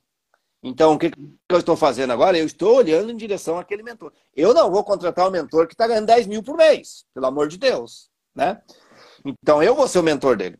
Então, 0.62 0.94
o 0.94 0.98
que, 0.98 1.10
eu 1.48 1.58
estou 1.58 1.76
fazendo 1.76 2.12
agora? 2.12 2.38
Eu 2.38 2.46
estou 2.46 2.76
olhando 2.76 3.10
em 3.10 3.16
direção 3.16 3.58
àquele 3.58 3.82
mentor. 3.82 4.12
Eu 4.34 4.54
não 4.54 4.70
vou 4.70 4.84
contratar 4.84 5.26
um 5.26 5.30
mentor 5.30 5.66
que 5.66 5.74
está 5.74 5.88
ganhando 5.88 6.06
10 6.06 6.28
mil 6.28 6.42
por 6.42 6.56
mês, 6.56 7.04
pelo 7.12 7.26
amor 7.26 7.48
de 7.48 7.58
Deus. 7.58 8.10
Né? 8.34 8.62
Então, 9.24 9.62
eu 9.62 9.74
vou 9.74 9.88
ser 9.88 9.98
o 9.98 10.04
mentor 10.04 10.36
dele. 10.36 10.58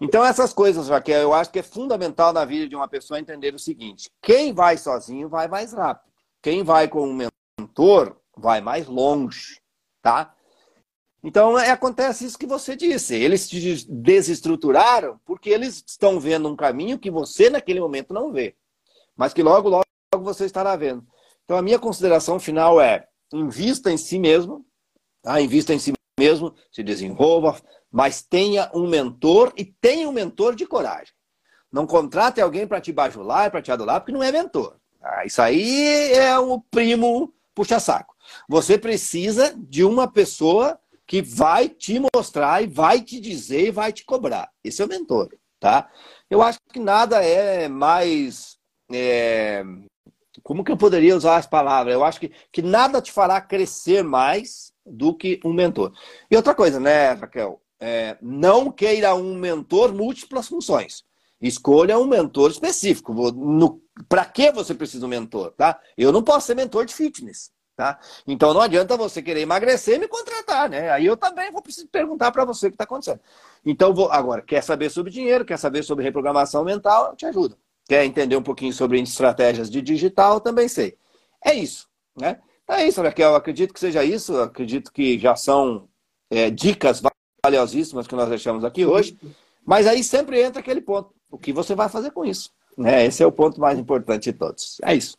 Então, 0.00 0.24
essas 0.24 0.52
coisas, 0.52 0.88
Raquel, 0.88 1.20
eu 1.20 1.34
acho 1.34 1.50
que 1.50 1.58
é 1.58 1.62
fundamental 1.62 2.32
na 2.32 2.44
vida 2.44 2.68
de 2.68 2.74
uma 2.76 2.88
pessoa 2.88 3.20
entender 3.20 3.54
o 3.54 3.58
seguinte: 3.58 4.10
quem 4.22 4.52
vai 4.52 4.76
sozinho 4.76 5.28
vai 5.28 5.48
mais 5.48 5.72
rápido. 5.72 6.12
Quem 6.42 6.62
vai 6.62 6.88
com 6.88 7.08
um 7.08 7.28
mentor 7.58 8.16
vai 8.36 8.60
mais 8.60 8.86
longe. 8.86 9.60
Tá? 10.02 10.34
Então 11.26 11.58
é, 11.58 11.70
acontece 11.70 12.24
isso 12.24 12.38
que 12.38 12.46
você 12.46 12.76
disse. 12.76 13.16
Eles 13.16 13.48
te 13.48 13.84
desestruturaram 13.88 15.18
porque 15.24 15.50
eles 15.50 15.82
estão 15.84 16.20
vendo 16.20 16.48
um 16.48 16.54
caminho 16.54 16.98
que 16.98 17.10
você 17.10 17.50
naquele 17.50 17.80
momento 17.80 18.14
não 18.14 18.32
vê, 18.32 18.54
mas 19.16 19.32
que 19.32 19.42
logo, 19.42 19.68
logo 19.68 19.84
você 20.20 20.44
estará 20.44 20.76
vendo. 20.76 21.06
Então 21.44 21.56
a 21.56 21.62
minha 21.62 21.78
consideração 21.78 22.38
final 22.38 22.80
é: 22.80 23.06
invista 23.32 23.90
em 23.90 23.96
si 23.96 24.18
mesmo, 24.18 24.64
tá? 25.22 25.40
invista 25.40 25.72
em 25.72 25.78
si 25.78 25.92
mesmo, 26.18 26.54
se 26.70 26.82
desenvolva, 26.82 27.60
mas 27.90 28.22
tenha 28.22 28.70
um 28.74 28.86
mentor 28.86 29.52
e 29.56 29.64
tenha 29.64 30.08
um 30.08 30.12
mentor 30.12 30.54
de 30.54 30.66
coragem. 30.66 31.14
Não 31.70 31.86
contrate 31.86 32.40
alguém 32.40 32.66
para 32.66 32.80
te 32.80 32.92
bajular, 32.92 33.50
para 33.50 33.62
te 33.62 33.70
adular, 33.70 34.00
porque 34.00 34.12
não 34.12 34.22
é 34.22 34.32
mentor. 34.32 34.76
Ah, 35.02 35.24
isso 35.24 35.40
aí 35.42 36.12
é 36.12 36.38
o 36.38 36.60
primo 36.60 37.32
puxa-saco. 37.54 38.14
Você 38.48 38.76
precisa 38.76 39.54
de 39.56 39.84
uma 39.84 40.08
pessoa 40.08 40.78
que 41.06 41.22
vai 41.22 41.68
te 41.68 42.00
mostrar 42.14 42.62
e 42.62 42.66
vai 42.66 43.00
te 43.00 43.20
dizer 43.20 43.68
e 43.68 43.70
vai 43.70 43.92
te 43.92 44.04
cobrar. 44.04 44.50
Esse 44.64 44.82
é 44.82 44.84
o 44.84 44.88
mentor, 44.88 45.34
tá? 45.60 45.88
Eu 46.28 46.42
acho 46.42 46.58
que 46.72 46.80
nada 46.80 47.24
é 47.24 47.68
mais. 47.68 48.58
É... 48.92 49.64
Como 50.42 50.62
que 50.62 50.70
eu 50.70 50.76
poderia 50.76 51.16
usar 51.16 51.36
as 51.36 51.46
palavras? 51.46 51.94
Eu 51.94 52.04
acho 52.04 52.20
que, 52.20 52.30
que 52.52 52.62
nada 52.62 53.00
te 53.00 53.10
fará 53.10 53.40
crescer 53.40 54.04
mais 54.04 54.72
do 54.84 55.14
que 55.14 55.40
um 55.44 55.52
mentor. 55.52 55.92
E 56.30 56.36
outra 56.36 56.54
coisa, 56.54 56.78
né, 56.78 57.12
Raquel? 57.12 57.60
É, 57.80 58.16
não 58.22 58.70
queira 58.70 59.14
um 59.14 59.34
mentor 59.34 59.92
múltiplas 59.92 60.48
funções. 60.48 61.04
Escolha 61.40 61.98
um 61.98 62.06
mentor 62.06 62.50
específico. 62.50 63.14
Para 64.08 64.24
que 64.24 64.50
você 64.52 64.74
precisa 64.74 65.00
de 65.00 65.06
um 65.06 65.08
mentor? 65.08 65.52
Tá? 65.52 65.78
Eu 65.96 66.12
não 66.12 66.22
posso 66.22 66.46
ser 66.46 66.54
mentor 66.54 66.86
de 66.86 66.94
fitness. 66.94 67.50
Tá? 67.76 67.98
Então 68.26 68.54
não 68.54 68.62
adianta 68.62 68.96
você 68.96 69.20
querer 69.20 69.42
emagrecer 69.42 69.96
e 69.96 69.98
me 69.98 70.08
contratar, 70.08 70.66
né? 70.70 70.90
Aí 70.90 71.04
eu 71.04 71.14
também 71.14 71.50
vou 71.50 71.60
precisar 71.60 71.86
perguntar 71.92 72.32
para 72.32 72.42
você 72.42 72.68
o 72.68 72.70
que 72.70 72.74
está 72.74 72.84
acontecendo. 72.84 73.20
Então, 73.66 73.92
vou, 73.92 74.10
agora, 74.10 74.40
quer 74.40 74.62
saber 74.62 74.88
sobre 74.88 75.12
dinheiro, 75.12 75.44
quer 75.44 75.58
saber 75.58 75.82
sobre 75.82 76.02
reprogramação 76.02 76.64
mental, 76.64 77.10
eu 77.10 77.16
te 77.16 77.26
ajudo. 77.26 77.58
Quer 77.88 78.04
entender 78.04 78.36
um 78.36 78.42
pouquinho 78.42 78.72
sobre 78.72 79.00
estratégias 79.00 79.70
de 79.70 79.80
digital, 79.80 80.40
também 80.40 80.68
sei. 80.68 80.96
É 81.44 81.54
isso, 81.54 81.86
né? 82.18 82.40
É 82.68 82.86
isso, 82.86 83.00
Raquel. 83.00 83.34
Acredito 83.36 83.72
que 83.72 83.80
seja 83.80 84.02
isso. 84.02 84.36
Acredito 84.40 84.92
que 84.92 85.18
já 85.18 85.36
são 85.36 85.88
é, 86.28 86.50
dicas 86.50 87.00
valiosíssimas 87.44 88.08
que 88.08 88.16
nós 88.16 88.28
deixamos 88.28 88.64
aqui 88.64 88.84
hoje. 88.84 89.16
Mas 89.64 89.86
aí 89.86 90.02
sempre 90.02 90.42
entra 90.42 90.60
aquele 90.60 90.80
ponto. 90.80 91.14
O 91.30 91.38
que 91.38 91.52
você 91.52 91.74
vai 91.74 91.88
fazer 91.88 92.10
com 92.10 92.24
isso? 92.24 92.50
Né? 92.76 93.06
Esse 93.06 93.22
é 93.22 93.26
o 93.26 93.32
ponto 93.32 93.60
mais 93.60 93.78
importante 93.78 94.32
de 94.32 94.38
todos. 94.38 94.78
É 94.82 94.94
isso. 94.94 95.16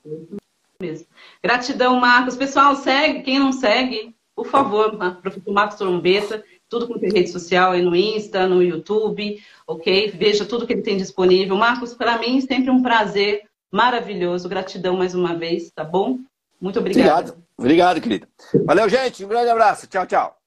Gratidão, 1.41 1.99
Marcos. 1.99 2.35
Pessoal, 2.35 2.75
segue. 2.75 3.23
Quem 3.23 3.39
não 3.39 3.51
segue, 3.51 4.15
por 4.35 4.47
favor, 4.47 4.97
professor 5.21 5.53
Marcos 5.53 5.77
Trombeta, 5.77 6.43
tudo 6.69 6.87
com 6.87 6.97
rede 6.99 7.29
social 7.29 7.71
aí 7.71 7.81
no 7.81 7.95
Insta, 7.95 8.47
no 8.47 8.61
YouTube, 8.61 9.41
ok? 9.65 10.11
Veja 10.11 10.45
tudo 10.45 10.65
que 10.67 10.73
ele 10.73 10.81
tem 10.81 10.97
disponível. 10.97 11.55
Marcos, 11.55 11.93
para 11.93 12.17
mim, 12.17 12.41
sempre 12.41 12.69
um 12.69 12.81
prazer 12.81 13.43
maravilhoso. 13.71 14.49
Gratidão 14.49 14.97
mais 14.97 15.15
uma 15.15 15.35
vez, 15.35 15.71
tá 15.71 15.83
bom? 15.83 16.19
Muito 16.59 16.79
obrigado. 16.79 17.29
Obrigado, 17.29 17.43
obrigado 17.57 18.01
querida. 18.01 18.27
Valeu, 18.65 18.89
gente. 18.89 19.23
Um 19.23 19.27
grande 19.27 19.49
abraço. 19.49 19.87
Tchau, 19.87 20.05
tchau. 20.05 20.37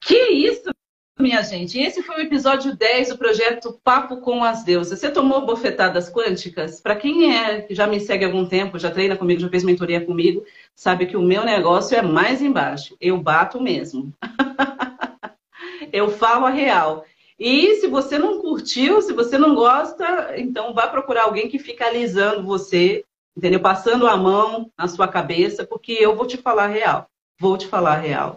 Que 0.00 0.16
isso? 0.30 0.77
Minha 1.18 1.42
gente. 1.42 1.78
Esse 1.80 2.02
foi 2.02 2.16
o 2.16 2.20
episódio 2.20 2.76
10 2.76 3.10
do 3.10 3.18
projeto 3.18 3.78
Papo 3.82 4.18
com 4.18 4.44
as 4.44 4.62
Deusas. 4.62 4.98
Você 4.98 5.10
tomou 5.10 5.44
bofetadas 5.44 6.10
quânticas? 6.10 6.80
Para 6.80 6.94
quem 6.94 7.36
é 7.36 7.60
que 7.60 7.74
já 7.74 7.86
me 7.86 7.98
segue 7.98 8.24
há 8.24 8.28
algum 8.28 8.46
tempo, 8.46 8.78
já 8.78 8.90
treina 8.90 9.16
comigo, 9.16 9.40
já 9.40 9.48
fez 9.48 9.64
mentoria 9.64 10.04
comigo, 10.04 10.44
sabe 10.74 11.06
que 11.06 11.16
o 11.16 11.22
meu 11.22 11.44
negócio 11.44 11.96
é 11.96 12.02
mais 12.02 12.40
embaixo. 12.40 12.96
Eu 13.00 13.18
bato 13.18 13.60
mesmo. 13.60 14.12
Eu 15.92 16.10
falo 16.10 16.46
a 16.46 16.50
real. 16.50 17.04
E 17.38 17.76
se 17.76 17.86
você 17.86 18.18
não 18.18 18.40
curtiu, 18.40 19.00
se 19.00 19.12
você 19.12 19.38
não 19.38 19.54
gosta, 19.54 20.34
então 20.36 20.74
vá 20.74 20.86
procurar 20.86 21.24
alguém 21.24 21.48
que 21.48 21.58
fica 21.58 21.86
alisando 21.86 22.44
você, 22.44 23.04
entendeu? 23.36 23.60
Passando 23.60 24.06
a 24.06 24.16
mão 24.16 24.70
na 24.76 24.88
sua 24.88 25.08
cabeça, 25.08 25.64
porque 25.66 25.92
eu 25.92 26.16
vou 26.16 26.26
te 26.26 26.36
falar 26.36 26.64
a 26.64 26.68
real. 26.68 27.08
Vou 27.40 27.56
te 27.56 27.66
falar 27.66 27.92
a 27.92 28.00
real 28.00 28.36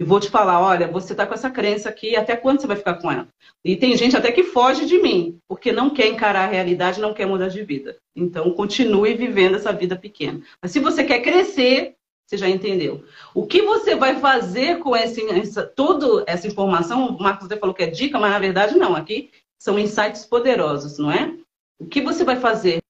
e 0.00 0.04
vou 0.04 0.18
te 0.18 0.30
falar, 0.30 0.58
olha, 0.62 0.88
você 0.88 1.12
está 1.12 1.26
com 1.26 1.34
essa 1.34 1.50
crença 1.50 1.90
aqui, 1.90 2.16
até 2.16 2.34
quando 2.34 2.58
você 2.58 2.66
vai 2.66 2.76
ficar 2.76 2.94
com 2.94 3.12
ela? 3.12 3.28
E 3.62 3.76
tem 3.76 3.94
gente 3.98 4.16
até 4.16 4.32
que 4.32 4.44
foge 4.44 4.86
de 4.86 4.96
mim, 4.96 5.38
porque 5.46 5.72
não 5.72 5.90
quer 5.90 6.06
encarar 6.06 6.44
a 6.48 6.50
realidade, 6.50 7.02
não 7.02 7.12
quer 7.12 7.26
mudar 7.26 7.48
de 7.48 7.62
vida. 7.62 7.98
Então, 8.16 8.50
continue 8.52 9.12
vivendo 9.12 9.56
essa 9.56 9.74
vida 9.74 9.94
pequena. 9.94 10.40
Mas 10.62 10.72
se 10.72 10.80
você 10.80 11.04
quer 11.04 11.20
crescer, 11.20 11.96
você 12.26 12.38
já 12.38 12.48
entendeu. 12.48 13.04
O 13.34 13.46
que 13.46 13.60
você 13.60 13.94
vai 13.94 14.18
fazer 14.18 14.78
com 14.78 14.96
esse, 14.96 15.22
essa, 15.32 15.64
toda 15.64 16.24
essa 16.26 16.46
informação? 16.46 17.08
O 17.08 17.22
Marcos 17.22 17.44
até 17.44 17.58
falou 17.58 17.74
que 17.74 17.82
é 17.82 17.86
dica, 17.86 18.18
mas 18.18 18.30
na 18.30 18.38
verdade 18.38 18.78
não. 18.78 18.96
Aqui 18.96 19.30
são 19.60 19.78
insights 19.78 20.24
poderosos, 20.24 20.96
não 20.96 21.12
é? 21.12 21.36
O 21.78 21.84
que 21.84 22.00
você 22.00 22.24
vai 22.24 22.36
fazer 22.36 22.80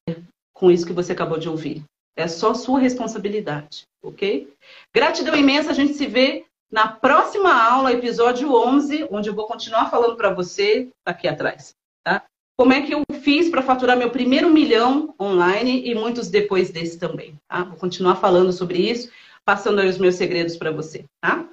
com 0.54 0.70
isso 0.70 0.86
que 0.86 0.92
você 0.92 1.11
acabou 1.11 1.38
de 1.38 1.48
ouvir? 1.48 1.82
É 2.16 2.28
só 2.28 2.54
sua 2.54 2.78
responsabilidade, 2.78 3.82
ok? 4.00 4.52
Gratidão 4.94 5.34
imensa, 5.34 5.70
a 5.70 5.74
gente 5.74 5.94
se 5.94 6.06
vê 6.06 6.44
na 6.70 6.86
próxima 6.86 7.52
aula, 7.52 7.92
episódio 7.92 8.54
11, 8.54 9.08
onde 9.10 9.28
eu 9.28 9.34
vou 9.34 9.46
continuar 9.46 9.90
falando 9.90 10.16
para 10.16 10.32
você, 10.32 10.88
aqui 11.04 11.26
atrás, 11.26 11.74
tá? 12.04 12.22
Como 12.56 12.72
é 12.72 12.82
que 12.82 12.94
eu 12.94 13.02
fiz 13.22 13.48
para 13.48 13.62
faturar 13.62 13.96
meu 13.96 14.10
primeiro 14.10 14.48
milhão 14.50 15.14
online 15.20 15.82
e 15.84 15.94
muitos 15.94 16.28
depois 16.28 16.70
desse 16.70 16.98
também, 16.98 17.34
tá? 17.48 17.64
Vou 17.64 17.76
continuar 17.76 18.16
falando 18.16 18.52
sobre 18.52 18.78
isso, 18.78 19.10
passando 19.44 19.80
aí 19.80 19.88
os 19.88 19.98
meus 19.98 20.14
segredos 20.14 20.56
para 20.56 20.70
você, 20.70 21.04
tá? 21.20 21.48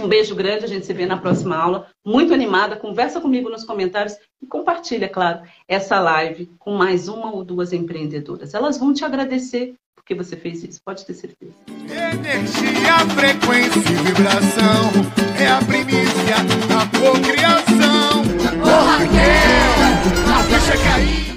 Um 0.00 0.08
beijo 0.08 0.34
grande, 0.34 0.64
a 0.64 0.68
gente 0.68 0.86
se 0.86 0.92
vê 0.92 1.04
na 1.04 1.18
próxima 1.18 1.56
aula. 1.56 1.90
Muito 2.04 2.32
animada, 2.32 2.76
conversa 2.76 3.20
comigo 3.20 3.50
nos 3.50 3.64
comentários 3.64 4.16
e 4.40 4.46
compartilha, 4.46 5.08
claro, 5.08 5.42
essa 5.68 6.00
live 6.00 6.50
com 6.58 6.72
mais 6.72 7.08
uma 7.08 7.32
ou 7.32 7.44
duas 7.44 7.72
empreendedoras. 7.72 8.54
Elas 8.54 8.78
vão 8.78 8.94
te 8.94 9.04
agradecer 9.04 9.74
porque 10.06 10.14
você 10.14 10.36
fez 10.36 10.62
isso, 10.62 10.80
pode 10.84 11.04
ter 11.04 11.14
certeza. 11.14 11.52
Energia, 11.90 12.98
frequência 13.16 13.80
e 13.80 14.04
vibração 14.04 14.92
é 15.36 15.48
a 15.48 15.58
primícia 15.58 16.36
da 16.68 16.86
cocriação. 16.96 18.22
Ô 18.22 18.68
oh, 18.68 18.86
Raquel, 18.86 20.32
a 20.32 20.38
ah, 20.38 20.42
deixa 20.48 20.78
cair. 20.78 21.26